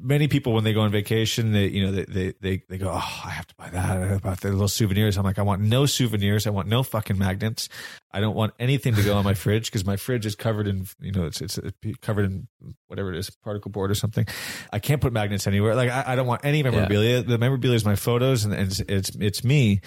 many 0.00 0.28
people 0.28 0.52
when 0.52 0.62
they 0.62 0.72
go 0.72 0.82
on 0.82 0.90
vacation, 0.92 1.50
they 1.52 1.66
you 1.68 1.84
know 1.84 1.92
they 1.92 2.04
they 2.04 2.34
they, 2.40 2.62
they 2.68 2.78
go, 2.78 2.88
oh, 2.90 3.20
I 3.24 3.30
have 3.30 3.46
to 3.48 3.54
buy 3.56 3.68
that 3.70 3.90
I 3.96 4.04
about 4.14 4.40
the 4.40 4.50
little 4.50 4.68
souvenirs. 4.68 5.16
I'm 5.16 5.24
like, 5.24 5.38
I 5.38 5.42
want 5.42 5.60
no 5.62 5.86
souvenirs. 5.86 6.46
I 6.46 6.50
want 6.50 6.68
no 6.68 6.82
fucking 6.82 7.18
magnets. 7.18 7.68
I 8.12 8.20
don't 8.20 8.36
want 8.36 8.54
anything 8.58 8.94
to 8.94 9.02
go 9.02 9.16
on 9.16 9.24
my 9.24 9.34
fridge 9.44 9.66
because 9.66 9.84
my 9.84 9.96
fridge 9.96 10.24
is 10.26 10.34
covered 10.34 10.66
in 10.68 10.86
you 11.00 11.12
know 11.12 11.26
it's 11.26 11.40
it's 11.40 11.58
covered 12.00 12.26
in 12.26 12.48
whatever 12.86 13.12
it 13.12 13.18
is 13.18 13.30
particle 13.42 13.70
board 13.70 13.90
or 13.90 13.94
something. 13.96 14.26
I 14.72 14.78
can't 14.78 15.00
put 15.00 15.12
magnets 15.12 15.46
anywhere. 15.46 15.74
Like 15.74 15.90
I, 15.90 16.04
I 16.12 16.16
don't 16.16 16.26
want 16.26 16.44
any 16.44 16.62
memorabilia. 16.62 17.22
The 17.22 17.38
memorabilia 17.38 17.76
is 17.76 17.84
my 17.84 17.96
photos 17.96 18.44
and, 18.44 18.54
and 18.54 18.68
it's, 18.70 18.80
it's 18.80 19.10
it's 19.16 19.44
me 19.44 19.80
uh, 19.82 19.86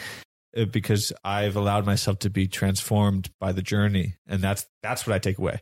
because 0.71 1.13
I've 1.23 1.55
allowed 1.55 1.85
myself 1.85 2.19
to 2.19 2.29
be 2.29 2.47
transformed 2.47 3.29
by 3.39 3.51
the 3.51 3.61
journey, 3.61 4.15
and 4.27 4.41
that's 4.41 4.65
that's 4.83 5.05
what 5.07 5.13
I 5.15 5.19
take 5.19 5.37
away. 5.37 5.61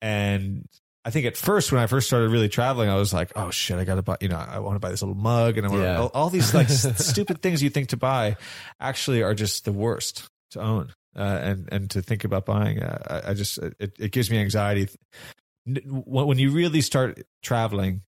And 0.00 0.66
I 1.04 1.10
think 1.10 1.26
at 1.26 1.36
first, 1.36 1.72
when 1.72 1.80
I 1.80 1.86
first 1.86 2.06
started 2.06 2.30
really 2.30 2.48
traveling, 2.48 2.88
I 2.90 2.96
was 2.96 3.12
like, 3.14 3.32
"Oh 3.36 3.50
shit, 3.50 3.78
I 3.78 3.84
got 3.84 3.94
to 3.96 4.02
buy." 4.02 4.16
You 4.20 4.28
know, 4.28 4.36
I 4.36 4.58
want 4.58 4.76
to 4.76 4.80
buy 4.80 4.90
this 4.90 5.02
little 5.02 5.14
mug, 5.14 5.56
and 5.58 5.66
I 5.66 5.70
want 5.70 5.82
Yeah. 5.82 5.98
all, 6.00 6.10
all 6.14 6.30
these 6.30 6.52
like 6.54 6.68
stupid 6.70 7.40
things 7.42 7.62
you 7.62 7.70
think 7.70 7.88
to 7.90 7.96
buy, 7.96 8.36
actually 8.80 9.22
are 9.22 9.34
just 9.34 9.64
the 9.64 9.72
worst 9.72 10.28
to 10.52 10.60
own 10.60 10.92
uh, 11.16 11.20
and 11.42 11.68
and 11.72 11.90
to 11.90 12.02
think 12.02 12.24
about 12.24 12.44
buying. 12.46 12.82
Uh, 12.82 13.22
I, 13.24 13.30
I 13.30 13.34
just 13.34 13.58
it, 13.58 13.94
it 13.98 14.12
gives 14.12 14.30
me 14.30 14.38
anxiety. 14.38 14.88
When 15.66 16.26
when 16.26 16.38
you 16.38 16.50
really 16.50 16.80
start 16.80 17.22
traveling, 17.42 18.02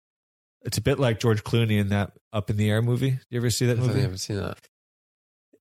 it's 0.63 0.77
a 0.77 0.81
bit 0.81 0.99
like 0.99 1.19
George 1.19 1.43
Clooney 1.43 1.79
in 1.79 1.89
that 1.89 2.13
Up 2.33 2.49
in 2.49 2.57
the 2.57 2.69
Air 2.69 2.81
movie. 2.81 3.19
You 3.29 3.37
ever 3.39 3.49
see 3.49 3.65
that 3.67 3.77
movie? 3.77 3.99
I 3.99 4.03
haven't 4.03 4.17
seen 4.19 4.37
that. 4.37 4.57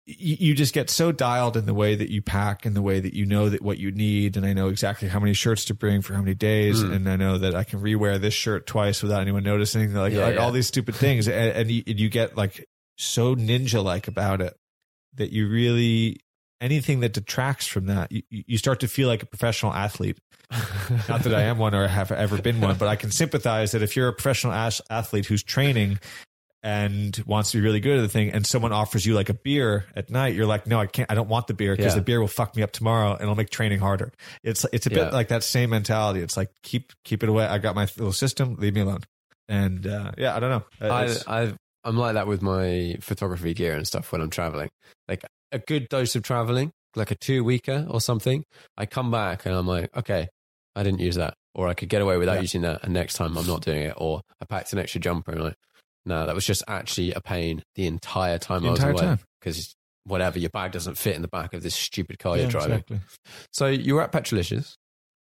You, 0.05 0.37
you 0.39 0.53
just 0.53 0.73
get 0.73 0.89
so 0.89 1.11
dialed 1.11 1.57
in 1.57 1.65
the 1.65 1.73
way 1.73 1.95
that 1.95 2.11
you 2.11 2.21
pack 2.21 2.65
and 2.65 2.75
the 2.75 2.81
way 2.81 2.99
that 2.99 3.13
you 3.15 3.25
know 3.25 3.49
that 3.49 3.61
what 3.61 3.77
you 3.79 3.91
need 3.91 4.37
and 4.37 4.45
i 4.45 4.53
know 4.53 4.67
exactly 4.69 5.07
how 5.07 5.19
many 5.19 5.33
shirts 5.33 5.65
to 5.65 5.73
bring 5.73 6.01
for 6.01 6.13
how 6.13 6.21
many 6.21 6.35
days 6.35 6.83
Mm. 6.83 6.93
and 6.93 7.09
i 7.09 7.15
know 7.15 7.37
that 7.39 7.55
i 7.55 7.63
can 7.63 7.79
rewear 7.81 8.19
this 8.21 8.33
shirt 8.33 8.67
twice 8.67 9.01
without 9.01 9.21
anyone 9.21 9.43
noticing 9.43 9.93
like, 9.93 10.13
Yeah, 10.13 10.25
like 10.25 10.35
yeah. 10.35 10.41
all 10.41 10.51
these 10.51 10.67
stupid 10.67 10.95
things 10.95 11.27
and, 11.27 11.35
and 11.55 11.71
you, 11.71 11.83
and 11.87 11.99
you 11.99 12.09
get 12.09 12.37
like 12.37 12.67
so 12.97 13.35
ninja 13.35 13.83
like 13.83 14.07
about 14.07 14.41
it 14.41 14.55
that 15.15 15.31
you 15.31 15.47
really 15.49 16.19
anything 16.61 17.01
that 17.01 17.11
detracts 17.13 17.67
from 17.67 17.87
that, 17.87 18.11
you, 18.11 18.21
you 18.29 18.57
start 18.57 18.79
to 18.79 18.87
feel 18.87 19.07
like 19.09 19.21
a 19.21 19.25
professional 19.25 19.73
athlete. 19.73 20.17
Not 21.09 21.23
that 21.23 21.33
I 21.35 21.43
am 21.43 21.57
one 21.57 21.75
or 21.75 21.85
have 21.85 22.11
ever 22.13 22.41
been 22.41 22.61
one, 22.61 22.77
but 22.77 22.87
I 22.87 22.95
can 22.95 23.11
sympathize 23.11 23.73
that 23.73 23.81
if 23.81 23.95
you're 23.95 24.07
a 24.07 24.13
professional 24.13 24.53
athlete 24.89 25.25
who's 25.25 25.43
training 25.43 25.99
and 26.65 27.21
wants 27.27 27.51
to 27.51 27.57
be 27.57 27.61
really 27.63 27.79
good 27.79 27.99
at 27.99 28.01
the 28.01 28.07
thing 28.09 28.31
and 28.31 28.45
someone 28.45 28.73
offers 28.73 29.05
you 29.05 29.13
like 29.13 29.29
a 29.29 29.33
beer 29.35 29.85
at 29.95 30.09
night 30.09 30.33
you're 30.33 30.47
like 30.47 30.65
no 30.65 30.79
i 30.79 30.87
can't 30.87 31.11
i 31.11 31.15
don't 31.15 31.29
want 31.29 31.45
the 31.45 31.53
beer 31.53 31.75
because 31.75 31.93
Yeah. 31.93 31.99
the 31.99 32.01
beer 32.01 32.19
will 32.19 32.27
fuck 32.27 32.55
me 32.55 32.63
up 32.63 32.71
tomorrow 32.71 33.11
and 33.13 33.21
it'll 33.21 33.35
make 33.35 33.51
training 33.51 33.79
harder 33.79 34.11
it's 34.43 34.65
it's 34.73 34.87
a 34.87 34.89
bit 34.89 34.97
Yeah. 34.97 35.09
like 35.09 35.27
that 35.27 35.43
same 35.43 35.69
mentality 35.69 36.21
it's 36.21 36.35
like 36.35 36.49
keep 36.63 36.91
keep 37.03 37.21
it 37.21 37.29
away 37.29 37.45
i 37.45 37.59
got 37.59 37.75
my 37.75 37.83
little 37.83 38.11
system 38.11 38.55
leave 38.55 38.73
me 38.73 38.81
alone 38.81 39.01
and 39.47 39.85
uh, 39.85 40.11
yeah 40.17 40.35
i 40.35 40.39
don't 40.39 40.49
know 40.49 40.63
Uh, 40.81 40.91
I, 40.91 41.03
it's- 41.03 41.23
I, 41.27 41.53
I'm 41.83 41.97
like 41.97 42.15
that 42.15 42.25
with 42.25 42.41
my 42.41 42.95
photography 42.99 43.53
gear 43.53 43.75
and 43.75 43.85
stuff 43.85 44.11
when 44.11 44.19
I'm 44.19 44.31
traveling. 44.31 44.69
Like 45.07 45.23
a 45.51 45.59
good 45.59 45.87
dose 45.87 46.15
of 46.15 46.23
traveling, 46.23 46.71
like 46.95 47.11
a 47.11 47.15
two 47.15 47.43
weeker 47.43 47.85
or 47.87 48.01
something. 48.01 48.43
I 48.75 48.87
come 48.87 49.11
back 49.11 49.45
and 49.45 49.53
I'm 49.53 49.67
like, 49.67 49.95
okay, 49.95 50.27
I 50.75 50.81
didn't 50.81 50.99
use 50.99 51.13
that, 51.17 51.35
or 51.53 51.67
I 51.67 51.75
could 51.75 51.89
get 51.89 52.01
away 52.01 52.17
without 52.17 52.37
Yeah. 52.37 52.41
using 52.41 52.61
that, 52.63 52.83
and 52.83 52.91
next 52.91 53.13
time 53.13 53.37
I'm 53.37 53.45
not 53.45 53.61
doing 53.61 53.83
it. 53.83 53.93
Or 53.97 54.21
I 54.41 54.45
packed 54.45 54.73
an 54.73 54.79
extra 54.79 54.99
jumper 54.99 55.29
and 55.33 55.41
I'm 55.41 55.45
like, 55.49 55.57
no, 56.05 56.25
that 56.25 56.35
was 56.35 56.45
just 56.45 56.63
actually 56.67 57.13
a 57.13 57.21
pain 57.21 57.63
the 57.75 57.87
entire 57.87 58.37
time 58.37 58.61
The 58.61 58.67
I 58.67 58.71
was 58.71 58.79
entire 58.79 58.93
away 59.09 59.17
because 59.39 59.75
whatever 60.05 60.37
your 60.39 60.51
bag 60.51 60.71
doesn't 60.71 60.97
fit 60.97 61.15
in 61.15 61.21
the 61.21 61.27
back 61.27 61.53
of 61.53 61.63
this 61.63 61.73
stupid 61.75 62.19
car 62.19 62.35
yeah, 62.35 62.43
you're 62.43 62.51
driving. 62.51 62.71
exactly. 62.79 62.99
So 63.51 63.67
you 63.67 63.95
were 63.95 64.03
at 64.03 64.11
Petrolicious. 64.11 64.75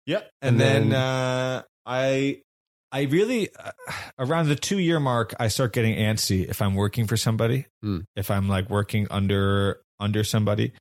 Yep. 0.07 0.31
And 0.43 0.51
And, 0.51 0.61
then, 0.61 0.89
then- 0.91 1.01
uh, 1.01 1.63
I 1.87 2.43
I 2.93 3.03
really 3.03 3.49
uh, 3.59 3.71
around 4.19 4.49
the 4.49 4.57
two 4.57 4.79
year 4.79 5.01
mark 5.01 5.35
I 5.41 5.49
start 5.49 5.73
getting 5.73 5.97
antsy 5.97 6.49
if 6.49 6.61
I'm 6.63 6.75
working 6.75 7.07
for 7.07 7.17
somebody. 7.17 7.67
Hmm. 7.83 8.01
If 8.15 8.31
I'm 8.31 8.49
like 8.49 8.69
working 8.71 9.07
under 9.11 9.81
under 9.99 10.25
somebody, 10.25 10.73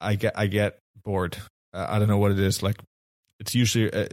I 0.00 0.14
get 0.16 0.32
I 0.36 0.46
get 0.46 0.78
bored. 1.04 1.36
Uh, 1.74 1.86
I 1.88 1.98
don't 1.98 2.08
know 2.08 2.18
what 2.18 2.32
it 2.32 2.38
is. 2.40 2.62
Like 2.62 2.76
it's 3.38 3.54
usually 3.54 3.92
uh, 3.92 4.06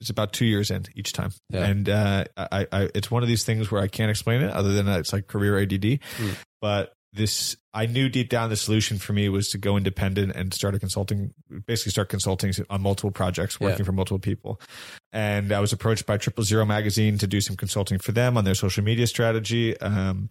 it's 0.00 0.10
about 0.10 0.32
two 0.32 0.44
years 0.46 0.70
in 0.70 0.84
each 0.94 1.12
time, 1.12 1.30
Yeah. 1.50 1.64
and 1.66 1.88
uh, 1.88 2.24
I, 2.36 2.66
I 2.72 2.88
it's 2.94 3.10
one 3.10 3.22
of 3.22 3.28
these 3.28 3.44
things 3.44 3.70
where 3.70 3.80
I 3.82 3.88
can't 3.88 4.10
explain 4.10 4.42
it 4.42 4.50
other 4.50 4.72
than 4.72 4.88
it's 4.88 5.12
like 5.12 5.26
career 5.26 5.58
ADD. 5.58 6.00
Hmm. 6.16 6.30
But 6.60 6.92
this 7.12 7.56
I 7.72 7.86
knew 7.86 8.08
deep 8.10 8.28
down 8.28 8.50
the 8.50 8.56
solution 8.56 8.98
for 8.98 9.12
me 9.14 9.28
was 9.30 9.50
to 9.50 9.58
go 9.58 9.76
independent 9.76 10.32
and 10.36 10.52
start 10.52 10.74
a 10.74 10.78
consulting, 10.78 11.32
basically 11.66 11.92
start 11.92 12.08
consulting 12.10 12.52
on 12.68 12.82
multiple 12.82 13.10
projects, 13.10 13.58
working 13.58 13.78
Yeah. 13.78 13.84
for 13.84 13.92
multiple 13.92 14.18
people. 14.18 14.60
And 15.12 15.50
I 15.52 15.60
was 15.60 15.72
approached 15.72 16.04
by 16.04 16.18
Triple 16.18 16.44
Zero 16.44 16.66
Magazine 16.66 17.16
to 17.18 17.26
do 17.26 17.40
some 17.40 17.56
consulting 17.56 17.98
for 17.98 18.12
them 18.12 18.36
on 18.36 18.44
their 18.44 18.54
social 18.54 18.84
media 18.84 19.06
strategy. 19.06 19.78
Um, 19.80 20.28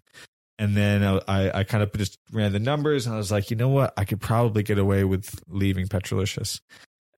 and 0.60 0.78
then 0.78 1.04
I, 1.04 1.22
I, 1.28 1.60
I 1.60 1.64
kind 1.64 1.82
of 1.84 1.92
just 1.94 2.18
ran 2.32 2.52
the 2.54 2.60
numbers 2.60 3.06
and 3.08 3.16
I 3.16 3.18
was 3.18 3.32
like, 3.32 3.50
you 3.50 3.58
know 3.58 3.70
what? 3.70 3.94
I 3.98 4.06
could 4.06 4.22
probably 4.22 4.62
get 4.64 4.78
away 4.78 5.04
with 5.04 5.28
leaving 5.48 5.88
Petrolicious. 5.88 6.62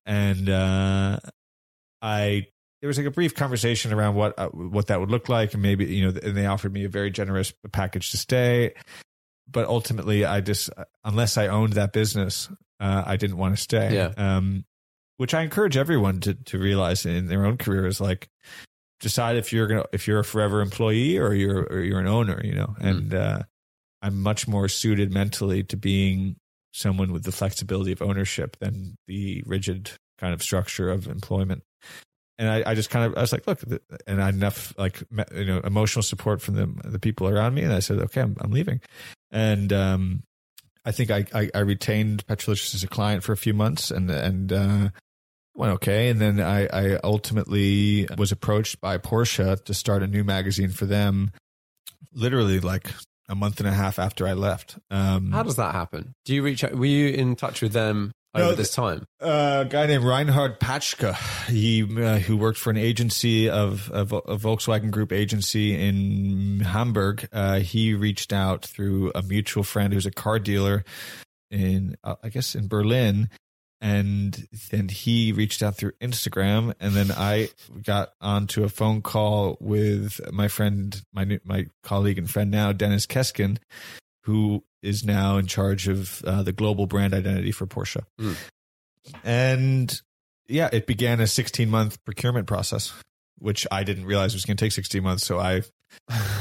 And 0.06 0.48
uh, 0.48 1.18
I 2.02 2.46
there 2.80 2.88
was 2.88 2.96
like 2.96 3.06
a 3.06 3.10
brief 3.10 3.34
conversation 3.34 3.92
around 3.92 4.14
what 4.14 4.38
uh, 4.38 4.48
what 4.48 4.86
that 4.86 5.00
would 5.00 5.10
look 5.10 5.28
like, 5.28 5.54
and 5.54 5.62
maybe 5.62 5.86
you 5.86 6.04
know, 6.10 6.18
and 6.22 6.36
they 6.36 6.46
offered 6.46 6.72
me 6.72 6.84
a 6.84 6.88
very 6.88 7.10
generous 7.10 7.52
package 7.72 8.10
to 8.12 8.16
stay. 8.16 8.74
But 9.50 9.66
ultimately, 9.66 10.24
I 10.24 10.40
just 10.40 10.70
unless 11.04 11.36
I 11.36 11.48
owned 11.48 11.74
that 11.74 11.92
business, 11.92 12.48
uh, 12.80 13.02
I 13.06 13.16
didn't 13.16 13.38
want 13.38 13.56
to 13.56 13.62
stay. 13.62 13.94
Yeah. 13.94 14.12
Um, 14.16 14.64
which 15.16 15.34
I 15.34 15.42
encourage 15.42 15.76
everyone 15.76 16.20
to 16.20 16.34
to 16.34 16.58
realize 16.58 17.04
in 17.04 17.26
their 17.26 17.44
own 17.44 17.56
career 17.56 17.86
is 17.86 18.00
like 18.00 18.28
decide 19.00 19.36
if 19.36 19.52
you're 19.52 19.66
gonna 19.66 19.84
if 19.92 20.06
you're 20.06 20.20
a 20.20 20.24
forever 20.24 20.60
employee 20.60 21.18
or 21.18 21.34
you're 21.34 21.62
or 21.62 21.80
you're 21.80 22.00
an 22.00 22.06
owner. 22.06 22.40
You 22.44 22.54
know, 22.54 22.76
and 22.80 23.12
uh, 23.12 23.42
I'm 24.02 24.22
much 24.22 24.46
more 24.46 24.68
suited 24.68 25.12
mentally 25.12 25.64
to 25.64 25.76
being 25.76 26.36
someone 26.72 27.12
with 27.12 27.24
the 27.24 27.32
flexibility 27.32 27.90
of 27.90 28.02
ownership 28.02 28.56
than 28.60 28.96
the 29.08 29.42
rigid 29.46 29.90
kind 30.18 30.32
of 30.32 30.42
structure 30.42 30.90
of 30.90 31.08
employment. 31.08 31.62
And 32.38 32.48
I, 32.48 32.70
I 32.70 32.74
just 32.74 32.90
kind 32.90 33.04
of, 33.04 33.16
I 33.16 33.20
was 33.20 33.32
like, 33.32 33.46
look, 33.46 33.62
and 34.06 34.22
I 34.22 34.28
enough 34.28 34.72
like, 34.78 35.02
you 35.34 35.44
know, 35.44 35.58
emotional 35.64 36.04
support 36.04 36.40
from 36.40 36.54
the, 36.54 36.88
the 36.88 37.00
people 37.00 37.28
around 37.28 37.54
me. 37.54 37.62
And 37.62 37.72
I 37.72 37.80
said, 37.80 37.98
okay, 37.98 38.20
I'm, 38.20 38.36
I'm 38.40 38.52
leaving. 38.52 38.80
And, 39.32 39.72
um, 39.72 40.22
I 40.84 40.92
think 40.92 41.10
I, 41.10 41.24
I, 41.34 41.50
I 41.54 41.58
retained 41.58 42.24
Petrolicious 42.26 42.74
as 42.74 42.84
a 42.84 42.88
client 42.88 43.24
for 43.24 43.32
a 43.32 43.36
few 43.36 43.54
months 43.54 43.90
and, 43.90 44.08
and, 44.10 44.52
uh, 44.52 44.88
went 45.56 45.72
okay. 45.74 46.08
And 46.08 46.20
then 46.20 46.40
I, 46.40 46.66
I 46.66 46.98
ultimately 47.02 48.06
was 48.16 48.30
approached 48.30 48.80
by 48.80 48.98
Porsche 48.98 49.62
to 49.64 49.74
start 49.74 50.04
a 50.04 50.06
new 50.06 50.22
magazine 50.22 50.70
for 50.70 50.86
them, 50.86 51.32
literally 52.12 52.60
like 52.60 52.92
a 53.28 53.34
month 53.34 53.58
and 53.58 53.68
a 53.68 53.72
half 53.72 53.98
after 53.98 54.26
I 54.26 54.34
left. 54.34 54.78
Um, 54.90 55.32
How 55.32 55.42
does 55.42 55.56
that 55.56 55.74
happen? 55.74 56.14
Do 56.24 56.34
you 56.34 56.42
reach 56.44 56.62
out? 56.62 56.72
Were 56.72 56.86
you 56.86 57.08
in 57.08 57.34
touch 57.34 57.60
with 57.60 57.72
them 57.72 58.12
over 58.38 58.50
No, 58.50 58.54
this 58.56 58.72
time? 58.74 59.04
uh, 59.20 59.64
a 59.66 59.68
guy 59.68 59.86
named 59.86 60.04
Reinhard 60.04 60.60
Patschka, 60.60 61.14
he 61.48 61.82
uh, 61.82 62.18
who 62.18 62.36
worked 62.36 62.58
for 62.58 62.70
an 62.70 62.76
agency 62.76 63.48
of, 63.50 63.90
of 63.90 64.12
a 64.12 64.36
Volkswagen 64.36 64.90
Group 64.90 65.12
agency 65.12 65.74
in 65.74 66.60
Hamburg. 66.60 67.28
Uh, 67.32 67.58
he 67.60 67.94
reached 67.94 68.32
out 68.32 68.64
through 68.64 69.12
a 69.14 69.22
mutual 69.22 69.62
friend 69.64 69.92
who's 69.92 70.06
a 70.06 70.10
car 70.10 70.38
dealer 70.38 70.84
in, 71.50 71.96
uh, 72.04 72.16
I 72.22 72.28
guess, 72.28 72.54
in 72.54 72.68
Berlin. 72.68 73.30
And 73.80 74.48
then 74.72 74.88
he 74.88 75.30
reached 75.30 75.62
out 75.62 75.76
through 75.76 75.92
Instagram, 76.00 76.74
and 76.80 76.94
then 76.94 77.12
I 77.12 77.50
got 77.84 78.08
onto 78.20 78.64
a 78.64 78.68
phone 78.68 79.02
call 79.02 79.56
with 79.60 80.20
my 80.32 80.48
friend, 80.48 81.00
my 81.12 81.22
new, 81.22 81.38
my 81.44 81.66
colleague 81.84 82.18
and 82.18 82.28
friend 82.28 82.50
now, 82.50 82.72
Dennis 82.72 83.06
Keskin, 83.06 83.58
who 84.24 84.62
is 84.82 85.04
now 85.04 85.36
in 85.38 85.46
charge 85.46 85.88
of 85.88 86.22
uh, 86.24 86.42
the 86.42 86.52
global 86.52 86.86
brand 86.86 87.14
identity 87.14 87.50
for 87.52 87.66
Porsche. 87.66 88.02
Mm. 88.20 88.36
And 89.24 90.00
yeah, 90.48 90.68
it 90.72 90.86
began 90.86 91.20
a 91.20 91.26
16 91.26 91.68
month 91.68 92.02
procurement 92.04 92.46
process, 92.46 92.92
which 93.38 93.66
I 93.70 93.84
didn't 93.84 94.04
realize 94.06 94.34
was 94.34 94.44
going 94.44 94.56
to 94.56 94.64
take 94.64 94.72
16 94.72 95.02
months. 95.02 95.26
So 95.26 95.38
I 95.38 95.62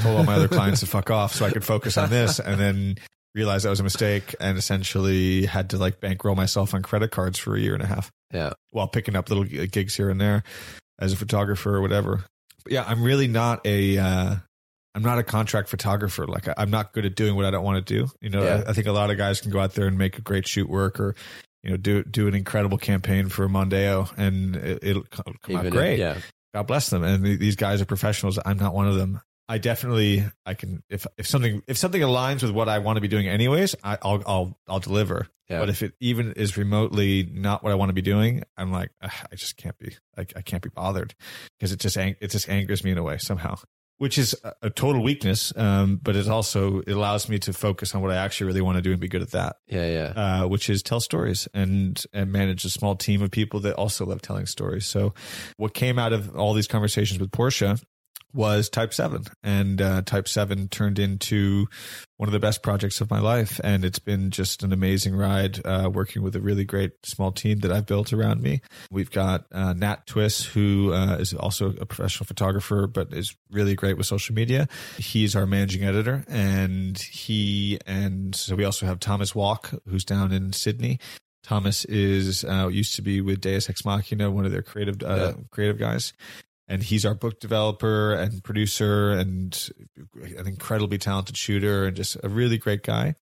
told 0.02 0.18
all 0.18 0.24
my 0.24 0.36
other 0.36 0.48
clients 0.48 0.82
to 0.82 0.86
fuck 0.88 1.10
off 1.12 1.34
so 1.34 1.46
I 1.46 1.52
could 1.52 1.64
focus 1.64 1.98
on 1.98 2.10
this 2.10 2.40
and 2.40 2.60
then 2.60 2.96
realized 3.36 3.66
that 3.66 3.70
was 3.70 3.80
a 3.80 3.84
mistake 3.84 4.36
and 4.40 4.58
essentially 4.58 5.46
had 5.46 5.70
to 5.72 5.78
like 5.78 6.00
bankroll 6.00 6.36
myself 6.36 6.74
on 6.74 6.82
credit 6.82 7.12
cards 7.12 7.38
for 7.38 7.56
a 7.56 7.60
year 7.60 7.74
and 7.74 7.84
a 7.84 7.88
half 7.88 8.12
Yeah. 8.34 8.54
while 8.72 8.88
picking 8.88 9.16
up 9.16 9.30
little 9.30 9.44
gigs 9.44 9.96
here 9.96 10.10
and 10.10 10.20
there 10.20 10.44
as 11.00 11.14
a 11.14 11.16
photographer 11.18 11.76
or 11.76 11.82
whatever. 11.82 12.24
But 12.64 12.74
yeah, 12.74 12.84
I'm 12.88 13.04
really 13.04 13.28
not 13.28 13.66
a 13.66 13.98
uh, 13.98 14.36
I'm 14.98 15.04
not 15.04 15.20
a 15.20 15.24
contract 15.24 15.70
photographer. 15.70 16.26
Like 16.28 16.48
I, 16.48 16.56
I'm 16.58 16.72
not 16.72 16.92
good 16.92 17.06
at 17.06 17.16
doing 17.16 17.36
what 17.36 17.46
I 17.46 17.52
don't 17.52 17.64
want 17.64 17.86
to 17.86 17.94
do. 18.00 18.12
You 18.20 18.30
know, 18.32 18.44
Yeah. 18.44 18.64
I, 18.66 18.72
I 18.72 18.74
think 18.74 18.88
a 18.88 18.92
lot 18.92 19.12
of 19.12 19.18
guys 19.18 19.40
can 19.40 19.52
go 19.52 19.60
out 19.60 19.74
there 19.76 19.86
and 19.88 19.98
make 19.98 20.18
a 20.18 20.22
great 20.22 20.48
shoot 20.48 20.68
work 20.68 21.00
or 21.00 21.16
you 21.64 21.70
know 21.70 21.78
do 21.78 22.04
do 22.04 22.28
an 22.28 22.34
incredible 22.34 22.78
campaign 22.78 23.30
for 23.30 23.48
Mondeo 23.48 24.12
and 24.18 24.56
it, 24.56 24.80
it'll 24.82 25.04
come 25.04 25.36
come 25.44 25.56
out 25.56 25.66
Even- 25.66 25.72
great. 25.74 26.00
Yeah. 26.00 26.18
God 26.54 26.64
bless 26.68 26.90
them. 26.90 27.04
And 27.04 27.24
th- 27.24 27.40
these 27.40 27.56
guys 27.56 27.82
are 27.82 27.86
professionals. 27.86 28.40
I'm 28.44 28.58
not 28.58 28.74
one 28.74 28.88
of 28.88 28.96
them. 28.96 29.22
I 29.50 29.60
definitely, 29.60 30.26
I 30.46 30.56
can 30.56 30.84
if 30.90 31.06
if 31.18 31.26
something 31.28 31.62
if 31.68 31.78
something 31.78 32.02
aligns 32.02 32.42
with 32.42 32.52
what 32.52 32.68
I 32.68 32.80
want 32.80 32.98
to 32.98 33.02
be 33.02 33.08
doing 33.08 33.28
anyways, 33.30 33.76
I, 33.84 33.98
I'll 34.02 34.22
I'll 34.26 34.58
I'll 34.68 34.80
deliver. 34.80 35.28
Yeah. 35.50 35.60
But 35.60 35.70
if 35.70 35.84
it 35.84 35.94
even 36.02 36.34
is 36.34 36.58
remotely 36.58 37.24
not 37.32 37.64
what 37.64 37.72
I 37.72 37.76
want 37.76 37.88
to 37.90 37.94
be 37.94 38.02
doing, 38.02 38.44
I'm 38.58 38.72
like, 38.74 38.92
I 39.02 39.10
just 39.36 39.56
can't 39.56 39.78
be. 39.78 39.96
I, 40.18 40.26
I 40.36 40.42
can't 40.42 40.62
be 40.62 40.68
bothered 40.68 41.16
because 41.58 41.72
it 41.72 41.80
just 41.80 41.96
ang- 41.98 42.18
it 42.20 42.32
just 42.32 42.50
angers 42.50 42.84
me 42.84 42.92
in 42.92 42.98
a 42.98 43.04
way 43.04 43.18
somehow, 43.20 43.56
which 43.98 44.18
is 44.18 44.36
a, 44.62 44.70
total 44.70 45.04
weakness. 45.04 45.52
Um, 45.56 46.00
but 46.02 46.16
it 46.16 46.28
also 46.28 46.80
it 46.82 46.92
allows 46.92 47.28
me 47.30 47.40
to 47.40 47.54
focus 47.54 47.96
on 47.96 48.02
what 48.02 48.12
I 48.12 48.16
actually 48.18 48.48
really 48.48 48.62
want 48.62 48.78
to 48.78 48.82
do 48.82 48.92
and 48.92 49.00
be 49.00 49.08
good 49.08 49.22
at 49.22 49.32
that 49.32 49.58
Yeah. 49.68 49.88
Yeah. 49.88 50.42
uh, 50.44 50.48
which 50.48 50.70
is 50.70 50.84
tell 50.84 51.00
stories 51.00 51.48
and 51.54 52.04
and 52.14 52.32
manage 52.32 52.66
a 52.66 52.70
small 52.70 52.96
team 52.96 53.22
of 53.22 53.32
people 53.32 53.60
that 53.62 53.76
also 53.76 54.06
love 54.06 54.22
telling 54.22 54.46
stories. 54.46 54.86
So, 54.86 55.14
what 55.58 55.74
came 55.74 55.98
out 56.00 56.14
of 56.14 56.36
all 56.36 56.54
these 56.54 56.68
conversations 56.68 57.20
with 57.20 57.32
Porsche 57.32 57.82
was 58.34 58.70
Type 58.70 58.94
Seven, 58.94 59.24
and 59.44 59.82
uh, 59.82 60.02
Type 60.04 60.28
Seven 60.28 60.68
turned 60.68 61.00
into 61.00 61.68
one 62.18 62.28
of 62.30 62.34
the 62.34 62.40
best 62.40 62.62
projects 62.64 63.00
of 63.02 63.10
my 63.10 63.20
life, 63.20 63.60
and 63.64 63.86
it's 63.86 64.00
been 64.00 64.32
just 64.32 64.64
an 64.64 64.74
amazing 64.74 65.16
ride 65.16 65.60
uh, 65.66 65.90
working 65.92 66.22
with 66.24 66.36
a 66.36 66.42
really 66.42 66.66
great 66.66 66.92
small 67.04 67.32
team 67.32 67.60
that 67.60 67.72
I've 67.72 67.86
built 67.86 68.12
around 68.14 68.42
me. 68.42 68.62
We've 68.92 69.10
got 69.12 69.46
uh, 69.52 69.74
Nat 69.74 70.06
Twist, 70.08 70.46
who 70.48 70.94
uh, 70.94 71.16
is 71.20 71.34
also 71.34 71.74
a 71.80 71.86
professional 71.86 72.26
photographer, 72.26 72.88
but 72.88 73.14
is 73.14 73.36
really 73.52 73.76
great 73.76 73.98
with 73.98 74.06
social 74.08 74.36
media. 74.36 74.68
He's 74.98 75.36
our 75.36 75.46
managing 75.46 75.84
editor, 75.84 76.24
and 76.28 76.98
he 76.98 77.80
and 77.86 78.36
so 78.36 78.56
we 78.56 78.66
also 78.66 78.86
have 78.86 79.00
Thomas 79.00 79.34
Walk, 79.34 79.72
who's 79.88 80.06
down 80.06 80.32
in 80.32 80.54
Sydney. 80.54 81.00
Thomas 81.44 81.86
is 81.86 82.44
uh, 82.44 82.68
used 82.68 82.96
to 82.96 83.02
be 83.02 83.22
with 83.22 83.40
Deus 83.40 83.70
Ex 83.70 83.86
Machina, 83.86 84.30
one 84.30 84.46
of 84.46 84.52
their 84.52 84.62
creative 84.64 85.02
uh, 85.02 85.34
Yeah. 85.38 85.44
creative 85.50 85.78
guys, 85.78 86.12
and 86.68 86.84
he's 86.84 87.06
our 87.06 87.16
book 87.16 87.40
developer 87.40 88.14
and 88.14 88.44
producer 88.44 89.12
and 89.12 89.70
an 90.14 90.48
incredibly 90.48 90.98
talented 90.98 91.38
shooter 91.38 91.86
and 91.86 91.96
just 91.96 92.18
a 92.24 92.30
really 92.30 92.58
great 92.58 92.84
guy. 92.84 93.16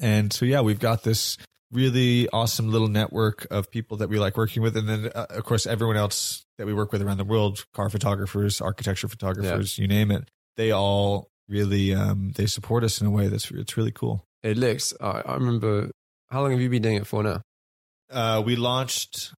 And 0.00 0.32
so 0.32 0.44
yeah, 0.44 0.60
we've 0.60 0.80
got 0.80 1.02
this 1.02 1.38
really 1.70 2.28
awesome 2.30 2.70
little 2.70 2.88
network 2.88 3.46
of 3.50 3.70
people 3.70 3.98
that 3.98 4.08
we 4.08 4.18
like 4.18 4.36
working 4.36 4.62
with, 4.62 4.76
and 4.76 4.88
then 4.88 5.10
uh, 5.14 5.26
of 5.30 5.44
course 5.44 5.66
everyone 5.66 5.96
else 5.96 6.44
that 6.56 6.66
we 6.66 6.74
work 6.74 6.92
with 6.92 7.02
around 7.02 7.18
the 7.18 7.24
world, 7.24 7.64
car 7.74 7.88
photographers, 7.88 8.60
architecture 8.60 9.08
photographers, 9.08 9.78
you 9.78 9.86
name 9.86 10.10
it. 10.10 10.30
They 10.56 10.70
all 10.70 11.30
really 11.48 11.94
um, 11.94 12.32
they 12.36 12.46
support 12.46 12.84
us 12.84 13.00
in 13.00 13.06
a 13.06 13.10
way 13.10 13.28
that's 13.28 13.50
it's 13.50 13.76
really 13.76 13.92
cool. 13.92 14.24
It 14.42 14.56
looks. 14.56 14.94
I, 15.00 15.22
I 15.24 15.34
remember. 15.34 15.90
How 16.30 16.42
long 16.42 16.50
have 16.50 16.60
you 16.60 16.68
been 16.68 16.82
doing 16.82 16.96
it 16.96 17.06
for 17.06 17.22
now? 17.22 17.40
Uh, 18.10 18.42
we 18.44 18.54
launched 18.54 19.32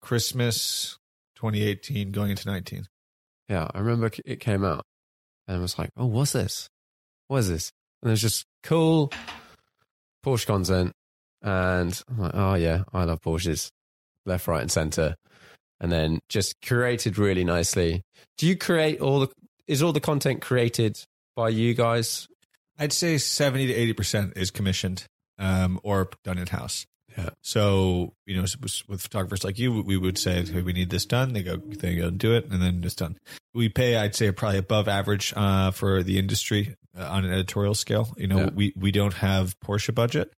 Christmas 0.00 0.98
2018, 1.36 2.12
going 2.12 2.30
into 2.30 2.48
19. 2.48 2.84
Yeah, 3.50 3.66
I 3.74 3.80
remember 3.80 4.12
it 4.24 4.38
came 4.38 4.64
out, 4.64 4.84
and 5.48 5.56
I 5.56 5.60
was 5.60 5.76
like, 5.76 5.90
"Oh, 5.96 6.06
what's 6.06 6.32
this? 6.32 6.68
What 7.26 7.38
is 7.38 7.48
this?" 7.48 7.72
And 8.00 8.12
it's 8.12 8.22
just 8.22 8.46
cool 8.62 9.12
Porsche 10.24 10.46
content, 10.46 10.92
and 11.42 12.00
I'm 12.08 12.18
like, 12.18 12.30
"Oh 12.32 12.54
yeah, 12.54 12.84
I 12.92 13.04
love 13.04 13.20
Porsches, 13.20 13.70
left, 14.24 14.46
right, 14.46 14.62
and 14.62 14.70
center." 14.70 15.16
And 15.80 15.90
then 15.90 16.20
just 16.28 16.60
curated 16.60 17.18
really 17.18 17.42
nicely. 17.42 18.02
Do 18.38 18.46
you 18.46 18.56
create 18.56 19.00
all 19.00 19.18
the? 19.18 19.28
Is 19.66 19.82
all 19.82 19.92
the 19.92 20.00
content 20.00 20.42
created 20.42 21.02
by 21.34 21.48
you 21.48 21.74
guys? 21.74 22.28
I'd 22.78 22.92
say 22.92 23.18
70 23.18 23.66
to 23.66 23.74
80 23.74 23.92
percent 23.94 24.32
is 24.36 24.52
commissioned 24.52 25.06
um, 25.40 25.80
or 25.82 26.08
done 26.22 26.38
in 26.38 26.46
house. 26.46 26.86
Yeah. 27.18 27.30
So 27.42 28.14
you 28.26 28.36
know, 28.36 28.42
with, 28.88 29.00
photographers 29.02 29.44
like 29.44 29.58
you, 29.58 29.82
we 29.82 29.96
would 29.96 30.16
say, 30.18 30.44
"Hey, 30.44 30.62
we 30.62 30.72
need 30.72 30.90
this 30.90 31.04
done." 31.06 31.32
They 31.32 31.42
go, 31.42 31.56
they 31.56 31.96
go 31.96 32.08
and 32.08 32.18
do 32.18 32.34
it, 32.34 32.48
and 32.50 32.62
then 32.62 32.82
it's 32.84 32.94
done. 32.94 33.18
We 33.54 33.68
pay, 33.68 33.96
I'd 33.96 34.14
say, 34.14 34.30
probably 34.32 34.58
above 34.58 34.86
average 34.88 35.32
uh, 35.36 35.70
for 35.72 36.02
the 36.02 36.18
industry 36.18 36.76
uh, 36.96 37.04
on 37.08 37.24
an 37.24 37.32
editorial 37.32 37.74
scale. 37.74 38.14
You 38.16 38.28
know, 38.28 38.38
Yeah. 38.38 38.50
we 38.54 38.72
we 38.76 38.90
don't 38.92 39.14
have 39.14 39.58
Porsche 39.60 39.94
budget 39.94 40.32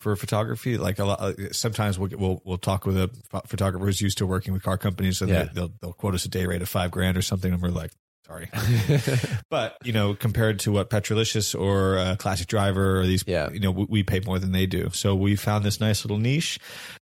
for 0.00 0.14
photography. 0.16 0.76
Like 0.78 0.98
a 0.98 1.04
lot, 1.04 1.20
uh, 1.20 1.52
sometimes 1.52 1.98
we'll, 1.98 2.10
we'll 2.16 2.42
we'll 2.44 2.58
talk 2.58 2.84
with 2.84 2.96
a 2.96 3.10
photographer 3.46 3.84
who's 3.86 4.00
used 4.00 4.18
to 4.18 4.26
working 4.26 4.52
with 4.52 4.62
car 4.62 4.78
companies, 4.78 5.20
and 5.20 5.30
Yeah. 5.30 5.44
they, 5.44 5.50
they'll 5.54 5.72
they'll 5.80 5.92
quote 5.92 6.14
us 6.14 6.24
a 6.24 6.28
day 6.28 6.46
rate 6.46 6.62
of 6.62 6.68
five 6.68 6.90
grand 6.90 7.16
or 7.16 7.22
something, 7.22 7.52
and 7.52 7.62
we're 7.62 7.68
like, 7.70 7.92
sorry. 8.28 8.50
but 9.50 9.76
you 9.84 9.92
know, 9.92 10.14
compared 10.14 10.58
to 10.60 10.72
what 10.72 10.90
Petrolicious 10.90 11.54
or 11.54 11.98
uh, 11.98 12.16
Classic 12.16 12.46
Driver 12.46 13.00
or 13.00 13.06
these, 13.06 13.24
Yeah. 13.26 13.50
you 13.50 13.60
know, 13.60 13.70
we, 13.70 13.86
we 13.88 14.02
pay 14.02 14.20
more 14.20 14.38
than 14.38 14.52
they 14.52 14.66
do. 14.66 14.90
So 14.92 15.14
we 15.14 15.34
found 15.36 15.64
this 15.64 15.80
nice 15.80 16.04
little 16.04 16.18
niche. 16.18 16.58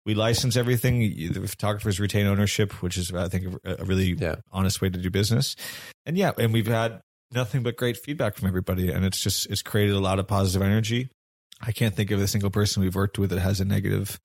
We 0.05 0.13
license 0.15 0.57
everything. 0.57 0.99
The 1.33 1.47
photographers 1.47 1.99
retain 1.99 2.27
ownership, 2.27 2.73
which 2.83 2.97
is, 2.97 3.11
I 3.13 3.29
think, 3.29 3.57
a, 3.63 3.77
a 3.79 3.85
really 3.85 4.13
Yeah. 4.19 4.35
honest 4.51 4.81
way 4.81 4.89
to 4.89 4.99
do 4.99 5.09
business. 5.09 5.55
And 6.05 6.17
yeah, 6.17 6.33
and 6.37 6.51
we've 6.53 6.67
had 6.67 7.01
nothing 7.31 7.63
but 7.63 7.77
great 7.77 7.97
feedback 7.97 8.35
from 8.35 8.47
everybody, 8.47 8.91
and 8.91 9.05
it's 9.05 9.19
just 9.19 9.47
it's 9.49 9.61
created 9.61 9.95
a 9.95 9.99
lot 9.99 10.19
of 10.19 10.27
positive 10.27 10.61
energy. 10.61 11.09
I 11.61 11.71
can't 11.71 11.95
think 11.95 12.11
of 12.11 12.19
a 12.19 12.27
single 12.27 12.49
person 12.49 12.83
we've 12.83 12.95
worked 12.95 13.17
with 13.17 13.29
that 13.29 13.39
has 13.39 13.61
a 13.61 13.65
negative 13.65 14.19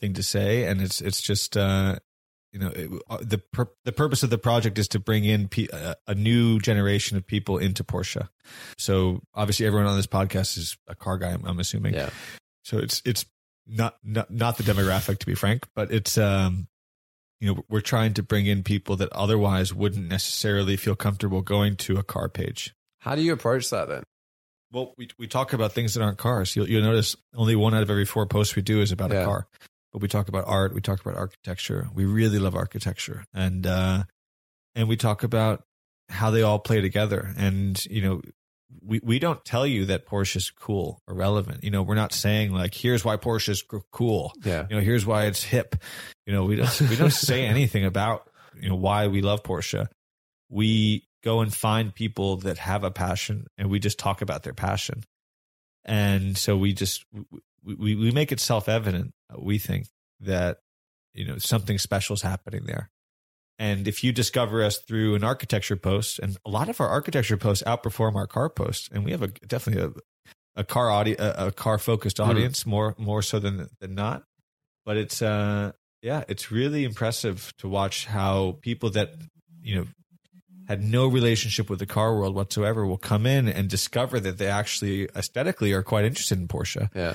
thing 0.00 0.14
to 0.14 0.22
say, 0.22 0.64
and 0.64 0.80
it's 0.80 1.00
it's 1.00 1.20
just. 1.20 1.56
uh 1.56 1.96
you 2.56 2.62
know 2.62 2.72
it, 2.74 2.90
uh, 3.10 3.18
the 3.20 3.36
pur- 3.52 3.68
the 3.84 3.92
purpose 3.92 4.22
of 4.22 4.30
the 4.30 4.38
project 4.38 4.78
is 4.78 4.88
to 4.88 4.98
bring 4.98 5.24
in 5.26 5.46
pe- 5.48 5.68
a, 5.70 5.94
a 6.06 6.14
new 6.14 6.58
generation 6.58 7.18
of 7.18 7.26
people 7.26 7.58
into 7.58 7.84
Porsche. 7.84 8.28
So 8.78 9.20
obviously, 9.34 9.66
everyone 9.66 9.86
on 9.86 9.96
this 9.96 10.06
podcast 10.06 10.56
is 10.56 10.78
a 10.88 10.94
car 10.94 11.18
guy. 11.18 11.32
I'm, 11.32 11.44
I'm 11.44 11.58
assuming. 11.60 11.92
yeah, 11.92 12.08
So 12.64 12.78
it's 12.78 13.02
it's 13.04 13.26
not 13.66 13.96
not 14.02 14.30
not 14.30 14.56
the 14.56 14.62
demographic 14.62 15.18
to 15.18 15.26
be 15.26 15.34
frank, 15.34 15.66
but 15.74 15.92
it's 15.92 16.16
um 16.16 16.66
you 17.40 17.52
know 17.52 17.62
we're 17.68 17.82
trying 17.82 18.14
to 18.14 18.22
bring 18.22 18.46
in 18.46 18.62
people 18.62 18.96
that 18.96 19.12
otherwise 19.12 19.74
wouldn't 19.74 20.08
necessarily 20.08 20.76
feel 20.78 20.96
comfortable 20.96 21.42
going 21.42 21.76
to 21.76 21.98
a 21.98 22.02
car 22.02 22.30
page. 22.30 22.74
How 23.00 23.14
do 23.14 23.20
you 23.20 23.34
approach 23.34 23.68
that 23.70 23.88
then? 23.90 24.02
Well, 24.72 24.94
we 24.96 25.08
we 25.18 25.26
talk 25.26 25.52
about 25.52 25.72
things 25.72 25.92
that 25.94 26.02
aren't 26.02 26.18
cars. 26.18 26.56
You'll 26.56 26.68
you'll 26.68 26.82
notice 26.82 27.14
only 27.34 27.54
one 27.56 27.74
out 27.74 27.82
of 27.82 27.90
every 27.90 28.06
four 28.06 28.24
posts 28.26 28.56
we 28.56 28.62
do 28.62 28.80
is 28.80 28.90
about 28.92 29.10
Yeah. 29.12 29.22
a 29.22 29.24
car. 29.26 29.46
But 29.96 30.02
we 30.02 30.08
talk 30.08 30.28
about 30.28 30.44
art, 30.46 30.74
we 30.74 30.82
talk 30.82 31.00
about 31.00 31.16
architecture. 31.16 31.88
We 31.94 32.04
really 32.04 32.38
love 32.38 32.54
architecture. 32.54 33.24
And 33.32 33.66
uh 33.66 34.02
and 34.74 34.88
we 34.88 34.98
talk 34.98 35.22
about 35.22 35.62
how 36.10 36.30
they 36.30 36.42
all 36.42 36.58
play 36.58 36.82
together. 36.82 37.32
And, 37.38 37.82
you 37.86 38.02
know, 38.02 38.20
we, 38.82 39.00
we 39.02 39.18
don't 39.18 39.42
tell 39.42 39.66
you 39.66 39.86
that 39.86 40.06
Porsche 40.06 40.36
is 40.36 40.50
cool 40.50 41.00
or 41.08 41.14
relevant. 41.14 41.64
You 41.64 41.70
know, 41.70 41.82
we're 41.82 41.94
not 41.94 42.12
saying 42.12 42.52
like, 42.52 42.74
here's 42.74 43.06
why 43.06 43.16
Porsche 43.16 43.48
is 43.48 43.64
cool. 43.90 44.34
Yeah, 44.44 44.66
You 44.68 44.76
know, 44.76 44.82
here's 44.82 45.06
why 45.06 45.28
it's 45.28 45.42
hip. 45.42 45.76
You 46.26 46.34
know, 46.34 46.44
we 46.44 46.56
don't 46.56 46.80
we 46.82 46.96
don't 46.96 47.10
say 47.30 47.46
anything 47.46 47.86
about 47.86 48.28
you 48.60 48.68
know 48.68 48.76
why 48.76 49.06
we 49.06 49.22
love 49.22 49.44
Porsche. 49.44 49.86
We 50.50 51.08
go 51.24 51.40
and 51.40 51.54
find 51.54 51.94
people 51.94 52.36
that 52.40 52.58
have 52.58 52.84
a 52.84 52.90
passion, 52.90 53.46
and 53.56 53.70
we 53.70 53.78
just 53.78 53.98
talk 53.98 54.20
about 54.20 54.42
their 54.42 54.52
passion. 54.52 55.04
And 55.86 56.36
so 56.36 56.54
we 56.58 56.74
just 56.74 57.06
we 57.64 57.74
we, 57.74 57.96
we 57.96 58.10
make 58.10 58.30
it 58.30 58.40
self 58.40 58.68
evident. 58.68 59.14
We 59.36 59.58
think 59.58 59.86
that 60.20 60.58
you 61.14 61.26
know 61.26 61.38
something 61.38 61.78
special 61.78 62.14
is 62.14 62.22
happening 62.22 62.64
there. 62.66 62.90
And 63.58 63.88
if 63.88 64.04
you 64.04 64.12
discover 64.12 64.62
us 64.62 64.78
through 64.78 65.14
an 65.14 65.24
architecture 65.24 65.76
post, 65.76 66.18
and 66.18 66.36
a 66.44 66.50
lot 66.50 66.68
of 66.68 66.80
our 66.80 66.88
architecture 66.88 67.38
posts 67.38 67.64
outperform 67.66 68.14
our 68.14 68.26
car 68.26 68.50
posts, 68.50 68.88
and 68.92 69.04
we 69.04 69.12
have 69.12 69.22
a 69.22 69.28
definitely 69.28 69.82
a, 70.56 70.60
a 70.60 70.64
car 70.64 70.90
audi- 70.90 71.16
a, 71.18 71.46
a 71.46 71.52
car 71.52 71.78
focused 71.78 72.18
Hmm. 72.18 72.24
audience 72.24 72.66
more 72.66 72.94
more 72.98 73.22
so 73.22 73.38
than 73.38 73.68
than 73.80 73.94
not. 73.94 74.24
But 74.84 74.96
it's 74.98 75.22
uh 75.22 75.72
yeah, 76.02 76.24
it's 76.28 76.52
really 76.52 76.84
impressive 76.84 77.52
to 77.58 77.68
watch 77.68 78.06
how 78.06 78.58
people 78.60 78.90
that 78.90 79.14
you 79.62 79.74
know 79.76 79.86
had 80.68 80.82
no 80.82 81.06
relationship 81.06 81.70
with 81.70 81.78
the 81.78 81.86
car 81.86 82.14
world 82.16 82.34
whatsoever 82.34 82.84
will 82.84 82.98
come 82.98 83.24
in 83.24 83.48
and 83.48 83.68
discover 83.68 84.20
that 84.20 84.36
they 84.36 84.48
actually 84.48 85.08
aesthetically 85.16 85.72
are 85.72 85.82
quite 85.82 86.04
interested 86.04 86.38
in 86.38 86.48
Porsche 86.48 86.88
yeah, 86.94 87.14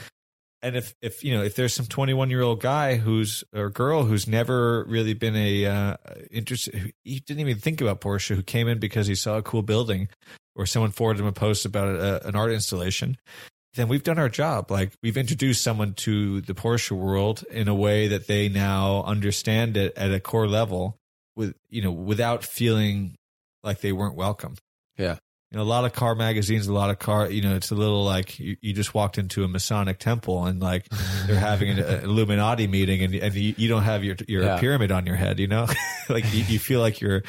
and 0.62 0.76
if 0.76 0.93
if 1.01 1.24
you 1.24 1.34
know 1.34 1.43
if 1.43 1.55
there's 1.55 1.74
some 1.74 1.86
21 1.86 2.30
year 2.30 2.41
old 2.41 2.62
guy 2.62 2.95
who's 2.95 3.43
or 3.53 3.70
girl 3.70 4.03
who's 4.03 4.28
never 4.28 4.84
really 4.86 5.14
been 5.14 5.36
a 5.36 5.66
uh, 5.66 5.97
interested 6.30 6.93
he 7.03 7.20
didn't 7.20 7.41
even 7.41 7.57
think 7.57 7.82
about 7.82 8.01
Porsche 8.01 8.36
who 8.36 8.43
came 8.43 8.68
in 8.68 8.80
because 8.80 9.07
he 9.07 9.16
saw 9.16 9.38
a 9.38 9.41
cool 9.41 9.62
building 9.62 10.09
or 10.55 10.66
someone 10.66 10.91
forwarded 10.91 11.22
him 11.22 11.28
a 11.28 11.32
post 11.32 11.66
about 11.66 11.95
a, 11.95 12.28
an 12.28 12.36
art 12.36 12.51
installation 12.51 13.18
then 13.76 13.88
we've 13.88 14.03
done 14.03 14.20
our 14.20 14.30
job. 14.30 14.70
Like 14.70 14.91
we've 15.01 15.18
introduced 15.18 15.64
someone 15.64 15.93
to 15.95 16.41
the 16.41 16.53
Porsche 16.53 16.91
world 16.91 17.43
in 17.49 17.68
a 17.68 17.76
way 17.76 18.09
that 18.09 18.28
they 18.28 18.49
now 18.49 19.03
understand 19.03 19.78
it 19.78 19.93
at 19.97 20.12
a 20.12 20.20
core 20.20 20.47
level 20.47 20.97
with 21.36 21.55
you 21.70 21.82
know 21.82 21.91
without 21.91 22.43
feeling 22.43 23.16
like 23.64 23.82
they 23.82 23.91
weren't 23.91 24.16
welcome. 24.16 24.55
Yeah, 24.97 25.18
you 25.52 25.58
know, 25.58 25.64
a 25.64 25.66
lot 25.66 25.84
of 25.84 25.91
car 25.91 26.16
magazines, 26.16 26.68
a 26.68 26.74
lot 26.74 26.89
of 26.89 26.97
car, 26.99 27.30
you 27.30 27.41
know, 27.41 27.56
it's 27.56 27.72
a 27.72 27.76
little 27.76 28.06
like 28.06 28.39
you, 28.39 28.56
you 28.62 28.72
just 28.74 28.93
walked 28.93 29.18
into 29.18 29.43
a 29.43 29.47
Masonic 29.49 29.99
temple 29.99 30.45
and 30.45 30.62
like 30.62 30.88
they're 31.28 31.36
having 31.39 31.70
an, 31.72 31.80
an 31.80 32.04
Illuminati 32.06 32.68
meeting 32.68 33.04
and, 33.04 33.14
and 33.16 33.36
you, 33.36 33.54
you 33.58 33.68
don't 33.68 33.84
have 33.84 34.04
your, 34.04 34.16
your 34.30 34.43
Yeah. 34.43 34.60
pyramid 34.60 34.91
on 34.91 35.06
your 35.06 35.16
head, 35.18 35.39
you 35.39 35.47
know, 35.47 35.68
like 36.10 36.24
you, 36.34 36.43
you 36.43 36.58
feel 36.58 36.80
like 36.80 37.02
you're 37.02 37.24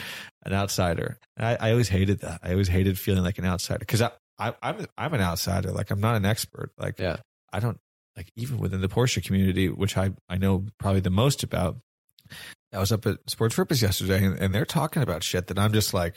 an 0.45 0.53
outsider. 0.53 1.19
I, 1.37 1.57
I 1.57 1.71
always 1.73 1.89
hated 1.89 2.21
that. 2.21 2.41
I 2.45 2.53
always 2.53 2.69
hated 2.69 2.97
feeling 2.99 3.25
like 3.25 3.39
an 3.39 3.45
outsider 3.45 3.81
because 3.81 4.03
I, 4.03 4.11
I, 4.39 4.55
I'm, 4.63 4.87
I'm 4.97 5.15
an 5.15 5.21
outsider. 5.21 5.73
Like 5.73 5.91
I'm 5.91 6.01
not 6.01 6.15
an 6.15 6.25
expert. 6.25 6.71
Like 6.79 7.01
yeah. 7.01 7.17
I 7.53 7.59
don't 7.59 7.79
like 8.17 8.29
even 8.37 8.59
within 8.59 8.81
the 8.83 8.89
Porsche 8.89 9.25
community, 9.25 9.69
which 9.69 9.97
I, 9.97 10.13
I 10.29 10.39
know 10.39 10.67
probably 10.79 11.01
the 11.01 11.11
most 11.11 11.43
about. 11.43 11.79
I 12.73 12.79
was 12.79 12.93
up 12.93 13.05
at 13.07 13.19
Sports 13.29 13.57
Purpose 13.57 13.83
yesterday 13.83 14.25
and, 14.25 14.39
and 14.39 14.55
they're 14.55 14.65
talking 14.65 15.03
about 15.03 15.23
shit 15.25 15.49
that 15.49 15.59
I'm 15.59 15.73
just 15.73 15.93
like, 15.93 16.17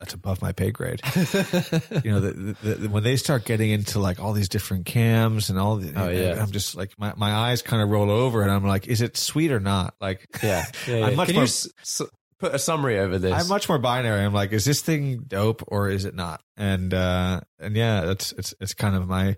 that's 0.00 0.14
above 0.14 0.40
my 0.40 0.52
pay 0.52 0.70
grade. 0.70 1.00
you 1.16 2.10
know, 2.10 2.20
the, 2.20 2.56
the, 2.62 2.74
the, 2.74 2.88
when 2.88 3.02
they 3.02 3.16
start 3.16 3.44
getting 3.44 3.70
into 3.70 3.98
like 3.98 4.20
all 4.20 4.32
these 4.32 4.48
different 4.48 4.86
cams 4.86 5.50
and 5.50 5.58
all 5.58 5.76
the, 5.76 5.92
Oh, 6.00 6.08
yeah. 6.08 6.40
I'm 6.40 6.50
just 6.52 6.76
like, 6.76 6.92
my, 6.98 7.12
my 7.16 7.32
eyes 7.32 7.62
kind 7.62 7.82
of 7.82 7.88
roll 7.90 8.10
over 8.10 8.42
and 8.42 8.50
I'm 8.50 8.64
like, 8.64 8.86
is 8.86 9.00
it 9.00 9.16
sweet 9.16 9.50
or 9.50 9.60
not? 9.60 9.94
Like, 10.00 10.26
Yeah, 10.42 10.64
yeah, 10.86 10.96
yeah. 10.96 11.06
I'm 11.06 11.16
much 11.16 11.26
Can 11.28 11.34
more, 11.36 11.44
you 11.44 11.48
s- 11.48 12.02
put 12.38 12.54
a 12.54 12.58
summary 12.58 12.98
over 12.98 13.18
this? 13.18 13.32
I'm 13.32 13.48
much 13.48 13.68
more 13.68 13.78
binary. 13.78 14.24
I'm 14.24 14.32
like, 14.32 14.52
is 14.52 14.64
this 14.64 14.80
thing 14.80 15.24
dope 15.26 15.62
or 15.66 15.88
is 15.90 16.04
it 16.04 16.14
not? 16.14 16.40
And, 16.56 16.94
uh, 16.94 17.40
and 17.58 17.74
yeah, 17.74 18.02
that's, 18.02 18.30
it's, 18.32 18.54
it's 18.60 18.74
kind 18.74 18.94
of 18.94 19.08
my, 19.08 19.36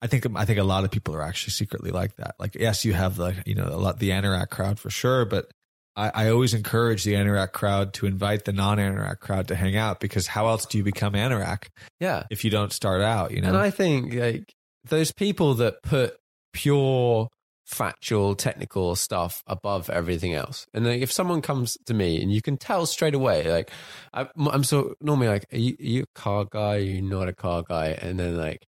I 0.00 0.06
think, 0.06 0.24
I 0.34 0.46
think 0.46 0.58
a 0.58 0.64
lot 0.64 0.84
of 0.84 0.90
people 0.90 1.14
are 1.14 1.22
actually 1.22 1.52
secretly 1.52 1.90
like 1.90 2.16
that. 2.16 2.34
Like, 2.38 2.54
yes, 2.54 2.84
you 2.84 2.92
have 2.94 3.16
the, 3.16 3.34
you 3.46 3.54
know, 3.54 3.64
a 3.70 3.76
lot, 3.76 3.98
the 3.98 4.10
Anorak 4.10 4.48
crowd 4.48 4.78
for 4.80 4.90
sure, 4.90 5.24
but 5.26 5.50
I, 5.94 6.10
I 6.14 6.30
always 6.30 6.54
encourage 6.54 7.04
the 7.04 7.14
Anorak 7.14 7.52
crowd 7.52 7.92
to 7.94 8.06
invite 8.06 8.44
the 8.44 8.52
non 8.52 8.78
Anorak 8.78 9.20
crowd 9.20 9.48
to 9.48 9.54
hang 9.54 9.76
out 9.76 10.00
because 10.00 10.26
how 10.26 10.48
else 10.48 10.66
do 10.66 10.78
you 10.78 10.84
become 10.84 11.14
Anorak 11.14 11.68
yeah. 12.00 12.24
if 12.30 12.44
you 12.44 12.50
don't 12.50 12.72
start 12.72 13.02
out, 13.02 13.30
you 13.30 13.40
know? 13.40 13.48
And 13.48 13.56
I 13.56 13.70
think 13.70 14.14
like 14.14 14.52
those 14.84 15.12
people 15.12 15.54
that 15.54 15.82
put 15.82 16.16
pure 16.52 17.28
factual 17.66 18.34
technical 18.34 18.94
stuff 18.94 19.42
above 19.46 19.88
everything 19.88 20.34
else. 20.34 20.66
And 20.74 20.86
like, 20.86 21.00
if 21.00 21.12
someone 21.12 21.42
comes 21.42 21.76
to 21.86 21.94
me 21.94 22.20
and 22.22 22.32
you 22.32 22.42
can 22.42 22.56
tell 22.56 22.86
straight 22.86 23.14
away, 23.14 23.50
like 23.50 23.70
I, 24.12 24.28
I'm 24.36 24.64
so 24.64 24.94
normally 25.00 25.28
like, 25.28 25.46
are 25.52 25.58
you, 25.58 25.76
are 25.78 25.84
you 25.84 26.02
a 26.02 26.18
car 26.18 26.44
guy? 26.50 26.76
Are 26.76 26.78
you 26.78 27.02
not 27.02 27.28
a 27.28 27.34
car 27.34 27.62
guy? 27.66 27.98
And 28.00 28.18
then 28.18 28.36
like, 28.36 28.66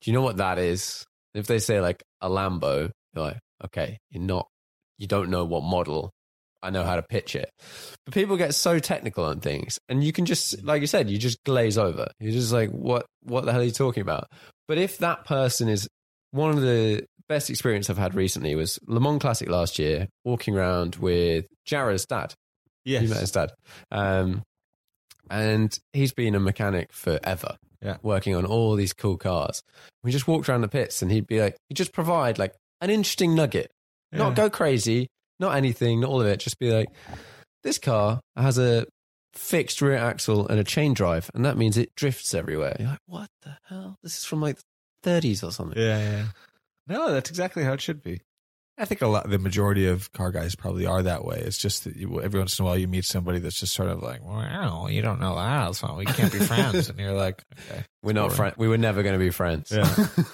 do 0.00 0.10
you 0.10 0.14
know 0.14 0.22
what 0.22 0.38
that 0.38 0.58
is? 0.58 1.04
If 1.34 1.46
they 1.46 1.58
say 1.58 1.80
like 1.80 2.02
a 2.20 2.28
Lambo, 2.28 2.90
you're 3.14 3.24
like, 3.24 3.38
okay, 3.64 3.98
you're 4.10 4.22
not, 4.22 4.46
you 4.98 5.06
don't 5.06 5.30
know 5.30 5.44
what 5.44 5.62
model. 5.62 6.12
I 6.62 6.70
know 6.70 6.84
how 6.84 6.96
to 6.96 7.02
pitch 7.02 7.34
it. 7.34 7.50
But 8.04 8.14
people 8.14 8.36
get 8.36 8.54
so 8.54 8.78
technical 8.78 9.24
on 9.24 9.40
things 9.40 9.78
and 9.88 10.02
you 10.04 10.12
can 10.12 10.26
just, 10.26 10.62
like 10.62 10.80
you 10.80 10.86
said, 10.86 11.08
you 11.10 11.18
just 11.18 11.42
glaze 11.44 11.78
over. 11.78 12.08
You're 12.20 12.32
just 12.32 12.52
like, 12.52 12.70
what, 12.70 13.06
what 13.22 13.44
the 13.44 13.52
hell 13.52 13.60
are 13.60 13.64
you 13.64 13.70
talking 13.70 14.02
about? 14.02 14.28
But 14.68 14.78
if 14.78 14.98
that 14.98 15.24
person 15.24 15.68
is 15.68 15.88
one 16.32 16.50
of 16.50 16.60
the 16.60 17.04
best 17.28 17.50
experience 17.50 17.88
I've 17.88 17.98
had 17.98 18.14
recently 18.14 18.54
was 18.54 18.78
Le 18.86 19.00
Mans 19.00 19.20
Classic 19.20 19.48
last 19.48 19.78
year, 19.78 20.08
walking 20.24 20.56
around 20.56 20.96
with 20.96 21.46
Jara's 21.66 22.04
dad. 22.06 22.34
yes. 22.84 23.02
You 23.02 23.08
met 23.08 23.20
his 23.20 23.30
dad. 23.32 23.52
Um, 23.90 24.42
and 25.30 25.76
he's 25.92 26.12
been 26.12 26.34
a 26.34 26.40
mechanic 26.40 26.92
forever. 26.92 27.56
Yeah. 27.82 27.96
working 28.02 28.34
on 28.34 28.44
all 28.44 28.74
these 28.76 28.92
cool 28.92 29.16
cars. 29.16 29.62
We 30.04 30.10
just 30.12 30.28
walked 30.28 30.50
around 30.50 30.60
the 30.60 30.68
pits, 30.68 31.00
and 31.00 31.10
he'd 31.10 31.26
be 31.26 31.40
like, 31.40 31.56
he'd 31.68 31.76
just 31.76 31.94
provide 31.94 32.38
like 32.38 32.52
an 32.82 32.90
interesting 32.90 33.34
nugget, 33.34 33.70
not 34.12 34.34
go 34.34 34.50
crazy, 34.50 35.08
not 35.40 35.56
anything, 35.56 36.00
not 36.00 36.10
all 36.10 36.20
of 36.20 36.26
it. 36.28 36.38
Just 36.38 36.58
be 36.58 36.70
like, 36.70 36.88
this 37.64 37.78
car 37.78 38.20
has 38.36 38.58
a 38.58 38.86
fixed 39.34 39.80
rear 39.82 39.96
axle 39.96 40.46
and 40.48 40.60
a 40.60 40.64
chain 40.64 40.94
drive, 40.94 41.30
and 41.34 41.44
that 41.44 41.56
means 41.56 41.76
it 41.76 41.94
drifts 41.96 42.34
everywhere. 42.34 42.76
You're 42.78 42.88
like, 42.88 42.98
what 43.06 43.28
the 43.42 43.56
hell? 43.68 43.96
This 44.02 44.18
is 44.18 44.24
from 44.24 44.40
like 44.40 44.58
the 45.02 45.10
30s 45.10 45.42
or 45.46 45.50
something. 45.50 45.80
Yeah, 45.80 45.98
yeah. 45.98 46.24
No, 46.86 47.12
that's 47.12 47.30
exactly 47.30 47.64
how 47.64 47.72
it 47.72 47.80
should 47.80 48.02
be. 48.02 48.20
I 48.78 48.86
think 48.86 49.02
a 49.02 49.06
lot, 49.06 49.28
the 49.28 49.38
majority 49.38 49.86
of 49.86 50.10
car 50.12 50.30
guys 50.30 50.54
probably 50.54 50.86
are 50.86 51.02
that 51.02 51.22
way. 51.24 51.36
It's 51.44 51.58
just 51.58 51.84
that 51.84 51.96
you, 51.96 52.22
every 52.22 52.40
once 52.40 52.58
in 52.58 52.64
a 52.64 52.66
while 52.66 52.78
you 52.78 52.88
meet 52.88 53.04
somebody 53.04 53.38
that's 53.38 53.60
just 53.60 53.74
sort 53.74 53.90
of 53.90 54.02
like, 54.02 54.24
"Wow, 54.24 54.86
you 54.86 55.02
don't 55.02 55.20
know 55.20 55.36
that, 55.36 55.74
so 55.76 55.94
we 55.96 56.06
can't 56.06 56.32
be 56.32 56.38
friends." 56.46 56.88
and 56.88 56.98
you're 56.98 57.12
like, 57.12 57.42
"Okay, 57.70 57.84
We're 58.02 58.14
not 58.14 58.32
friends. 58.32 58.54
We 58.56 58.68
were 58.68 58.78
never 58.78 59.02
going 59.02 59.12
to 59.12 59.18
be 59.18 59.28
friends. 59.30 59.70
Yeah. 59.70 59.82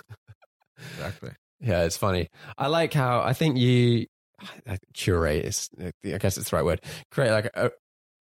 exactly." 0.94 1.30
Yeah, 1.60 1.84
it's 1.84 1.96
funny. 1.96 2.28
I 2.56 2.68
like 2.68 2.92
how 2.92 3.20
I 3.20 3.32
think 3.32 3.56
you 3.56 4.02
I- 4.02 4.06
Uh, 4.68 4.76
curate 4.92 5.44
is 5.44 5.70
uh, 5.80 5.90
I 6.04 6.18
guess 6.18 6.36
it's 6.36 6.50
the 6.50 6.56
right 6.56 6.64
word. 6.64 6.82
Create 7.10 7.30
like 7.30 7.50
a, 7.54 7.70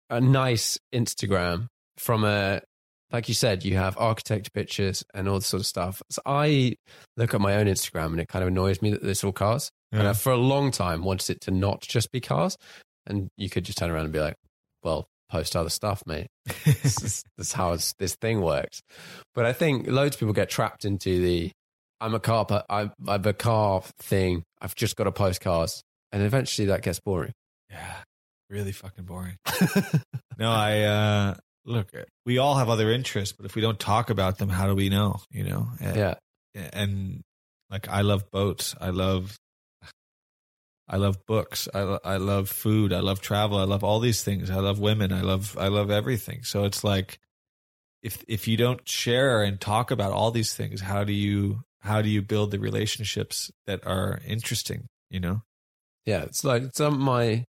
a 0.09 0.21
nice 0.21 0.79
Instagram 0.95 1.67
from 1.99 2.25
a 2.25 2.63
like 3.13 3.29
you 3.29 3.35
said, 3.35 3.65
you 3.65 3.77
have 3.77 3.99
architect 3.99 4.53
pictures 4.53 5.05
and 5.15 5.29
all 5.29 5.37
this 5.37 5.49
sort 5.49 5.61
of 5.61 5.67
stuff. 5.67 6.03
So 6.11 6.23
I 6.25 6.77
look 7.17 7.35
at 7.35 7.41
my 7.41 7.57
own 7.57 7.67
Instagram 7.67 8.07
and 8.07 8.21
it 8.21 8.29
kind 8.29 8.43
of 8.43 8.49
annoys 8.49 8.81
me 8.81 8.91
that 8.91 9.03
it's 9.03 9.25
all 9.25 9.33
cars. 9.33 9.71
And 9.93 10.07
I, 10.07 10.13
for 10.13 10.31
a 10.31 10.37
long 10.37 10.71
time 10.71 11.03
wanted 11.03 11.31
it 11.31 11.41
to 11.43 11.51
not 11.51 11.81
just 11.81 12.13
be 12.13 12.21
cars. 12.21 12.57
And 13.07 13.29
you 13.37 13.51
could 13.51 13.65
just 13.65 13.79
turn 13.79 13.91
around 13.91 14.05
and 14.05 14.13
be 14.13 14.21
like, 14.21 14.37
well, 14.85 15.09
post 15.29 15.57
other 15.57 15.71
stuff, 15.71 16.03
mate. 16.07 16.29
this, 16.65 17.03
is, 17.03 17.25
this 17.37 17.49
is 17.49 17.53
how 17.53 17.73
it's, 17.73 17.95
this 17.99 18.15
thing 18.21 18.41
works. 18.41 18.81
But 19.35 19.47
I 19.47 19.53
think 19.53 19.89
loads 19.89 20.15
of 20.15 20.21
people 20.21 20.33
get 20.35 20.49
trapped 20.49 20.85
into 20.85 21.21
the 21.21 21.51
I'm 22.01 22.15
a 22.15 22.21
car, 22.21 22.47
but 22.47 22.65
I'm, 22.71 22.93
I'm 23.07 23.27
a 23.27 23.33
car 23.33 23.83
thing. 23.99 24.45
I've 24.63 24.75
just 24.75 24.97
got 24.97 25.05
to 25.05 25.13
post 25.13 25.41
cars. 25.41 25.83
And 26.13 26.23
eventually 26.23 26.67
that 26.69 26.83
gets 26.83 27.01
boring. 27.01 27.33
Yeah, 27.71 27.97
really 28.49 28.73
fucking 28.73 29.05
boring. 29.05 29.37
no, 30.39 30.51
I 30.51 30.81
uh 30.83 31.35
look. 31.65 31.93
We 32.27 32.39
all 32.39 32.57
have 32.57 32.69
other 32.69 32.91
interests, 32.91 33.35
but 33.37 33.47
if 33.47 33.55
we 33.55 33.63
don't 33.63 33.79
talk 33.79 34.11
about 34.11 34.39
them, 34.39 34.49
how 34.49 34.67
do 34.67 34.75
we 34.75 34.89
know? 34.89 35.21
You 35.31 35.45
know? 35.45 35.69
And- 35.81 35.97
yeah. 35.97 36.15
and 36.73 37.21
like 37.71 37.89
I 37.89 38.01
love 38.01 38.31
boats. 38.31 38.75
I 38.81 38.91
love 38.91 39.37
I 40.89 40.97
love 40.97 41.25
books. 41.27 41.69
I 41.73 41.83
lo- 41.83 42.01
I 42.05 42.17
love 42.17 42.49
food. 42.51 42.93
I 42.93 42.99
love 43.01 43.21
travel. 43.21 43.59
I 43.59 43.65
love 43.65 43.85
all 43.85 44.01
these 44.01 44.25
things. 44.25 44.51
I 44.51 44.57
love 44.57 44.81
women. 44.81 45.13
I 45.13 45.21
love 45.21 45.57
I 45.59 45.69
love 45.69 45.91
everything. 45.91 46.43
So 46.43 46.65
it's 46.65 46.83
like 46.83 47.21
if 48.03 48.25
if 48.27 48.49
you 48.49 48.57
don't 48.57 48.87
share 48.89 49.43
and 49.45 49.61
talk 49.61 49.93
about 49.93 50.11
all 50.13 50.33
these 50.33 50.53
things, 50.55 50.81
how 50.81 51.05
do 51.05 51.13
you 51.13 51.63
how 51.83 52.03
do 52.03 52.09
you 52.09 52.23
build 52.23 52.51
the 52.51 52.59
relationships 52.59 53.51
that 53.67 53.87
are 53.87 54.21
interesting, 54.27 54.87
you 55.11 55.21
know? 55.21 55.43
Yeah. 56.11 56.23
It's 56.25 56.45
like 56.45 56.65
some 56.75 56.95
of 56.95 57.01
my, 57.01 57.45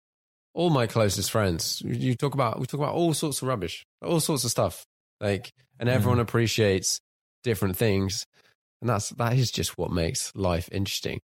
all 0.52 0.70
my 0.70 0.86
closest 0.86 1.30
friends, 1.30 1.80
you 1.84 2.14
talk 2.16 2.34
about, 2.34 2.58
we 2.58 2.66
talk 2.66 2.80
about 2.80 2.94
all 2.94 3.14
sorts 3.14 3.40
of 3.40 3.48
rubbish, 3.48 3.84
all 4.02 4.20
sorts 4.20 4.44
of 4.44 4.50
stuff. 4.50 4.84
Like, 5.20 5.52
and 5.78 5.88
everyone 5.88 6.18
appreciates 6.18 7.00
different 7.44 7.76
things. 7.76 8.26
And 8.80 8.90
that's, 8.90 9.10
that 9.10 9.34
is 9.34 9.50
just 9.50 9.78
what 9.78 9.92
makes 9.92 10.32
life 10.34 10.68
interesting. 10.72 11.20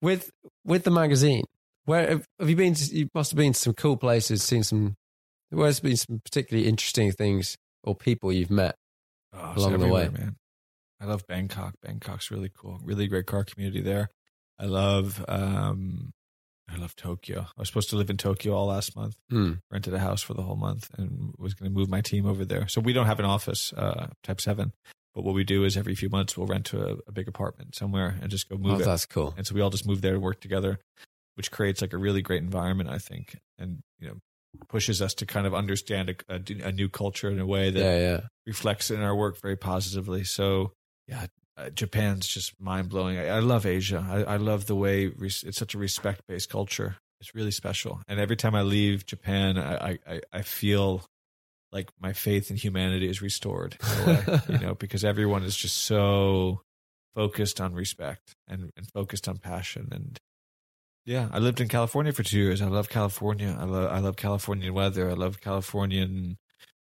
With, 0.00 0.30
with 0.64 0.84
the 0.84 0.90
magazine, 0.90 1.44
where 1.84 2.08
have, 2.08 2.24
have 2.38 2.48
you 2.48 2.56
been? 2.56 2.74
To, 2.74 2.96
you 2.96 3.08
must 3.14 3.32
have 3.32 3.36
been 3.38 3.52
to 3.52 3.58
some 3.58 3.74
cool 3.74 3.96
places, 3.96 4.42
seen 4.42 4.62
some, 4.62 4.94
where's 5.50 5.80
been 5.80 5.96
some 5.96 6.20
particularly 6.24 6.68
interesting 6.68 7.12
things 7.12 7.56
or 7.84 7.94
people 7.94 8.32
you've 8.32 8.50
met? 8.50 8.76
Oh, 9.34 9.54
Along 9.56 9.78
the 9.78 9.86
way. 9.88 10.08
man. 10.08 10.36
I 11.00 11.06
love 11.06 11.26
Bangkok. 11.26 11.74
Bangkok's 11.82 12.30
really 12.30 12.50
cool. 12.54 12.78
Really 12.82 13.06
great 13.06 13.26
car 13.26 13.44
community 13.44 13.80
there. 13.80 14.08
I 14.58 14.66
love 14.66 15.24
um 15.28 16.10
I 16.72 16.76
love 16.76 16.94
Tokyo. 16.96 17.46
I 17.56 17.60
was 17.60 17.68
supposed 17.68 17.90
to 17.90 17.96
live 17.96 18.10
in 18.10 18.16
Tokyo 18.16 18.54
all 18.54 18.66
last 18.66 18.94
month. 18.96 19.16
Hmm. 19.28 19.54
Rented 19.70 19.92
a 19.94 19.98
house 19.98 20.22
for 20.22 20.34
the 20.34 20.42
whole 20.42 20.56
month 20.56 20.88
and 20.96 21.34
was 21.38 21.54
going 21.54 21.70
to 21.70 21.76
move 21.76 21.88
my 21.88 22.00
team 22.00 22.26
over 22.26 22.44
there. 22.44 22.68
So 22.68 22.80
we 22.80 22.92
don't 22.92 23.06
have 23.06 23.18
an 23.18 23.24
office, 23.24 23.72
uh, 23.72 24.08
type 24.22 24.40
seven. 24.40 24.72
But 25.14 25.24
what 25.24 25.34
we 25.34 25.42
do 25.42 25.64
is 25.64 25.76
every 25.76 25.94
few 25.96 26.08
months 26.08 26.36
we'll 26.36 26.46
rent 26.46 26.72
a, 26.72 26.98
a 27.08 27.12
big 27.12 27.26
apartment 27.26 27.74
somewhere 27.74 28.16
and 28.22 28.30
just 28.30 28.48
go 28.48 28.54
Oh, 28.56 28.58
move 28.58 28.80
it. 28.80 28.84
that's 28.84 29.06
cool. 29.06 29.34
And 29.36 29.44
so 29.46 29.54
we 29.54 29.60
all 29.60 29.70
just 29.70 29.86
move 29.86 30.00
there 30.02 30.12
to 30.14 30.20
work 30.20 30.40
together, 30.40 30.78
which 31.34 31.50
creates 31.50 31.80
like 31.80 31.92
a 31.92 31.98
really 31.98 32.22
great 32.22 32.42
environment, 32.42 32.88
I 32.88 32.98
think, 32.98 33.36
and 33.58 33.82
you 33.98 34.08
know 34.08 34.14
pushes 34.68 35.00
us 35.02 35.14
to 35.14 35.26
kind 35.26 35.46
of 35.46 35.54
understand 35.54 36.10
a, 36.28 36.34
a, 36.36 36.68
a 36.68 36.72
new 36.72 36.88
culture 36.88 37.30
in 37.30 37.38
a 37.40 37.46
way 37.46 37.70
that 37.70 37.80
Yeah. 37.80 37.98
Yeah. 37.98 38.20
reflects 38.46 38.90
in 38.90 39.00
our 39.00 39.14
work 39.14 39.40
very 39.40 39.56
positively. 39.56 40.22
So 40.24 40.72
yeah, 41.08 41.26
Uh, 41.60 41.70
Japan's 41.70 42.26
just 42.26 42.58
mind 42.60 42.88
blowing. 42.88 43.18
I, 43.18 43.28
I 43.28 43.38
love 43.40 43.66
Asia. 43.66 44.06
I, 44.08 44.34
I 44.34 44.36
love 44.36 44.66
the 44.66 44.74
way 44.74 45.08
res- 45.08 45.42
it's 45.42 45.58
such 45.58 45.74
a 45.74 45.78
respect 45.78 46.22
based 46.26 46.48
culture. 46.48 46.96
It's 47.20 47.34
really 47.34 47.50
special. 47.50 48.00
And 48.08 48.18
every 48.18 48.36
time 48.36 48.54
I 48.54 48.62
leave 48.62 49.04
Japan, 49.04 49.58
I, 49.58 49.98
I, 50.06 50.20
I 50.32 50.42
feel 50.42 51.04
like 51.70 51.90
my 52.00 52.12
faith 52.12 52.50
in 52.50 52.56
humanity 52.56 53.08
is 53.08 53.20
restored 53.20 53.76
way, 54.06 54.24
you 54.48 54.58
know, 54.58 54.74
because 54.78 55.04
everyone 55.04 55.42
is 55.42 55.56
just 55.56 55.76
so 55.76 56.62
focused 57.14 57.60
on 57.60 57.74
respect 57.74 58.34
and, 58.48 58.70
and 58.76 58.90
focused 58.90 59.28
on 59.28 59.36
passion. 59.36 59.88
And 59.92 60.18
yeah, 61.04 61.28
I 61.32 61.38
lived 61.38 61.60
in 61.60 61.68
California 61.68 62.12
for 62.12 62.22
two 62.22 62.38
years. 62.38 62.62
I 62.62 62.66
love 62.68 62.88
California. 62.88 63.56
I 63.58 63.64
love, 63.64 63.90
I 63.90 63.98
love 63.98 64.16
Californian 64.16 64.72
weather. 64.72 65.10
I 65.10 65.14
love 65.14 65.40
Californian 65.40 66.38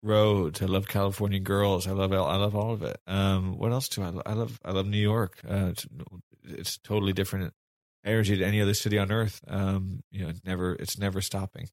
roads. 0.06 0.62
I 0.62 0.66
love 0.66 0.88
Californian 0.88 1.44
girls. 1.44 1.88
I 1.88 1.92
love 1.92 2.12
I 2.14 2.18
love 2.38 2.56
all 2.56 2.72
of 2.74 2.84
it. 2.84 2.98
Um, 3.08 3.58
what 3.58 3.72
else 3.72 3.90
do 3.90 4.04
I 4.04 4.10
love? 4.10 4.24
I 4.26 4.34
love 4.34 4.60
I 4.64 4.72
love 4.72 4.86
New 4.88 4.98
York. 4.98 5.40
Uh, 5.50 5.68
it's, 5.72 5.88
it's 6.44 6.78
totally 6.78 7.12
different 7.14 7.54
energy 8.06 8.38
to 8.38 8.46
any 8.46 8.62
other 8.62 8.74
city 8.74 8.98
on 9.00 9.12
earth. 9.12 9.42
Um, 9.48 10.02
you 10.12 10.24
know, 10.24 10.30
it 10.30 10.38
never 10.46 10.74
it's 10.76 10.98
never 10.98 11.22
stopping. 11.22 11.68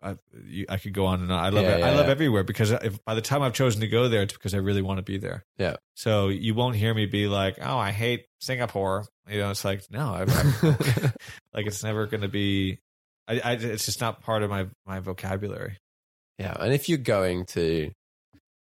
I 0.00 0.16
you, 0.46 0.66
I 0.68 0.78
could 0.78 0.94
go 0.94 1.06
on 1.06 1.20
and 1.20 1.30
on. 1.30 1.38
I 1.38 1.48
love 1.50 1.64
Yeah, 1.64 1.76
it. 1.76 1.82
I 1.84 1.94
love 1.94 2.06
yeah. 2.06 2.12
everywhere 2.12 2.42
because 2.44 2.70
if 2.72 3.04
by 3.04 3.14
the 3.14 3.20
time 3.20 3.42
I've 3.42 3.52
chosen 3.52 3.80
to 3.82 3.88
go 3.88 4.08
there, 4.08 4.22
it's 4.22 4.32
because 4.32 4.54
I 4.54 4.58
really 4.58 4.82
want 4.82 4.98
to 4.98 5.02
be 5.04 5.18
there. 5.18 5.44
Yeah. 5.58 5.76
So 5.94 6.28
you 6.28 6.54
won't 6.54 6.74
hear 6.76 6.92
me 6.94 7.06
be 7.06 7.28
like, 7.28 7.58
"Oh, 7.62 7.78
I 7.78 7.90
hate 7.92 8.26
Singapore." 8.40 9.06
You 9.30 9.38
know, 9.38 9.50
it's 9.50 9.64
like 9.64 9.82
no, 9.90 10.12
I, 10.12 10.24
I 10.28 11.12
like 11.54 11.66
it's 11.66 11.84
never 11.84 12.06
going 12.06 12.22
to 12.22 12.28
be. 12.28 12.78
I, 13.28 13.40
I, 13.44 13.52
it's 13.52 13.84
just 13.86 14.00
not 14.00 14.20
part 14.22 14.42
of 14.42 14.50
my 14.50 14.66
my 14.86 14.98
vocabulary. 14.98 15.78
Yeah, 16.42 16.56
and 16.58 16.72
if 16.72 16.88
you're 16.88 16.98
going 16.98 17.46
to 17.46 17.92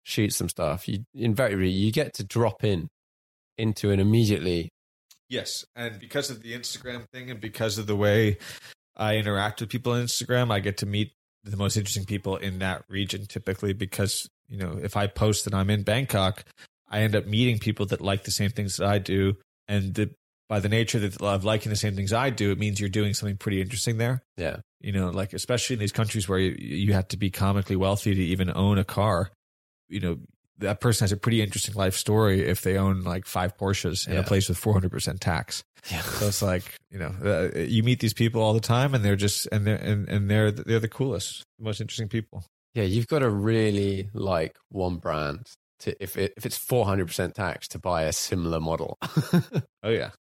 shoot 0.03 0.33
some 0.33 0.49
stuff, 0.49 0.87
you 0.87 1.03
invariably 1.13 1.69
you 1.69 1.91
get 1.91 2.13
to 2.15 2.23
drop 2.23 2.63
in 2.63 2.87
into 3.57 3.91
an 3.91 3.99
immediately. 3.99 4.69
Yes, 5.29 5.65
and 5.75 5.99
because 5.99 6.29
of 6.29 6.41
the 6.41 6.53
Instagram 6.53 7.05
thing, 7.11 7.31
and 7.31 7.39
because 7.39 7.77
of 7.77 7.87
the 7.87 7.95
way 7.95 8.37
I 8.95 9.15
interact 9.15 9.61
with 9.61 9.69
people 9.69 9.93
on 9.93 10.03
Instagram, 10.03 10.51
I 10.51 10.59
get 10.59 10.77
to 10.77 10.85
meet 10.85 11.13
the 11.43 11.57
most 11.57 11.77
interesting 11.77 12.05
people 12.05 12.35
in 12.35 12.59
that 12.59 12.83
region. 12.89 13.25
Typically, 13.25 13.73
because 13.73 14.27
you 14.47 14.57
know, 14.57 14.77
if 14.81 14.95
I 14.97 15.07
post 15.07 15.45
that 15.45 15.53
I'm 15.53 15.69
in 15.69 15.83
Bangkok, 15.83 16.43
I 16.89 17.01
end 17.01 17.15
up 17.15 17.25
meeting 17.25 17.59
people 17.59 17.85
that 17.87 18.01
like 18.01 18.25
the 18.25 18.31
same 18.31 18.51
things 18.51 18.77
that 18.77 18.87
I 18.87 18.99
do, 18.99 19.37
and 19.67 19.93
the, 19.95 20.11
by 20.51 20.59
the 20.59 20.67
nature 20.67 20.99
of 21.21 21.45
liking 21.45 21.69
the 21.69 21.77
same 21.77 21.95
things 21.95 22.11
I 22.11 22.29
do, 22.29 22.51
it 22.51 22.57
means 22.59 22.77
you're 22.77 22.89
doing 22.89 23.13
something 23.13 23.37
pretty 23.37 23.61
interesting 23.61 23.97
there. 23.97 24.21
Yeah, 24.35 24.57
You 24.81 24.91
know, 24.91 25.09
like 25.09 25.31
especially 25.31 25.75
in 25.75 25.79
these 25.79 25.93
countries 25.93 26.27
where 26.27 26.39
you, 26.39 26.51
you 26.59 26.91
have 26.93 27.07
to 27.07 27.17
be 27.17 27.29
comically 27.31 27.77
wealthy 27.77 28.13
to 28.13 28.21
even 28.21 28.51
own 28.53 28.77
a 28.77 28.83
car. 28.83 29.31
You 29.87 30.01
know, 30.01 30.17
that 30.57 30.81
person 30.81 31.05
has 31.05 31.13
a 31.13 31.17
pretty 31.17 31.41
interesting 31.41 31.73
life 31.75 31.95
story 31.95 32.41
if 32.45 32.63
they 32.63 32.75
own 32.77 33.03
like 33.03 33.25
five 33.25 33.55
Porsches 33.57 34.05
in 34.07 34.15
Yeah. 34.15 34.19
a 34.19 34.23
place 34.23 34.49
with 34.49 34.59
400% 34.59 35.19
tax. 35.21 35.63
yeah, 35.89 36.01
So 36.01 36.27
it's 36.27 36.41
like, 36.41 36.75
you 36.91 36.99
know, 36.99 37.15
uh, 37.23 37.57
you 37.57 37.81
meet 37.83 38.01
these 38.01 38.13
people 38.13 38.41
all 38.41 38.53
the 38.53 38.59
time 38.59 38.93
and 38.93 39.05
they're 39.05 39.15
just, 39.15 39.47
and 39.53 39.65
they're, 39.65 39.77
and, 39.77 40.09
and 40.09 40.29
they're, 40.29 40.51
they're 40.51 40.81
the 40.81 40.89
coolest, 40.89 41.43
the 41.59 41.63
most 41.63 41.79
interesting 41.79 42.09
people. 42.09 42.43
yeah. 42.75 42.83
You've 42.83 43.07
got 43.07 43.19
to 43.19 43.29
really 43.29 44.09
like 44.13 44.57
one 44.67 44.97
brand 44.97 45.47
to 45.79 45.95
if 46.03 46.15
it, 46.17 46.33
if 46.37 46.45
it's 46.45 46.57
four 46.57 46.85
hundred 46.85 47.07
percent 47.07 47.33
tax 47.33 47.67
to 47.69 47.79
buy 47.79 48.03
a 48.03 48.11
similar 48.13 48.59
model. 48.59 48.97
Oh 49.83 49.89
yeah. 49.89 50.11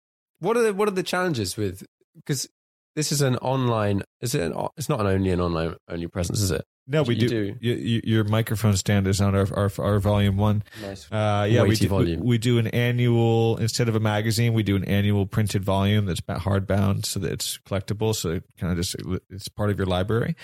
What 0.41 0.57
are 0.57 0.63
the 0.63 0.75
what 0.75 0.89
are 0.89 0.93
the 0.93 1.03
challenges 1.03 1.57
with 1.57 1.87
because 2.17 2.49
this 2.97 3.13
is 3.13 3.23
an 3.23 3.37
online? 3.37 4.03
Is 4.21 4.35
it? 4.35 4.43
An, 4.43 4.69
it's 4.77 4.89
not 4.89 5.01
an 5.01 5.07
only 5.07 5.31
an 5.31 5.41
online 5.41 5.77
only 5.89 6.09
presence, 6.09 6.41
is 6.41 6.51
it? 6.51 6.65
No, 6.87 7.05
we 7.05 7.15
You 7.15 7.29
do. 7.29 7.29
do. 7.29 7.57
You, 7.61 7.75
you, 7.75 8.01
your 8.03 8.25
microphone 8.25 8.77
stand 8.77 9.07
is 9.07 9.21
on 9.21 9.37
our, 9.37 9.47
our, 9.57 9.71
our 9.79 10.01
volume 10.01 10.37
one. 10.37 10.65
Nice. 10.83 11.07
Uh, 11.13 11.47
yeah, 11.49 11.63
we 11.63 11.77
do, 11.77 11.87
volume. 11.87 12.21
we 12.21 12.37
do 12.37 12.59
an 12.59 12.67
annual 12.67 13.59
instead 13.59 13.89
of 13.89 13.95
a 13.95 14.01
magazine. 14.01 14.55
We 14.55 14.65
do 14.65 14.75
an 14.75 14.85
annual 14.87 15.25
printed 15.25 15.65
volume 15.65 16.07
that's 16.07 16.21
hardbound, 16.21 17.07
so 17.07 17.21
that 17.21 17.31
it's 17.31 17.59
collectible. 17.59 18.13
So 18.13 18.31
it 18.31 18.45
kind 18.59 18.73
of 18.73 18.79
just 18.79 18.97
it's 19.31 19.47
part 19.49 19.71
of 19.71 19.79
your 19.79 19.87
library. 19.87 20.35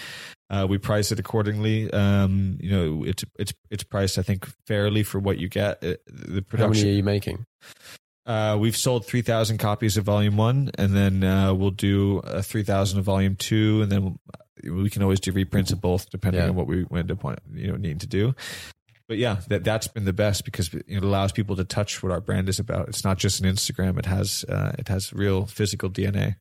Uh, 0.49 0.66
we 0.70 0.78
price 0.78 1.11
it 1.11 1.18
accordingly. 1.18 1.90
Um, 1.90 2.59
you 2.61 2.70
know, 2.70 3.05
it's 3.05 3.24
it's 3.40 3.53
it's 3.68 3.82
priced 3.82 4.16
I 4.16 4.22
think 4.22 4.47
fairly 4.68 5.03
for 5.03 5.18
what 5.18 5.38
you 5.38 5.49
get. 5.49 5.82
Uh, 5.82 5.94
the 6.07 6.44
How 6.57 6.68
many 6.68 6.84
are 6.84 6.92
you 6.92 7.03
making? 7.03 7.44
Uh, 8.27 8.57
we've 8.59 8.77
sold 8.77 9.07
three 9.07 9.22
thousand 9.22 9.59
copies 9.59 9.97
of 9.97 10.05
Volume 10.05 10.37
One, 10.37 10.70
and 10.77 10.95
then 10.95 11.22
uh, 11.22 11.55
we'll 11.55 11.70
do 11.70 12.18
uh, 12.20 12.43
three 12.43 12.64
thousand 12.64 12.99
of 12.99 13.05
Volume 13.05 13.37
Two, 13.37 13.83
and 13.83 13.93
then 13.93 14.18
we 14.64 14.91
can 14.91 15.03
always 15.03 15.20
do 15.20 15.31
reprints 15.31 15.70
of 15.70 15.81
both 15.81 16.11
depending 16.11 16.43
Yeah. 16.43 16.49
on 16.49 16.57
what 16.57 16.66
we 16.66 16.85
end 16.93 17.11
up 17.11 17.22
want- 17.22 17.39
you 17.55 17.68
know 17.68 17.77
needing 17.77 17.99
to 18.01 18.07
do. 18.07 18.35
but 19.09 19.16
yeah, 19.18 19.37
that 19.49 19.62
that's 19.62 19.87
been 19.87 20.05
the 20.05 20.12
best 20.12 20.45
because 20.45 20.74
it 20.74 21.05
allows 21.05 21.31
people 21.31 21.55
to 21.55 21.64
touch 21.64 22.03
what 22.03 22.11
our 22.11 22.20
brand 22.20 22.49
is 22.49 22.59
about. 22.59 22.89
It's 22.89 23.05
not 23.05 23.18
just 23.18 23.41
an 23.41 23.47
Instagram; 23.49 23.97
it 23.99 24.07
has 24.07 24.45
uh, 24.49 24.72
it 24.77 24.89
has 24.89 25.12
real 25.12 25.47
physical 25.47 25.89
DNA, 25.89 26.37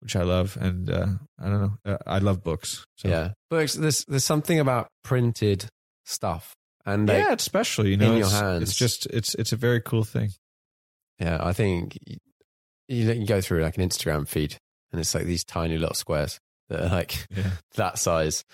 which 0.00 0.14
I 0.14 0.22
love. 0.22 0.56
And 0.60 0.88
uh, 0.88 1.06
I 1.40 1.44
don't 1.48 1.60
know, 1.60 1.78
uh, 1.84 1.98
I 2.06 2.18
love 2.18 2.44
books. 2.44 2.84
So. 2.98 3.08
Yeah, 3.08 3.32
books. 3.50 3.74
There's 3.74 4.04
there's 4.04 4.22
something 4.24 4.60
about 4.60 4.86
printed 5.02 5.66
stuff, 6.04 6.54
and 6.84 7.08
they, 7.08 7.18
yeah, 7.18 7.32
it's 7.32 7.42
special. 7.42 7.84
You 7.84 7.96
know, 7.96 8.12
in 8.12 8.18
your 8.18 8.26
it's, 8.28 8.40
hands. 8.40 8.62
It's 8.62 8.76
just 8.76 9.06
it's 9.06 9.34
it's 9.34 9.50
a 9.52 9.56
very 9.56 9.80
cool 9.80 10.04
thing. 10.04 10.30
Yeah, 11.18 11.38
I 11.40 11.52
think 11.52 11.96
you, 12.06 12.16
you 12.88 13.12
you 13.12 13.26
go 13.26 13.40
through 13.40 13.62
like 13.62 13.76
an 13.78 13.88
Instagram 13.88 14.26
feed, 14.28 14.56
and 14.92 15.00
it's 15.00 15.14
like 15.14 15.24
these 15.24 15.44
tiny 15.44 15.78
little 15.78 15.94
squares 15.94 16.38
that 16.68 16.80
are 16.84 16.88
like 16.88 17.26
Yeah. 17.34 17.50
that 17.74 17.98
size, 17.98 18.44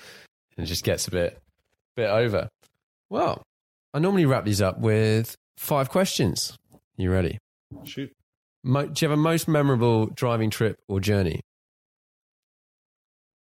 and 0.57 0.65
it 0.65 0.69
just 0.69 0.85
gets 0.85 1.09
a 1.09 1.11
bit 1.11 1.39
bit 1.97 2.09
over. 2.11 2.49
Well, 3.11 3.43
I 3.95 3.99
normally 3.99 4.27
wrap 4.27 4.45
these 4.45 4.63
up 4.63 4.79
with 4.79 5.35
five 5.57 5.89
questions. 5.91 6.57
You 6.97 7.11
ready? 7.11 7.39
Shoot. 7.85 8.13
Mo- 8.65 8.87
do 8.87 9.05
you 9.05 9.11
have 9.11 9.19
a 9.19 9.21
most 9.21 9.49
memorable 9.49 10.07
driving 10.07 10.51
trip 10.51 10.77
or 10.89 11.01
journey? 11.01 11.41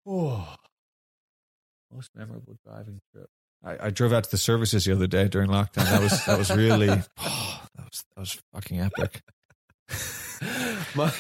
Oh, 0.07 0.57
most 1.93 2.11
memorable 2.14 2.57
driving 2.66 3.01
trip. 3.12 3.29
I, 3.64 3.86
I 3.86 3.90
drove 3.90 4.12
out 4.12 4.24
to 4.24 4.30
the 4.30 4.38
services 4.38 4.84
the 4.84 4.92
other 4.92 5.06
day 5.06 5.28
during 5.28 5.48
lockdown. 5.50 5.84
That 5.88 6.02
was 6.02 6.24
that 6.26 6.38
was 6.38 6.50
really 6.50 6.88
oh, 6.90 7.62
that 7.76 7.84
was 7.84 8.04
that 8.14 8.20
was 8.20 8.42
fucking 8.52 8.80
epic. 8.80 9.22
My- 10.94 11.12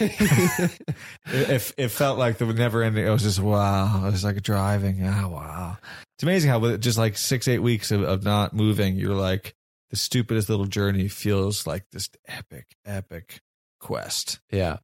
it, 1.26 1.72
it, 1.76 1.88
felt 1.88 2.18
like 2.18 2.38
there 2.38 2.46
the 2.48 2.54
never 2.54 2.82
ending. 2.82 3.06
It 3.06 3.10
was 3.10 3.22
just 3.22 3.38
wow. 3.38 4.06
It 4.06 4.10
was 4.10 4.24
like 4.24 4.42
driving. 4.42 5.06
Ah, 5.06 5.28
wow. 5.28 5.76
It's 6.16 6.22
amazing 6.24 6.50
how 6.50 6.58
with 6.58 6.80
just 6.80 6.98
like 6.98 7.16
six 7.16 7.46
eight 7.48 7.60
weeks 7.60 7.90
of, 7.92 8.02
of 8.02 8.24
not 8.24 8.54
moving, 8.54 8.96
you're 8.96 9.14
like 9.14 9.54
the 9.90 9.96
stupidest 9.96 10.48
little 10.48 10.66
journey 10.66 11.08
feels 11.08 11.66
like 11.66 11.84
this 11.92 12.08
epic 12.26 12.66
epic 12.84 13.40
quest. 13.80 14.40
yeah, 14.50 14.78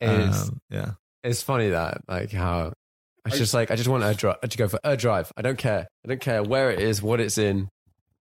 it's 0.00 0.48
Um, 0.48 0.60
yeah. 0.70 0.92
it's 1.24 1.42
funny 1.42 1.70
that 1.70 2.02
like 2.06 2.30
how 2.32 2.72
it's 3.26 3.38
just 3.38 3.54
like 3.54 3.70
I 3.70 3.76
just 3.76 3.88
want 3.88 4.02
a 4.04 4.14
dri- 4.14 4.34
to 4.48 4.58
go 4.58 4.68
for 4.68 4.80
a 4.84 4.96
drive. 4.96 5.32
I 5.36 5.42
don't 5.42 5.58
care. 5.58 5.86
I 6.04 6.08
don't 6.08 6.20
care 6.20 6.42
where 6.42 6.70
it 6.70 6.80
is, 6.80 7.00
what 7.02 7.20
it's 7.20 7.38
in. 7.38 7.68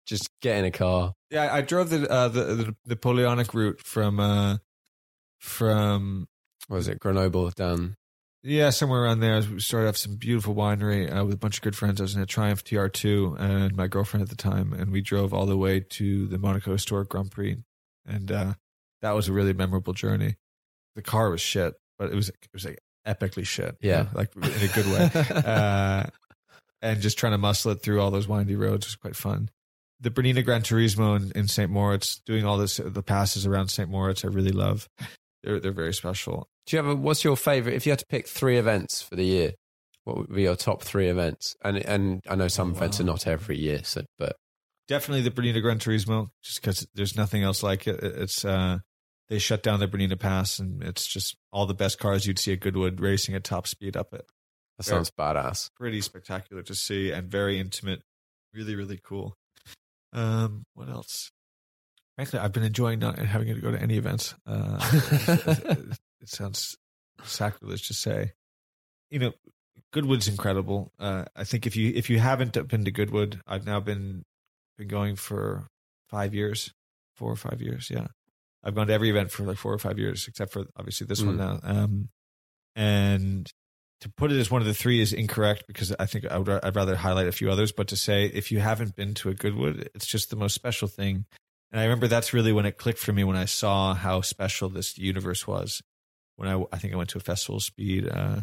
Just 0.07 0.31
get 0.41 0.57
in 0.59 0.65
a 0.65 0.71
car. 0.71 1.15
Yeah, 1.31 1.53
I 1.53 1.61
drove 1.63 1.91
the 1.91 2.09
uh, 2.11 2.29
the, 2.29 2.41
the 2.45 2.77
Napoleonic 2.87 3.53
route 3.55 3.81
from 3.81 4.21
uh, 4.21 4.59
from 5.41 6.29
What 6.69 6.77
was 6.77 6.89
it? 6.89 7.01
Grenoble 7.01 7.51
down. 7.51 7.97
yeah 8.43 8.71
somewhere 8.71 9.03
around 9.03 9.21
there. 9.21 9.41
We 9.43 9.61
started 9.61 9.89
off 9.89 9.97
some 9.97 10.17
beautiful 10.17 10.55
winery 10.55 11.13
uh, 11.15 11.25
with 11.25 11.35
a 11.35 11.39
bunch 11.39 11.57
of 11.59 11.63
good 11.63 11.77
friends. 11.77 12.01
I 12.01 12.05
was 12.05 12.15
in 12.15 12.23
a 12.23 12.27
Triumph 12.27 12.65
TR2 12.65 13.39
and 13.41 13.77
my 13.77 13.87
girlfriend 13.89 14.23
at 14.23 14.31
the 14.31 14.37
time, 14.37 14.73
and 14.73 14.91
we 14.93 15.01
drove 15.01 15.35
all 15.35 15.47
the 15.47 15.57
way 15.57 15.81
to 15.81 16.27
the 16.27 16.39
Monaco 16.39 16.73
Historic 16.73 17.09
Grand 17.09 17.31
Prix, 17.31 17.57
and 18.07 18.31
uh, 18.33 18.55
that 19.03 19.13
was 19.13 19.29
a 19.29 19.33
really 19.33 19.53
memorable 19.53 19.93
journey. 19.93 20.37
The 20.95 21.03
car 21.03 21.31
was 21.31 21.41
shit, 21.41 21.75
but 21.99 22.11
it 22.11 22.15
was 22.15 22.29
it 22.29 22.37
was 22.53 22.65
like 22.65 22.79
epically 23.07 23.47
shit. 23.47 23.77
you 23.81 23.91
Yeah. 23.91 24.03
know, 24.03 24.09
like 24.15 24.31
in 24.37 24.43
a 24.45 24.73
good 24.73 24.87
way. 24.87 25.11
uh, 25.45 26.05
and 26.83 27.01
just 27.01 27.19
trying 27.19 27.33
to 27.33 27.39
muscle 27.39 27.73
it 27.73 27.83
through 27.83 28.01
all 28.01 28.11
those 28.11 28.29
windy 28.29 28.57
roads 28.57 28.87
was 28.87 28.97
quite 28.97 29.17
fun. 29.17 29.51
The 30.01 30.11
Bernina 30.11 30.45
Gran 30.45 30.63
Turismo 30.63 31.17
in, 31.17 31.33
in 31.39 31.49
St. 31.49 31.71
Moritz, 31.71 32.21
doing 32.27 32.45
all 32.45 32.59
this, 32.59 32.77
the 32.85 33.03
passes 33.03 33.47
around 33.47 33.69
St. 33.69 33.89
Moritz, 33.89 34.25
I 34.25 34.29
really 34.29 34.53
love. 34.53 34.89
They're 35.43 35.59
they're 35.61 35.73
very 35.73 35.95
special. 35.95 36.49
Do 36.67 36.77
you 36.77 36.83
have 36.83 36.91
a? 36.93 36.97
What's 36.97 37.25
your 37.25 37.37
favorite? 37.37 37.75
If 37.77 37.87
you 37.87 37.93
had 37.93 38.01
to 38.01 38.07
pick 38.07 38.27
three 38.29 38.59
events 38.59 39.01
for 39.01 39.17
the 39.17 39.25
year, 39.25 39.53
what 40.05 40.17
would 40.19 40.35
be 40.35 40.43
your 40.43 40.57
top 40.57 40.83
three 40.83 41.09
events? 41.09 41.57
And 41.65 41.79
and 41.79 42.21
I 42.29 42.35
know 42.35 42.49
some 42.49 42.73
Oh, 42.73 42.77
events 42.77 43.01
are 43.01 43.05
not 43.05 43.27
every 43.27 43.57
year, 43.59 43.81
so 43.85 44.03
but 44.19 44.37
Definitely 44.89 45.23
the 45.23 45.31
Bernina 45.31 45.61
Gran 45.63 45.79
Turismo, 45.79 46.29
just 46.45 46.61
because 46.61 46.87
there's 46.95 47.17
nothing 47.17 47.43
else 47.43 47.63
like. 47.63 47.87
It- 47.87 48.03
It's 48.03 48.45
uh, 48.45 48.79
they 49.29 49.39
shut 49.39 49.63
down 49.63 49.81
the 49.81 49.89
Bernina 49.89 50.19
Pass, 50.19 50.59
and 50.59 50.83
it's 50.83 51.07
just 51.07 51.37
all 51.53 51.67
the 51.67 51.75
best 51.75 51.99
cars 51.99 52.27
you'd 52.27 52.39
see 52.39 52.53
at 52.53 52.61
Goodwood 52.61 53.01
racing 53.01 53.35
at 53.35 53.45
top 53.45 53.67
speed 53.67 53.97
up 53.97 54.13
it. 54.13 54.27
that 54.79 54.85
sounds 54.85 55.11
badass. 55.11 55.71
Pretty 55.77 56.01
spectacular 56.01 56.63
to 56.63 56.75
see 56.75 57.11
and 57.11 57.29
very 57.29 57.59
intimate. 57.59 58.03
Really, 58.55 58.75
really 58.77 59.01
cool. 59.03 59.37
Um, 60.13 60.65
what 60.75 60.89
else? 60.89 61.31
Frankly, 62.15 62.39
I've 62.39 62.53
been 62.53 62.63
enjoying 62.63 62.99
not 63.01 63.19
having 63.19 63.55
to 63.55 63.61
go 63.61 63.71
to 63.71 63.81
any 63.81 63.99
events. 63.99 64.35
Uh, 64.47 64.79
it, 64.93 65.99
it 66.23 66.29
sounds 66.29 66.77
sacrilege 67.25 67.89
to 67.89 67.95
say. 67.95 68.33
You 69.11 69.19
know, 69.19 69.33
Goodwood's 69.93 70.29
incredible. 70.29 70.93
Uh, 70.99 71.25
I 71.35 71.45
think 71.45 71.67
if 71.67 71.77
you 71.77 71.93
if 71.95 72.09
you 72.09 72.19
haven't 72.19 72.53
been 72.69 72.85
to 72.85 72.91
Goodwood, 72.91 73.41
I've 73.47 73.67
now 73.67 73.81
been 73.81 74.25
been 74.79 74.89
going 74.89 75.17
for 75.17 75.69
five 76.09 76.35
years, 76.35 76.73
four 77.15 77.31
or 77.31 77.37
five 77.37 77.61
years. 77.61 77.91
Yeah, 77.91 78.07
I've 78.67 78.75
gone 78.75 78.89
to 78.89 78.93
every 78.93 79.11
event 79.11 79.31
for 79.31 79.45
like 79.45 79.59
four 79.59 79.73
or 79.73 79.79
five 79.79 79.97
years, 79.97 80.27
except 80.27 80.53
for 80.53 80.65
obviously 80.77 81.07
this 81.07 81.23
one 81.23 81.37
now. 81.37 81.61
Um, 81.63 82.09
and 82.75 83.51
to 84.01 84.11
put 84.11 84.33
it 84.33 84.39
as 84.39 84.51
one 84.51 84.61
of 84.61 84.67
the 84.67 84.75
three 84.75 85.01
is 85.01 85.13
incorrect 85.13 85.65
because 85.69 85.95
I 86.01 86.07
think 86.07 86.27
I 86.27 86.37
would 86.37 86.49
I'd 86.49 86.75
rather 86.75 86.97
highlight 86.97 87.29
a 87.29 87.33
few 87.33 87.49
others. 87.49 87.71
But 87.71 87.87
to 87.89 87.97
say 87.97 88.27
if 88.27 88.51
you 88.51 88.59
haven't 88.59 88.97
been 88.97 89.15
to 89.15 89.29
a 89.29 89.35
Goodwood, 89.35 89.89
it's 89.95 90.07
just 90.07 90.31
the 90.31 90.37
most 90.37 90.55
special 90.55 90.89
thing. 90.89 91.27
And 91.71 91.81
I 91.81 91.85
remember 91.85 92.09
that's 92.09 92.33
really 92.33 92.53
when 92.53 92.67
it 92.67 92.77
clicked 92.77 92.99
for 92.99 93.13
me 93.13 93.23
when 93.23 93.37
I 93.37 93.45
saw 93.45 93.95
how 93.95 94.21
special 94.21 94.69
this 94.69 94.99
universe 94.99 95.47
was. 95.47 95.81
When 96.35 96.49
I 96.49 96.63
I 96.73 96.79
think 96.79 96.93
I 96.93 96.97
went 96.97 97.11
to 97.11 97.19
a 97.19 97.23
festival 97.23 97.61
speed, 97.61 98.09
uh, 98.09 98.41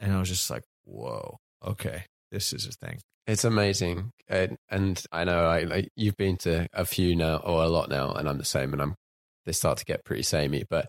and 0.00 0.12
I 0.12 0.18
was 0.18 0.28
just 0.28 0.50
like, 0.50 0.64
whoa, 0.84 1.38
okay, 1.64 2.02
this 2.32 2.52
is 2.52 2.66
a 2.66 2.72
thing. 2.72 2.98
It's 3.28 3.44
amazing, 3.44 4.10
and, 4.28 4.56
and 4.70 5.02
I 5.10 5.24
know 5.24 5.46
I 5.46 5.62
like 5.62 5.88
you've 5.96 6.16
been 6.16 6.36
to 6.38 6.68
a 6.72 6.84
few 6.84 7.16
now 7.16 7.36
or 7.36 7.62
a 7.62 7.68
lot 7.68 7.88
now, 7.88 8.12
and 8.12 8.28
I'm 8.28 8.38
the 8.38 8.44
same, 8.44 8.72
and 8.72 8.82
I'm 8.82 8.96
they 9.46 9.52
start 9.52 9.78
to 9.78 9.84
get 9.84 10.04
pretty 10.04 10.22
samey, 10.22 10.64
but 10.68 10.88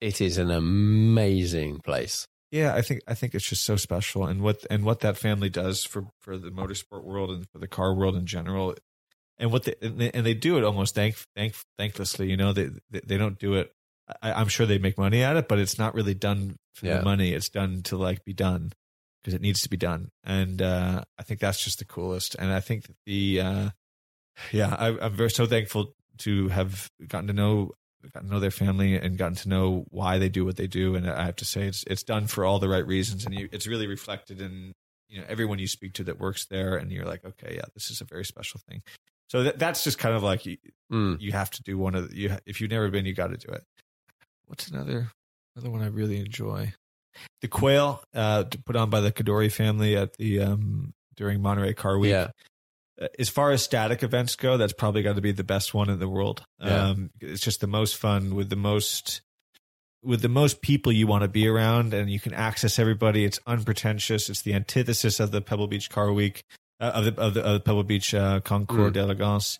it 0.00 0.20
is 0.20 0.38
an 0.38 0.50
amazing 0.50 1.80
place. 1.80 2.26
Yeah, 2.50 2.74
I 2.74 2.82
think 2.82 3.00
I 3.08 3.14
think 3.14 3.34
it's 3.34 3.48
just 3.48 3.64
so 3.64 3.76
special, 3.76 4.24
and 4.26 4.40
what 4.40 4.64
and 4.70 4.84
what 4.84 5.00
that 5.00 5.16
family 5.18 5.50
does 5.50 5.84
for 5.84 6.06
for 6.22 6.38
the 6.38 6.50
motorsport 6.50 7.02
world 7.04 7.30
and 7.30 7.46
for 7.50 7.58
the 7.58 7.66
car 7.66 7.94
world 7.94 8.14
in 8.16 8.26
general, 8.26 8.74
and 9.38 9.50
what 9.50 9.64
they 9.64 9.74
and 9.82 9.98
they, 9.98 10.10
and 10.12 10.24
they 10.24 10.34
do 10.34 10.56
it 10.56 10.62
almost 10.64 10.94
thank 10.94 11.16
thank 11.34 11.54
thanklessly. 11.80 12.28
You 12.28 12.36
know, 12.36 12.52
they 12.52 12.70
they, 12.90 13.00
they 13.04 13.18
don't 13.18 13.38
do 13.38 13.54
it. 13.54 13.72
I, 14.22 14.32
I'm 14.34 14.48
sure 14.48 14.66
they 14.66 14.78
make 14.78 14.98
money 14.98 15.22
at 15.22 15.36
it, 15.36 15.48
but 15.48 15.58
it's 15.58 15.78
not 15.78 15.94
really 15.94 16.14
done 16.14 16.56
for 16.74 16.86
Yeah. 16.86 16.98
the 16.98 17.04
money. 17.04 17.32
It's 17.32 17.48
done 17.48 17.82
to 17.84 17.96
like 17.96 18.24
be 18.24 18.34
done 18.34 18.72
because 19.22 19.34
it 19.34 19.40
needs 19.40 19.62
to 19.62 19.68
be 19.68 19.76
done, 19.78 20.10
and 20.22 20.62
uh, 20.62 21.02
I 21.18 21.22
think 21.24 21.40
that's 21.40 21.64
just 21.64 21.80
the 21.80 21.84
coolest. 21.86 22.36
And 22.38 22.52
I 22.52 22.60
think 22.60 22.84
the 23.04 23.40
uh, 23.40 23.70
yeah, 24.52 24.76
I, 24.78 24.96
I'm 25.06 25.14
very 25.16 25.30
so 25.30 25.46
thankful 25.46 25.94
to 26.18 26.48
have 26.48 26.90
gotten 27.06 27.28
to 27.28 27.32
know 27.32 27.72
gotten 28.12 28.28
to 28.28 28.34
know 28.34 28.40
their 28.40 28.50
family 28.50 28.96
and 28.96 29.16
gotten 29.16 29.34
to 29.34 29.48
know 29.48 29.84
why 29.88 30.18
they 30.18 30.28
do 30.28 30.44
what 30.44 30.56
they 30.56 30.66
do. 30.66 30.94
And 30.94 31.08
I 31.08 31.24
have 31.24 31.36
to 31.36 31.44
say, 31.44 31.62
it's 31.66 31.84
it's 31.86 32.02
done 32.02 32.26
for 32.26 32.44
all 32.44 32.58
the 32.58 32.68
right 32.68 32.86
reasons, 32.86 33.24
and 33.24 33.34
you, 33.34 33.48
it's 33.52 33.66
really 33.66 33.86
reflected 33.86 34.40
in 34.40 34.72
you 35.08 35.20
know 35.20 35.26
everyone 35.28 35.58
you 35.58 35.66
speak 35.66 35.94
to 35.94 36.04
that 36.04 36.18
works 36.20 36.46
there, 36.46 36.76
and 36.76 36.92
you're 36.92 37.06
like, 37.06 37.24
okay, 37.24 37.54
yeah, 37.56 37.64
this 37.74 37.90
is 37.90 38.00
a 38.00 38.04
very 38.04 38.24
special 38.24 38.60
thing. 38.68 38.82
So 39.30 39.44
that, 39.44 39.58
that's 39.58 39.82
just 39.82 39.98
kind 39.98 40.14
of 40.14 40.22
like 40.22 40.44
you, 40.46 40.58
Mm. 40.92 41.18
you 41.20 41.32
have 41.32 41.50
to 41.50 41.62
do 41.62 41.78
one 41.78 41.94
of 41.94 42.10
the, 42.10 42.16
you. 42.16 42.36
If 42.46 42.60
you've 42.60 42.70
never 42.70 42.90
been, 42.90 43.06
you 43.06 43.14
got 43.14 43.28
to 43.28 43.36
do 43.38 43.52
it. 43.52 43.64
What's 44.46 44.68
another 44.68 45.10
another 45.56 45.70
one 45.70 45.82
I 45.82 45.86
really 45.86 46.18
enjoy? 46.20 46.74
The 47.40 47.48
quail, 47.48 48.02
uh, 48.14 48.44
put 48.66 48.76
on 48.76 48.90
by 48.90 49.00
the 49.00 49.12
Kadoorie 49.12 49.50
family 49.52 49.96
at 49.96 50.16
the 50.18 50.40
um 50.40 50.92
during 51.16 51.40
Monterey 51.40 51.72
Car 51.72 51.98
Week 51.98 52.10
Yeah, 52.10 52.28
as 53.18 53.28
far 53.28 53.50
as 53.50 53.62
static 53.62 54.02
events 54.02 54.36
go, 54.36 54.56
that's 54.56 54.72
probably 54.72 55.02
got 55.02 55.16
to 55.16 55.20
be 55.20 55.32
the 55.32 55.44
best 55.44 55.74
one 55.74 55.90
in 55.90 55.98
the 55.98 56.08
world. 56.08 56.44
Yeah. 56.60 56.90
Um, 56.90 57.10
it's 57.20 57.42
just 57.42 57.60
the 57.60 57.66
most 57.66 57.96
fun 57.96 58.34
with 58.34 58.50
the 58.50 58.56
most 58.56 59.20
with 60.02 60.20
the 60.20 60.28
most 60.28 60.60
people 60.60 60.92
you 60.92 61.06
want 61.06 61.22
to 61.22 61.28
be 61.28 61.48
around, 61.48 61.94
and 61.94 62.10
you 62.10 62.20
can 62.20 62.34
access 62.34 62.78
everybody. 62.78 63.24
It's 63.24 63.40
unpretentious. 63.46 64.28
It's 64.28 64.42
the 64.42 64.52
antithesis 64.54 65.18
of 65.18 65.30
the 65.30 65.40
Pebble 65.40 65.66
Beach 65.66 65.88
Car 65.90 66.12
Week 66.12 66.44
uh, 66.80 66.92
of 66.94 67.04
the 67.04 67.20
of 67.20 67.34
the, 67.34 67.42
of 67.42 67.52
the 67.54 67.60
Pebble 67.60 67.84
Beach 67.84 68.14
uh, 68.14 68.40
Concours 68.40 68.90
Mm. 68.90 68.94
d'Elegance. 68.94 69.58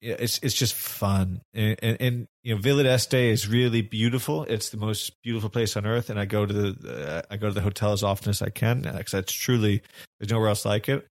It's 0.00 0.38
it's 0.44 0.54
just 0.54 0.74
fun, 0.74 1.40
and, 1.54 1.76
and, 1.82 1.96
and 2.00 2.28
you 2.44 2.54
know, 2.54 2.60
Villa 2.60 2.84
d'Este 2.84 3.14
is 3.14 3.48
really 3.48 3.82
beautiful. 3.82 4.44
It's 4.44 4.70
the 4.70 4.76
most 4.76 5.20
beautiful 5.24 5.50
place 5.50 5.76
on 5.76 5.86
earth, 5.86 6.08
and 6.08 6.20
I 6.20 6.24
go 6.24 6.46
to 6.46 6.52
the 6.52 7.16
uh, 7.16 7.22
I 7.28 7.36
go 7.36 7.48
to 7.48 7.52
the 7.52 7.62
hotel 7.62 7.92
as 7.92 8.04
often 8.04 8.30
as 8.30 8.40
I 8.40 8.50
can 8.50 8.82
because 8.82 9.14
it's 9.14 9.32
truly 9.32 9.82
there's 10.20 10.30
nowhere 10.30 10.50
else 10.50 10.64
like 10.64 10.88
it. 10.88 11.08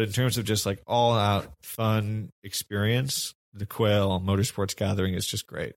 But 0.00 0.06
in 0.06 0.14
terms 0.14 0.38
of 0.38 0.46
just 0.46 0.64
like 0.64 0.80
all 0.86 1.12
out 1.12 1.52
fun 1.62 2.30
experience, 2.42 3.34
the 3.52 3.66
Quail 3.66 4.18
Motorsports 4.18 4.74
Gathering 4.74 5.12
is 5.12 5.26
just 5.26 5.46
great. 5.46 5.74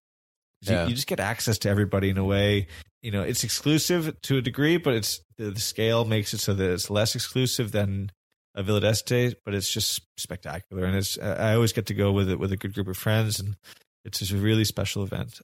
'Cause 0.62 0.70
you- 0.70 0.76
Yeah. 0.76 0.88
You, 0.88 0.96
just 0.96 1.08
get 1.08 1.20
access 1.20 1.58
to 1.60 1.70
everybody 1.70 2.10
in 2.10 2.18
a 2.18 2.24
way. 2.24 2.68
You 3.02 3.12
know, 3.12 3.22
it's 3.22 3.44
exclusive 3.44 4.16
to 4.22 4.38
a 4.38 4.42
degree, 4.42 4.78
but 4.78 4.94
it's 4.94 5.20
the, 5.38 5.52
the 5.52 5.60
scale 5.60 6.06
makes 6.06 6.34
it 6.34 6.38
so 6.40 6.54
that 6.54 6.72
it's 6.72 6.90
less 6.90 7.16
exclusive 7.16 7.74
than 7.74 8.14
a 8.56 8.64
Villa 8.64 8.80
d'Este, 8.80 9.36
but 9.44 9.54
it's 9.54 9.70
just 9.70 10.00
spectacular. 10.16 10.86
And 10.86 10.96
it's 10.96 11.18
I 11.18 11.54
always 11.56 11.74
get 11.74 11.88
to 11.88 11.94
go 11.94 12.14
with 12.14 12.30
it 12.30 12.40
with 12.40 12.54
a 12.54 12.58
good 12.58 12.74
group 12.74 12.88
of 12.88 12.96
friends, 12.96 13.42
and 13.42 13.58
it's 14.06 14.20
just 14.20 14.32
a 14.32 14.38
really 14.38 14.64
special 14.64 15.04
event. 15.04 15.42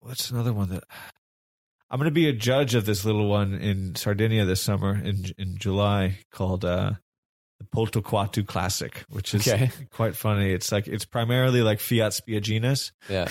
What's 0.00 0.30
another 0.30 0.52
one 0.52 0.68
that 0.68 0.84
I'm 1.90 1.98
going 1.98 2.10
to 2.10 2.14
be 2.14 2.28
a 2.28 2.34
judge 2.34 2.74
of 2.74 2.84
this 2.84 3.06
little 3.06 3.26
one 3.30 3.54
in 3.54 3.94
Sardinia 3.94 4.44
this 4.44 4.60
summer 4.60 4.94
in 5.02 5.32
in 5.38 5.56
July 5.56 6.18
called 6.30 6.66
uh, 6.66 6.92
the 7.58 7.64
Poltu 7.64 8.02
Quatu 8.02 8.46
Classic, 8.46 9.04
which 9.08 9.34
is 9.34 9.46
Okay. 9.48 9.70
quite 9.90 10.14
funny. 10.14 10.52
It's 10.52 10.70
like 10.70 10.86
it's 10.86 11.04
primarily 11.04 11.62
like 11.62 11.80
Fiat 11.80 12.12
Spiagginas. 12.12 12.92
Yeah. 13.08 13.28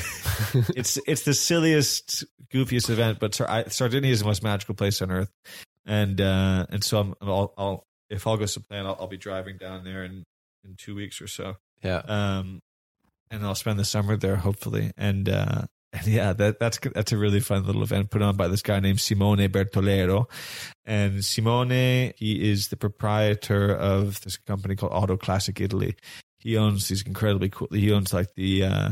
it's 0.75 0.97
it's 1.07 1.23
the 1.23 1.34
silliest, 1.34 2.25
goofiest 2.53 2.89
event, 2.89 3.19
but 3.19 3.34
Sar- 3.36 3.49
I- 3.49 3.65
Sardinia 3.65 4.11
is 4.11 4.19
the 4.19 4.25
most 4.25 4.43
magical 4.43 4.75
place 4.75 5.01
on 5.01 5.11
earth, 5.11 5.32
and 5.86 6.19
uh, 6.19 6.65
and 6.69 6.84
so 6.84 6.99
I'm, 6.99 7.13
I'll, 7.21 7.53
I'll 7.57 7.84
if 8.09 8.28
all 8.28 8.38
goes 8.38 8.53
to 8.55 8.59
plan, 8.61 8.86
I'll, 8.86 8.97
I'll 8.99 9.07
be 9.07 9.17
driving 9.17 9.57
down 9.57 9.84
there 9.84 10.03
in 10.03 10.23
in 10.65 10.75
two 10.78 10.95
weeks 10.95 11.21
or 11.21 11.28
so, 11.28 11.55
yeah. 11.84 12.01
um, 12.07 12.59
and 13.32 13.45
I'll 13.45 13.55
spend 13.55 13.80
the 13.80 13.86
summer 13.86 14.17
there 14.17 14.36
hopefully, 14.38 14.91
and. 14.97 15.28
Uh, 15.30 15.61
and 15.61 15.67
yeah, 16.05 16.33
that 16.33 16.59
that's 16.59 16.79
that's 16.93 17.11
a 17.11 17.17
really 17.17 17.39
fun 17.39 17.65
little 17.65 17.83
event 17.83 18.09
put 18.09 18.21
on 18.21 18.35
by 18.35 18.47
this 18.47 18.61
guy 18.61 18.79
named 18.79 18.99
Simone 19.01 19.47
Bertolero, 19.49 20.29
and 20.85 21.23
Simone 21.23 22.13
he 22.15 22.49
is 22.51 22.67
the 22.69 22.77
proprietor 22.77 23.73
of 23.75 24.21
this 24.21 24.37
company 24.37 24.75
called 24.75 24.91
Auto 24.93 25.17
Classic 25.17 25.59
Italy. 25.59 25.95
He 26.39 26.57
owns 26.57 26.87
these 26.87 27.01
incredibly 27.03 27.49
cool. 27.49 27.67
He 27.71 27.91
owns 27.91 28.13
like 28.13 28.33
the 28.35 28.63
uh, 28.63 28.89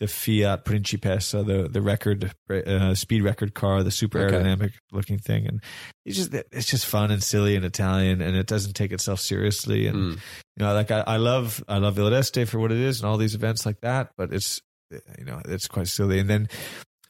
the 0.00 0.08
Fiat 0.08 0.64
Principessa, 0.64 1.44
the 1.46 1.68
the 1.68 1.80
record 1.82 2.32
uh, 2.50 2.94
speed 2.94 3.22
record 3.22 3.54
car, 3.54 3.82
the 3.82 3.90
super 3.90 4.18
Okay. 4.18 4.36
aerodynamic 4.36 4.72
looking 4.92 5.18
thing, 5.18 5.46
and 5.46 5.62
it's 6.04 6.16
just 6.16 6.34
it's 6.34 6.66
just 6.66 6.86
fun 6.86 7.10
and 7.10 7.22
silly 7.22 7.56
and 7.56 7.64
Italian, 7.64 8.20
and 8.20 8.36
it 8.36 8.46
doesn't 8.46 8.74
take 8.74 8.92
itself 8.92 9.20
seriously. 9.20 9.86
And 9.86 9.96
Mm. 9.96 10.20
you 10.56 10.64
know, 10.64 10.72
like 10.74 10.90
I, 10.90 11.00
I 11.00 11.16
love 11.16 11.62
I 11.68 11.78
love 11.78 11.94
Villa 11.94 12.10
d'Este 12.10 12.46
for 12.48 12.58
what 12.58 12.72
it 12.72 12.78
is 12.78 13.00
and 13.00 13.08
all 13.08 13.16
these 13.18 13.34
events 13.34 13.64
like 13.66 13.80
that, 13.80 14.10
but 14.16 14.32
it's 14.32 14.60
you 14.90 15.24
know 15.24 15.40
it's 15.46 15.68
quite 15.68 15.88
silly. 15.88 16.18
And 16.18 16.28
then 16.28 16.48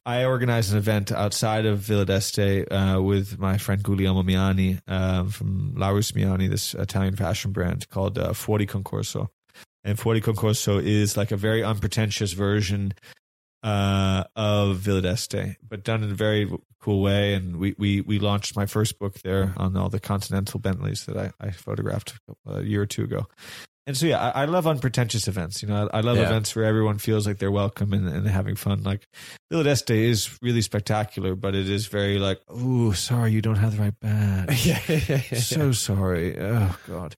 I 0.06 0.24
organized 0.24 0.72
an 0.72 0.78
event 0.78 1.12
outside 1.12 1.64
of 1.64 1.78
Villa 1.78 2.04
d'Este 2.04 2.70
uh, 2.70 3.00
with 3.02 3.38
my 3.38 3.56
friend 3.56 3.82
Guglielmo 3.82 4.22
Miani 4.22 4.80
um, 4.86 5.30
from 5.30 5.74
Larusmiani, 5.76 6.50
this 6.50 6.74
Italian 6.74 7.16
fashion 7.16 7.52
brand 7.52 7.88
called 7.88 8.18
uh, 8.18 8.32
Fuori 8.32 8.68
Concorso. 8.68 9.28
And 9.82 9.98
Fuori 9.98 10.22
Concorso 10.22 10.82
is 10.82 11.16
like 11.16 11.30
a 11.30 11.36
very 11.36 11.64
unpretentious 11.64 12.32
version 12.32 12.92
uh, 13.62 14.24
of 14.36 14.76
Villa 14.76 15.00
d'Este, 15.00 15.56
but 15.66 15.84
done 15.84 16.02
in 16.02 16.10
a 16.10 16.14
very 16.14 16.50
cool 16.80 17.00
way. 17.00 17.32
And 17.32 17.56
we, 17.56 17.74
we, 17.78 18.02
we 18.02 18.18
launched 18.18 18.56
my 18.56 18.66
first 18.66 18.98
book 18.98 19.14
there 19.22 19.54
on 19.56 19.74
all 19.74 19.88
the 19.88 20.00
Continental 20.00 20.60
Bentleys 20.60 21.06
that 21.06 21.16
I, 21.16 21.32
I 21.40 21.50
photographed 21.50 22.14
a 22.46 22.62
year 22.62 22.82
or 22.82 22.86
two 22.86 23.04
ago. 23.04 23.26
And 23.86 23.94
so, 23.96 24.06
yeah, 24.06 24.18
I, 24.18 24.42
I 24.42 24.44
love 24.46 24.66
unpretentious 24.66 25.28
events. 25.28 25.60
You 25.62 25.68
know, 25.68 25.88
I, 25.92 25.98
I 25.98 26.00
love 26.00 26.16
Yeah. 26.16 26.24
events 26.24 26.56
where 26.56 26.64
everyone 26.64 26.96
feels 26.98 27.26
like 27.26 27.36
they're 27.38 27.50
welcome 27.50 27.92
and, 27.92 28.08
and 28.08 28.26
having 28.26 28.56
fun. 28.56 28.82
Like 28.82 29.06
Villa 29.50 29.62
d'Este 29.64 29.90
is 29.90 30.38
really 30.40 30.62
spectacular, 30.62 31.34
but 31.34 31.54
it 31.54 31.68
is 31.68 31.86
very 31.86 32.18
like, 32.18 32.40
oh, 32.48 32.92
sorry, 32.92 33.32
you 33.32 33.42
don't 33.42 33.56
have 33.56 33.76
the 33.76 33.82
right 33.82 34.00
badge. 34.00 34.66
yeah, 34.66 34.80
yeah, 34.88 35.20
yeah. 35.30 35.38
So 35.38 35.72
sorry. 35.72 36.38
Oh 36.40 36.74
God. 36.88 37.14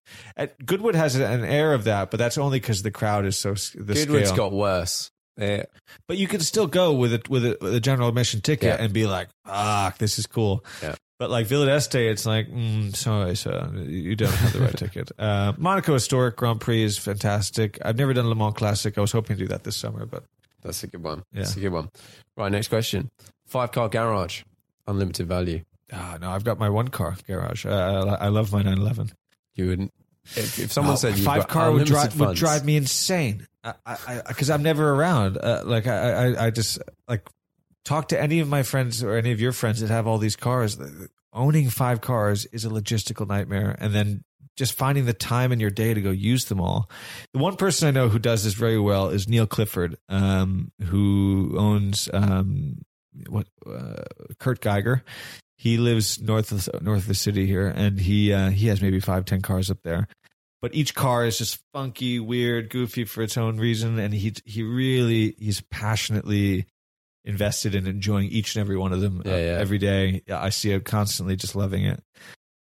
Goodwood 0.64 0.96
has 0.96 1.14
an 1.14 1.44
air 1.44 1.72
of 1.72 1.84
that, 1.84 2.10
but 2.10 2.16
that's 2.18 2.36
only 2.36 2.58
because 2.58 2.82
the 2.82 2.90
crowd 2.90 3.26
is 3.26 3.36
so 3.36 3.54
the 3.54 3.94
Goodwood's 3.94 4.30
scale. 4.30 4.36
got 4.50 4.52
worse. 4.52 5.10
Yeah. 5.38 5.64
But 6.08 6.16
you 6.16 6.26
can 6.26 6.40
still 6.40 6.66
go 6.66 6.94
with 6.94 7.12
it 7.12 7.28
with 7.28 7.44
a, 7.44 7.56
with 7.60 7.74
a 7.74 7.80
general 7.80 8.08
admission 8.08 8.40
ticket 8.40 8.68
Yeah. 8.78 8.82
and 8.84 8.92
be 8.92 9.06
like, 9.06 9.28
"Fuck, 9.44 9.98
this 9.98 10.18
is 10.18 10.26
cool." 10.26 10.64
Yeah. 10.82 10.94
But 11.18 11.30
like 11.30 11.46
Villa 11.46 11.64
d'Este, 11.66 11.94
it's 11.96 12.26
like, 12.26 12.48
mm, 12.50 12.94
sorry, 12.94 13.36
sir, 13.36 13.70
you 13.86 14.14
don't 14.16 14.32
have 14.34 14.52
the 14.52 14.60
right 14.60 14.76
ticket. 14.76 15.10
Uh, 15.18 15.52
Monaco 15.56 15.94
Historic 15.94 16.36
Grand 16.36 16.60
Prix 16.60 16.82
is 16.82 16.98
fantastic. 16.98 17.78
I've 17.82 17.96
never 17.96 18.12
done 18.12 18.28
Le 18.28 18.34
Mans 18.34 18.54
Classic. 18.54 18.96
I 18.98 19.00
was 19.00 19.12
hoping 19.12 19.36
to 19.36 19.42
do 19.44 19.48
that 19.48 19.64
this 19.64 19.76
summer, 19.76 20.04
but 20.04 20.24
That's 20.62 20.82
a 20.84 20.86
good 20.88 21.02
one. 21.02 21.22
Yeah. 21.32 21.40
That's 21.40 21.56
a 21.56 21.60
good 21.60 21.72
one. 21.72 21.88
Right, 22.36 22.52
next 22.52 22.68
question. 22.68 23.08
Five 23.46 23.72
car 23.72 23.88
garage, 23.88 24.42
unlimited 24.86 25.26
value. 25.26 25.62
ah, 25.92 26.18
no, 26.20 26.30
I've 26.30 26.44
got 26.44 26.58
my 26.58 26.68
one 26.68 26.88
car 26.88 27.16
garage. 27.26 27.64
Uh, 27.64 28.16
I 28.20 28.26
I 28.26 28.28
love 28.28 28.52
my 28.52 28.58
911. 28.62 29.12
You 29.54 29.68
wouldn't. 29.68 29.92
If, 30.34 30.58
if 30.58 30.72
someone 30.72 30.94
No, 30.94 30.96
said 30.96 31.16
five 31.18 31.46
car 31.48 31.70
would 31.72 31.86
drive 31.86 32.18
would 32.20 32.36
drive 32.36 32.64
me 32.64 32.76
insane. 32.76 33.46
I 33.64 34.22
because 34.28 34.50
I'm 34.50 34.62
never 34.62 34.92
around. 34.92 35.38
Uh, 35.38 35.62
like 35.64 35.86
I, 35.86 36.10
I 36.34 36.46
I 36.46 36.50
just 36.50 36.78
like 37.08 37.22
talk 37.86 38.08
to 38.08 38.20
any 38.20 38.40
of 38.40 38.48
my 38.48 38.62
friends 38.62 39.02
or 39.02 39.16
any 39.16 39.32
of 39.32 39.40
your 39.40 39.52
friends 39.52 39.80
that 39.80 39.88
have 39.88 40.06
all 40.06 40.18
these 40.18 40.36
cars. 40.36 40.78
Owning 41.32 41.70
five 41.70 42.00
cars 42.00 42.44
is 42.46 42.64
a 42.64 42.68
logistical 42.68 43.26
nightmare, 43.26 43.76
and 43.78 43.94
then 43.94 44.24
just 44.56 44.72
finding 44.72 45.04
the 45.04 45.12
time 45.12 45.52
in 45.52 45.60
your 45.60 45.70
day 45.70 45.94
to 45.94 46.00
go 46.00 46.10
use 46.10 46.46
them 46.46 46.60
all. 46.60 46.90
The 47.32 47.38
one 47.38 47.56
person 47.56 47.88
I 47.88 47.90
know 47.90 48.08
who 48.08 48.18
does 48.18 48.42
this 48.42 48.54
very 48.54 48.78
well 48.78 49.08
is 49.08 49.28
Neil 49.28 49.46
Clifford, 49.46 49.96
um, 50.08 50.72
who 50.82 51.54
owns 51.58 52.08
um, 52.12 52.78
what 53.28 53.46
uh, 53.66 54.02
Kurt 54.38 54.60
Geiger. 54.60 55.04
He 55.58 55.78
lives 55.78 56.20
north 56.20 56.52
of 56.52 56.82
north 56.82 57.02
of 57.02 57.06
the 57.06 57.14
city 57.14 57.46
here, 57.46 57.68
and 57.68 58.00
he 58.00 58.32
uh, 58.32 58.50
he 58.50 58.66
has 58.68 58.82
maybe 58.82 59.00
five 59.00 59.24
ten 59.24 59.42
cars 59.42 59.70
up 59.70 59.78
there. 59.84 60.08
But 60.62 60.74
each 60.74 60.94
car 60.94 61.26
is 61.26 61.38
just 61.38 61.60
funky, 61.72 62.18
weird, 62.18 62.70
goofy 62.70 63.04
for 63.04 63.22
its 63.22 63.36
own 63.36 63.58
reason, 63.58 63.98
and 63.98 64.12
he 64.12 64.34
he 64.44 64.62
really 64.62 65.34
he's 65.38 65.60
passionately 65.60 66.66
invested 67.26 67.74
in 67.74 67.86
enjoying 67.86 68.28
each 68.30 68.54
and 68.54 68.60
every 68.62 68.76
one 68.78 68.92
of 68.92 69.00
them 69.00 69.20
uh, 69.26 69.28
Yeah, 69.28 69.58
every 69.58 69.78
day. 69.78 70.22
I 70.32 70.48
see 70.50 70.70
him 70.72 70.80
constantly 70.82 71.36
just 71.36 71.54
loving 71.56 71.84
it. 71.84 72.02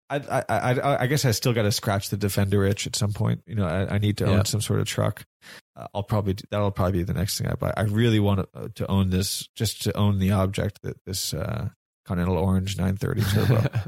I 0.09 0.17
I 0.17 0.43
I, 0.49 1.01
I 1.03 1.07
guess 1.07 1.23
I 1.25 1.31
still 1.31 1.53
got 1.53 1.63
to 1.63 1.71
scratch 1.71 2.09
the 2.09 2.17
Defender 2.17 2.65
itch 2.65 2.85
at 2.85 2.95
some 2.95 3.13
point. 3.13 3.41
You 3.47 3.55
know, 3.55 3.65
I, 3.65 3.95
I 3.95 3.97
need 3.97 4.17
to 4.17 4.25
Yeah. 4.25 4.31
own 4.39 4.45
some 4.45 4.61
sort 4.61 4.79
of 4.79 4.87
truck. 4.87 5.23
Uh, 5.75 5.87
I'll 5.95 6.03
probably 6.03 6.35
that'll 6.51 6.71
probably 6.71 6.99
be 6.99 7.03
the 7.03 7.13
next 7.13 7.37
thing 7.37 7.47
I 7.47 7.53
buy. 7.55 7.73
I 7.77 7.83
really 7.83 8.19
want 8.19 8.41
to, 8.41 8.59
uh, 8.59 8.67
to 8.75 8.87
own 8.91 9.09
this, 9.09 9.47
just 9.55 9.81
to 9.83 9.97
own 9.97 10.19
the 10.19 10.31
object 10.31 10.81
that 10.83 10.97
this 11.05 11.33
uh, 11.33 11.69
Continental 12.05 12.37
Orange 12.37 12.77
930 12.77 13.21
Turbo. 13.47 13.69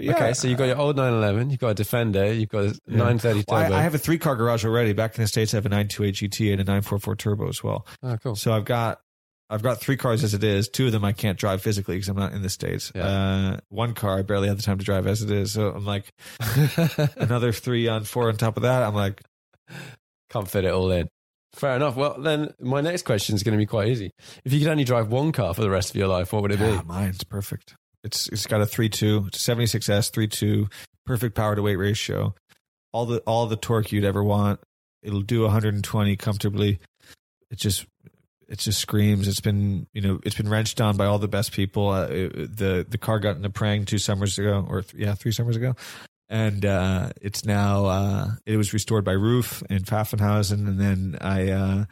Yeah, 0.00 0.12
okay, 0.12 0.32
so 0.32 0.46
you've 0.46 0.58
got 0.58 0.66
your 0.66 0.78
old 0.78 0.94
911, 0.94 1.50
you've 1.50 1.58
got 1.58 1.70
a 1.70 1.74
Defender, 1.74 2.32
you've 2.32 2.48
got 2.50 2.66
a 2.66 2.74
930 2.86 3.44
Well, 3.48 3.62
turbo. 3.64 3.74
I, 3.74 3.78
I 3.80 3.82
have 3.82 3.96
a 3.96 3.98
three 3.98 4.16
car 4.16 4.36
garage 4.36 4.64
already. 4.64 4.92
Back 4.92 5.16
in 5.18 5.22
the 5.24 5.26
states, 5.26 5.52
I 5.52 5.56
have 5.56 5.66
a 5.66 5.70
928 5.70 6.14
GT 6.30 6.52
and 6.52 6.60
a 6.60 6.64
944 6.64 7.16
Turbo 7.16 7.48
as 7.48 7.64
well. 7.64 7.84
oh, 8.04 8.16
cool. 8.22 8.36
So 8.36 8.52
I've 8.52 8.64
got 8.64 9.00
I've 9.50 9.62
got 9.62 9.80
three 9.80 9.96
cars 9.96 10.22
as 10.24 10.34
it 10.34 10.44
is. 10.44 10.68
Two 10.68 10.86
of 10.86 10.92
them 10.92 11.04
I 11.04 11.12
can't 11.12 11.38
drive 11.38 11.62
physically 11.62 11.96
because 11.96 12.08
I'm 12.08 12.16
not 12.16 12.32
in 12.32 12.42
the 12.42 12.50
states. 12.50 12.92
Yeah. 12.94 13.06
Uh, 13.06 13.60
one 13.70 13.94
car 13.94 14.18
I 14.18 14.22
barely 14.22 14.48
have 14.48 14.58
the 14.58 14.62
time 14.62 14.78
to 14.78 14.84
drive 14.84 15.06
as 15.06 15.22
it 15.22 15.30
is. 15.30 15.52
So 15.52 15.70
I'm 15.70 15.86
like 15.86 16.12
another 17.16 17.52
three 17.52 17.88
on 17.88 18.04
four 18.04 18.28
on 18.28 18.36
top 18.36 18.56
of 18.56 18.64
that. 18.64 18.82
I'm 18.82 18.94
like, 18.94 19.22
Can't 20.30 20.48
fit 20.48 20.64
it 20.64 20.72
all 20.72 20.90
in. 20.90 21.08
Fair 21.54 21.76
enough. 21.76 21.96
Well, 21.96 22.20
then 22.20 22.52
my 22.60 22.82
next 22.82 23.02
question 23.02 23.34
is 23.34 23.42
going 23.42 23.52
to 23.54 23.58
be 23.58 23.66
quite 23.66 23.88
easy. 23.88 24.10
If 24.44 24.52
you 24.52 24.60
could 24.60 24.68
only 24.68 24.84
drive 24.84 25.08
one 25.08 25.32
car 25.32 25.54
for 25.54 25.62
the 25.62 25.70
rest 25.70 25.90
of 25.90 25.96
your 25.96 26.08
life, 26.08 26.32
what 26.32 26.42
would 26.42 26.52
it 26.52 26.58
be? 26.58 26.66
yeah, 26.66 26.82
mine's 26.84 27.24
perfect. 27.24 27.74
It's 28.04 28.28
it's 28.28 28.46
got 28.46 28.60
a 28.60 28.66
three 28.66 28.88
two, 28.88 29.24
it's 29.28 29.48
a 29.48 29.56
76s 29.56 30.10
three 30.12 30.28
two, 30.28 30.68
perfect 31.06 31.34
power 31.34 31.56
to 31.56 31.62
weight 31.62 31.76
ratio, 31.76 32.34
all 32.92 33.06
the 33.06 33.18
all 33.20 33.46
the 33.46 33.56
torque 33.56 33.90
you'd 33.92 34.04
ever 34.04 34.22
want. 34.22 34.60
It'll 35.02 35.22
do 35.22 35.42
120 35.42 36.16
comfortably. 36.16 36.78
It 37.50 37.58
just 37.58 37.86
it 38.48 38.58
just 38.58 38.80
screams. 38.80 39.28
It's 39.28 39.40
been 39.40 39.86
you 39.92 40.00
know 40.00 40.20
it's 40.24 40.36
been 40.36 40.48
wrenched 40.48 40.80
on 40.80 40.96
by 40.96 41.06
all 41.06 41.18
the 41.18 41.28
best 41.28 41.52
people. 41.52 41.88
Uh, 41.90 42.06
it- 42.06 42.56
the 42.56 42.86
the 42.88 42.98
car 42.98 43.18
got 43.18 43.36
in 43.36 43.44
a 43.44 43.50
prang 43.50 43.84
two 43.84 43.98
summers 43.98 44.38
ago, 44.38 44.66
or 44.68 44.82
th- 44.82 44.94
yeah, 45.00 45.14
three 45.14 45.32
summers 45.32 45.56
ago, 45.56 45.74
and 46.28 46.64
uh, 46.64 47.10
it's 47.20 47.44
now 47.44 47.84
uh, 47.86 48.28
it 48.46 48.56
was 48.56 48.72
restored 48.72 49.04
by 49.04 49.14
Ruf 49.14 49.62
in 49.70 49.82
Pfaffenhausen, 49.82 50.66
and 50.66 50.80
then 50.80 51.18
I 51.20 51.50
uh, 51.50 51.84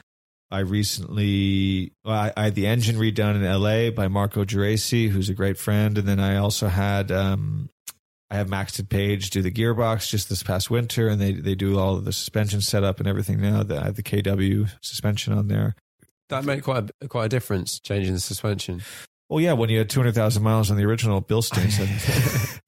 I 0.51 0.61
recently 0.61 1.93
well, 2.05 2.15
I, 2.15 2.33
I 2.37 2.45
had 2.45 2.55
the 2.55 2.67
engine 2.67 2.97
redone 2.97 3.37
in 3.37 3.45
L.A. 3.45 3.91
by 3.91 4.09
Marco 4.09 4.45
Geraci, 4.45 5.09
who's 5.09 5.29
a 5.29 5.35
great 5.35 5.59
friend, 5.59 5.99
and 5.99 6.07
then 6.09 6.21
I 6.21 6.37
also 6.37 6.69
had 6.69 7.11
um, 7.13 7.69
I 8.31 8.37
have 8.37 8.49
Maxted 8.49 8.89
Page 8.89 9.31
do 9.31 9.43
the 9.43 9.51
gearbox 9.53 10.09
just 10.09 10.29
this 10.29 10.43
past 10.43 10.71
winter, 10.71 11.09
and 11.09 11.21
they 11.21 11.33
they 11.33 11.55
do 11.55 11.79
all 11.79 11.97
of 11.97 12.05
the 12.05 12.13
suspension 12.13 12.61
setup 12.61 12.99
and 12.99 13.09
everything 13.09 13.41
now. 13.41 13.63
That 13.63 13.83
I 13.83 13.85
have 13.87 13.97
the 13.97 14.03
KW 14.03 14.71
suspension 14.81 15.33
on 15.33 15.49
there. 15.49 15.75
That 16.29 16.45
made 16.45 16.63
quite 16.63 16.91
a, 17.01 17.09
quite 17.09 17.27
a 17.27 17.29
difference, 17.29 17.79
changing 17.81 18.15
the 18.15 18.21
suspension. 18.21 18.83
Well, 19.29 19.41
yeah, 19.41 19.53
when 19.53 19.71
you 19.71 19.79
had 19.79 19.91
two 19.91 20.01
hundred 20.01 20.15
thousand 20.15 20.43
miles 20.43 20.71
on 20.71 20.77
the 20.77 20.85
original 20.85 21.23
Bilstein, 21.23 21.71
so 21.71 21.85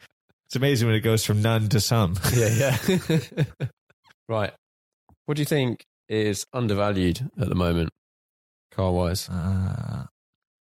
it's 0.47 0.57
amazing 0.57 0.89
when 0.89 0.97
it 0.97 1.01
goes 1.01 1.25
from 1.25 1.43
none 1.43 1.69
to 1.71 1.81
some. 1.81 2.17
yeah, 2.35 2.77
yeah. 2.79 3.19
right. 4.29 4.53
What 5.27 5.37
do 5.37 5.43
you 5.43 5.47
think 5.47 5.85
is 6.09 6.47
undervalued 6.53 7.31
at 7.41 7.49
the 7.49 7.55
moment, 7.55 7.91
car 8.73 8.93
wise? 8.93 9.29
Uh, 9.29 10.07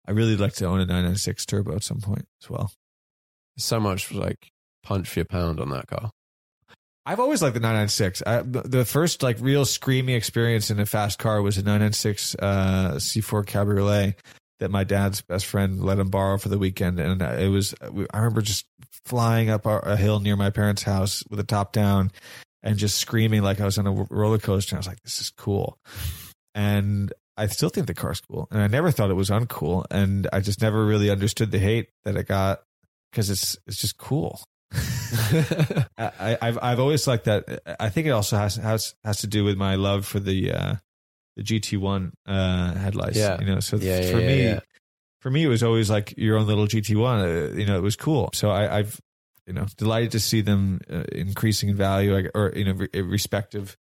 I 0.08 0.12
really 0.12 0.38
like 0.38 0.54
to 0.56 0.66
own 0.66 0.80
a 0.80 0.86
996 0.86 1.46
turbo 1.46 1.76
at 1.76 1.84
some 1.84 2.02
point 2.02 2.26
as 2.42 2.50
well. 2.50 2.72
So 3.58 3.80
much 3.80 4.12
like 4.12 4.50
punch 4.84 5.10
for 5.10 5.20
your 5.20 5.26
pound 5.26 5.60
on 5.60 5.70
that 5.70 5.88
car. 5.88 6.12
I've 7.06 7.20
always 7.20 7.42
liked 7.42 7.54
the 7.54 7.60
996. 7.60 8.24
I, 8.26 8.42
the 8.42 8.62
the 8.62 8.86
first 8.86 9.24
like 9.24 9.38
real 9.40 9.66
screamy 9.66 10.16
experience 10.16 10.70
in 10.70 10.80
a 10.80 10.86
fast 10.86 11.20
car 11.20 11.42
was 11.42 11.58
a 11.58 11.62
996 11.62 12.36
uh, 12.40 12.94
C4 12.96 13.46
Cabriolet 13.46 14.16
that 14.60 14.72
my 14.72 14.86
dad's 14.86 15.22
best 15.22 15.46
friend 15.46 15.84
let 15.84 16.00
him 16.00 16.10
borrow 16.10 16.38
for 16.38 16.50
the 16.50 16.58
weekend, 16.58 17.00
and 17.00 17.22
it 17.22 17.50
was. 17.50 17.76
I 17.82 18.18
remember 18.18 18.42
just 18.42 18.66
flying 19.06 19.50
up 19.50 19.66
a 19.66 19.80
a 19.80 19.98
hill 19.98 20.20
near 20.22 20.38
my 20.38 20.50
parents' 20.50 20.84
house 20.84 21.24
with 21.30 21.38
the 21.38 21.44
top 21.44 21.74
down, 21.74 22.12
and 22.62 22.78
just 22.78 22.98
screaming 22.98 23.42
like 23.42 23.60
I 23.60 23.66
was 23.66 23.78
on 23.78 23.88
a 23.88 23.92
roller 24.10 24.40
coaster. 24.40 24.78
I 24.78 24.80
was 24.80 24.88
like, 24.88 25.02
"This 25.04 25.20
is 25.20 25.30
cool," 25.30 25.78
and 26.56 27.12
I 27.36 27.48
still 27.48 27.70
think 27.70 27.88
the 27.88 27.94
car's 27.94 28.22
cool, 28.22 28.48
and 28.52 28.62
I 28.62 28.68
never 28.68 28.92
thought 28.92 29.10
it 29.10 29.16
was 29.16 29.30
uncool, 29.30 29.86
and 29.92 30.30
I 30.32 30.40
just 30.40 30.62
never 30.62 30.86
really 30.86 31.10
understood 31.10 31.52
the 31.52 31.60
hate 31.60 31.90
that 32.06 32.16
it 32.16 32.28
got 32.28 32.62
because 33.12 33.30
it's 33.30 33.58
it's 33.68 33.82
just 33.82 33.98
cool. 33.98 34.42
I, 35.98 36.38
I've 36.42 36.60
I've 36.62 36.80
always 36.80 37.08
liked 37.08 37.26
that. 37.26 37.62
I 37.80 37.90
think 37.90 38.08
it 38.08 38.12
also 38.12 38.38
has 38.38 38.56
has 38.56 38.96
has 39.04 39.18
to 39.18 39.28
do 39.28 39.44
with 39.44 39.58
my 39.58 39.76
love 39.76 40.06
for 40.06 40.20
the 40.20 40.52
uh, 40.52 40.76
the 41.36 41.44
GT 41.44 41.78
one 41.78 42.14
uh, 42.26 42.74
headlights. 42.74 43.18
Yeah. 43.18 43.40
you 43.40 43.46
know. 43.46 43.60
So 43.60 43.78
Yeah, 43.78 44.02
yeah, 44.02 44.12
for 44.12 44.18
me, 44.18 44.60
for 45.20 45.30
me, 45.32 45.44
it 45.44 45.48
was 45.48 45.64
always 45.64 45.90
like 45.90 46.16
your 46.18 46.38
own 46.38 46.48
little 46.48 46.66
GT 46.68 46.96
one. 46.96 47.20
Uh, 47.20 47.56
you 47.56 47.66
know, 47.66 47.78
it 47.78 47.84
was 47.84 47.96
cool. 47.96 48.30
So 48.34 48.50
I, 48.50 48.80
I've 48.80 49.00
you 49.46 49.54
know 49.54 49.66
delighted 49.78 50.12
to 50.12 50.20
see 50.20 50.42
them 50.42 50.82
uh, 50.92 51.04
increasing 51.12 51.70
in 51.70 51.76
value, 51.76 52.30
or 52.34 52.54
you 52.56 52.66
know, 52.66 52.74
re- 52.74 53.02
respective 53.02 53.78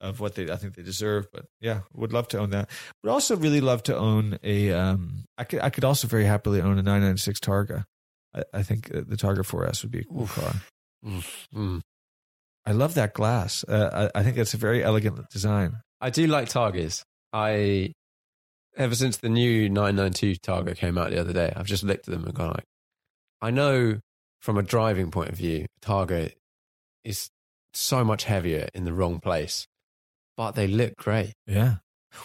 of 0.00 0.18
what 0.20 0.34
they 0.34 0.50
I 0.50 0.56
think 0.56 0.74
they 0.74 0.82
deserve. 0.82 1.30
But 1.32 1.46
yeah, 1.60 1.80
would 1.94 2.12
love 2.12 2.28
to 2.28 2.38
own 2.38 2.50
that. 2.50 2.68
Would 3.02 3.10
also 3.10 3.36
really 3.36 3.60
love 3.60 3.82
to 3.84 3.96
own 3.96 4.38
a. 4.42 4.72
Um, 4.72 5.24
I 5.38 5.44
could 5.44 5.60
I 5.60 5.70
could 5.70 5.84
also 5.84 6.08
very 6.08 6.24
happily 6.24 6.60
own 6.60 6.78
a 6.78 6.82
996 6.82 7.40
Targa. 7.40 7.84
I, 8.34 8.42
I 8.54 8.62
think 8.62 8.90
uh, 8.94 9.02
the 9.06 9.16
Targa 9.16 9.38
4S 9.40 9.82
would 9.82 9.90
be 9.92 10.00
a 10.00 10.04
cool 10.04 10.26
car. 10.26 10.54
Mm. 11.54 11.80
I 12.64 12.72
love 12.72 12.94
that 12.94 13.12
glass. 13.14 13.64
Uh, 13.64 14.08
I, 14.14 14.20
I 14.20 14.22
think 14.22 14.38
it's 14.38 14.54
a 14.54 14.58
very 14.58 14.82
elegant 14.84 15.28
design. 15.30 15.78
I 16.00 16.10
do 16.10 16.26
like 16.26 16.48
Targas. 16.48 17.02
I 17.32 17.92
ever 18.76 18.94
since 18.94 19.16
the 19.18 19.28
new 19.28 19.68
992 19.68 20.36
Targa 20.40 20.76
came 20.76 20.96
out 20.96 21.10
the 21.10 21.20
other 21.20 21.32
day, 21.32 21.52
I've 21.54 21.66
just 21.66 21.82
looked 21.82 22.08
at 22.08 22.14
them 22.14 22.24
and 22.24 22.34
gone 22.34 22.50
like, 22.50 22.64
I 23.40 23.50
know 23.50 23.98
from 24.40 24.58
a 24.58 24.62
driving 24.62 25.10
point 25.10 25.30
of 25.30 25.36
view, 25.36 25.66
Targa 25.82 26.32
is 27.04 27.28
so 27.74 28.04
much 28.04 28.24
heavier 28.24 28.68
in 28.74 28.84
the 28.84 28.92
wrong 28.92 29.18
place, 29.20 29.66
but 30.36 30.52
they 30.52 30.66
look 30.68 30.96
great. 30.96 31.34
Yeah. 31.46 31.76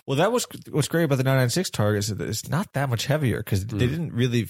Well, 0.06 0.18
that 0.18 0.32
was 0.32 0.46
what's 0.70 0.88
great 0.88 1.06
about 1.06 1.18
the 1.18 1.24
996 1.24 1.70
Targa 1.72 1.98
is 1.98 2.08
that 2.16 2.22
it's 2.28 2.50
not 2.50 2.74
that 2.74 2.90
much 2.90 3.06
heavier 3.06 3.38
because 3.40 3.66
they 3.66 3.76
Mm. 3.78 3.80
didn't 3.80 4.14
really 4.14 4.48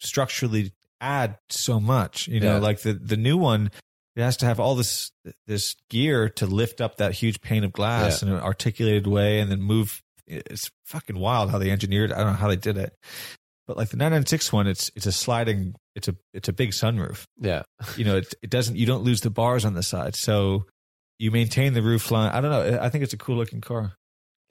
structurally 0.00 0.72
add 1.00 1.38
so 1.50 1.80
much. 1.80 2.28
You 2.28 2.40
know, 2.40 2.54
Yeah. 2.54 2.58
like 2.60 2.80
the 2.82 2.92
the 2.94 3.16
new 3.16 3.36
one, 3.36 3.70
it 4.16 4.22
has 4.22 4.36
to 4.38 4.46
have 4.46 4.58
all 4.60 4.74
this 4.74 5.10
this 5.46 5.76
gear 5.90 6.28
to 6.30 6.46
lift 6.46 6.80
up 6.80 6.96
that 6.96 7.12
huge 7.12 7.40
pane 7.40 7.64
of 7.64 7.72
glass 7.72 8.22
Yeah. 8.22 8.28
in 8.28 8.34
an 8.34 8.40
articulated 8.40 9.06
way 9.06 9.40
and 9.40 9.50
then 9.50 9.60
move. 9.62 10.02
It's 10.26 10.70
fucking 10.86 11.18
wild 11.18 11.50
how 11.50 11.58
they 11.58 11.70
engineered. 11.70 12.10
it. 12.10 12.14
I 12.14 12.18
don't 12.18 12.32
know 12.32 12.38
how 12.38 12.48
they 12.48 12.56
did 12.56 12.76
it, 12.76 12.92
but 13.66 13.76
like 13.76 13.88
the 13.88 13.96
996 13.96 14.52
one, 14.52 14.66
it's 14.66 14.90
it's 14.94 15.06
a 15.06 15.12
sliding. 15.12 15.74
It's 15.94 16.06
a 16.08 16.16
it's 16.34 16.48
a 16.48 16.52
big 16.52 16.70
sunroof. 16.70 17.24
Yeah. 17.40 17.62
You 17.96 18.04
know, 18.04 18.16
it 18.18 18.34
it 18.42 18.50
doesn't. 18.50 18.76
You 18.76 18.86
don't 18.86 19.04
lose 19.04 19.22
the 19.22 19.30
bars 19.30 19.64
on 19.64 19.74
the 19.74 19.82
side, 19.82 20.14
so 20.16 20.66
you 21.18 21.30
maintain 21.30 21.72
the 21.74 21.82
roof 21.82 22.10
line. 22.10 22.30
I 22.32 22.40
don't 22.40 22.50
know. 22.50 22.78
I 22.80 22.88
think 22.90 23.04
it's 23.04 23.12
a 23.14 23.18
cool 23.18 23.36
looking 23.36 23.60
car. 23.60 23.94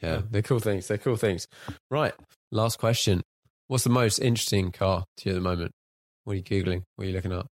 Yeah. 0.02 0.22
They're 0.30 0.42
cool 0.42 0.60
things. 0.60 0.88
They're 0.88 0.98
cool 0.98 1.16
things. 1.16 1.48
Right. 1.90 2.14
Last 2.52 2.78
question. 2.80 3.22
What's 3.68 3.84
the 3.84 3.90
most 3.90 4.20
interesting 4.20 4.72
car 4.72 5.04
to 5.18 5.30
you 5.30 5.32
at 5.32 5.36
the 5.36 5.42
moment? 5.42 5.72
What 6.28 6.34
are 6.34 6.36
you 6.36 6.44
Googling? 6.44 6.82
What 6.98 7.06
are 7.06 7.08
you 7.08 7.14
looking 7.16 7.32
up? 7.32 7.48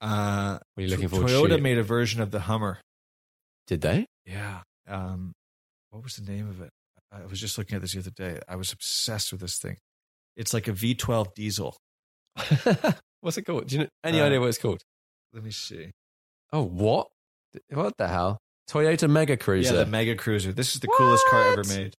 Uh, 0.00 0.58
What 0.74 0.82
are 0.82 0.86
you 0.86 0.88
looking 0.88 1.08
for? 1.08 1.16
Toyota 1.16 1.60
made 1.60 1.78
a 1.78 1.82
version 1.82 2.20
of 2.22 2.30
the 2.30 2.38
Hummer. 2.38 2.78
Did 3.66 3.80
they? 3.80 4.06
Yeah. 4.24 4.60
Um, 4.86 5.32
what 5.90 6.04
was 6.04 6.14
the 6.14 6.30
name 6.30 6.48
of 6.48 6.60
it? 6.60 6.70
I 7.10 7.26
was 7.26 7.40
just 7.40 7.58
looking 7.58 7.74
at 7.74 7.82
this 7.82 7.94
the 7.94 7.98
other 7.98 8.10
day. 8.14 8.38
I 8.48 8.54
was 8.54 8.70
obsessed 8.72 9.32
with 9.32 9.40
this 9.40 9.58
thing. 9.58 9.78
It's 10.36 10.54
like 10.54 10.68
a 10.68 10.72
V12 10.72 11.34
diesel. 11.34 11.76
What's 13.20 13.36
it 13.36 13.42
called? 13.42 13.66
Do 13.66 13.74
you 13.74 13.82
know 13.82 13.88
any 14.04 14.20
Uh, 14.20 14.26
idea 14.26 14.38
what 14.38 14.48
it's 14.50 14.58
called? 14.58 14.80
Let 15.32 15.42
me 15.42 15.50
see. 15.50 15.90
Oh, 16.52 16.62
what? 16.62 17.08
What 17.70 17.94
the 17.98 18.06
hell? 18.06 18.38
Toyota 18.70 19.10
Mega 19.10 19.36
Cruiser. 19.36 19.74
Yeah, 19.74 19.80
the 19.84 19.90
Mega 19.90 20.14
Cruiser. 20.14 20.52
This 20.52 20.74
is 20.76 20.80
the 20.80 20.86
coolest 20.86 21.24
car 21.28 21.52
ever 21.52 21.64
made. 21.64 21.94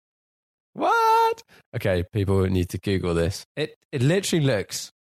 What? 0.74 1.42
Okay, 1.74 2.04
people 2.12 2.42
need 2.46 2.68
to 2.68 2.78
Google 2.78 3.14
this. 3.14 3.44
It 3.56 3.74
it 3.90 4.00
literally 4.00 4.44
looks 4.44 4.92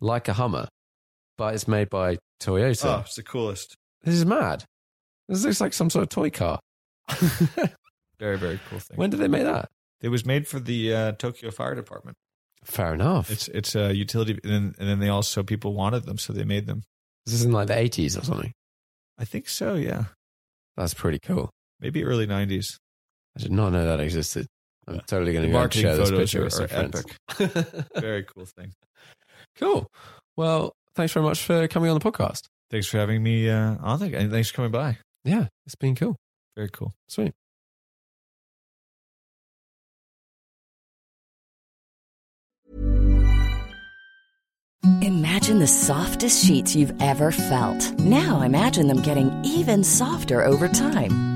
like 0.00 0.28
a 0.28 0.34
Hummer, 0.34 0.68
but 1.38 1.54
it's 1.54 1.68
made 1.68 1.90
by 1.90 2.16
Toyota. 2.40 2.96
Oh, 2.96 3.00
it's 3.00 3.16
the 3.16 3.22
coolest. 3.22 3.74
This 4.02 4.14
is 4.14 4.26
mad. 4.26 4.64
This 5.28 5.44
looks 5.44 5.60
like 5.60 5.72
some 5.72 5.90
sort 5.90 6.04
of 6.04 6.08
toy 6.08 6.30
car. 6.30 6.58
Very, 8.18 8.38
very 8.38 8.58
cool 8.70 8.78
thing. 8.78 8.96
when 8.96 9.10
did 9.10 9.18
they 9.20 9.28
make 9.28 9.44
that? 9.44 9.68
it 10.00 10.08
was 10.08 10.24
made 10.24 10.46
for 10.48 10.58
the 10.58 10.94
uh, 10.94 11.12
Tokyo 11.12 11.50
Fire 11.50 11.74
Department. 11.74 12.16
Fair 12.64 12.94
enough. 12.94 13.30
It's 13.30 13.48
it's 13.48 13.74
a 13.74 13.94
utility, 13.94 14.38
and 14.42 14.52
then, 14.52 14.74
and 14.78 14.88
then 14.88 14.98
they 15.00 15.08
also 15.10 15.42
people 15.42 15.74
wanted 15.74 16.04
them, 16.04 16.16
so 16.18 16.32
they 16.32 16.44
made 16.44 16.66
them. 16.66 16.82
this 17.26 17.34
is 17.34 17.44
in 17.44 17.52
like 17.52 17.68
the 17.68 17.76
eighties 17.78 18.16
or 18.16 18.24
something. 18.24 18.52
I 19.18 19.24
think 19.26 19.48
so. 19.48 19.74
Yeah, 19.74 20.04
That's 20.76 20.94
pretty 20.94 21.18
cool. 21.18 21.50
maybe 21.80 22.04
early 22.04 22.26
'90s. 22.26 22.76
I 23.36 23.42
did 23.42 23.52
not 23.52 23.70
know 23.72 23.84
that 23.84 24.00
existed. 24.00 24.46
I'm 24.88 25.00
totally 25.06 25.32
going 25.32 25.44
to 25.46 25.52
go 25.52 25.60
and 25.60 25.72
share 25.74 25.96
this 25.96 26.10
picture 26.10 26.42
with 26.44 26.52
some 26.54 26.68
friends. 26.68 27.04
Very 27.96 28.24
cool 28.24 28.46
thing. 28.46 28.72
cool. 29.58 29.88
Well, 30.36 30.72
thanks 30.96 31.12
very 31.12 31.24
much 31.24 31.42
for 31.42 31.68
coming 31.68 31.90
on 31.90 31.98
the 31.98 32.10
podcast. 32.10 32.48
Thanks 32.70 32.88
for 32.88 32.98
having 32.98 33.22
me 33.22 33.48
uh, 33.48 33.76
on. 33.80 34.02
And 34.02 34.32
thanks 34.32 34.50
for 34.50 34.56
coming 34.56 34.72
by. 34.72 34.98
Yeah, 35.24 35.46
it's 35.66 35.74
been 35.76 35.94
cool. 35.94 36.16
Very 36.56 36.70
cool. 36.70 36.94
Sweet. 37.08 37.32
Imagine 45.02 45.58
the 45.58 45.66
softest 45.66 46.44
sheets 46.44 46.74
you've 46.74 46.94
ever 47.00 47.30
felt. 47.30 47.92
Now 47.98 48.40
imagine 48.42 48.86
them 48.86 49.02
getting 49.02 49.44
even 49.44 49.84
softer 49.84 50.44
over 50.44 50.68
time. 50.68 51.35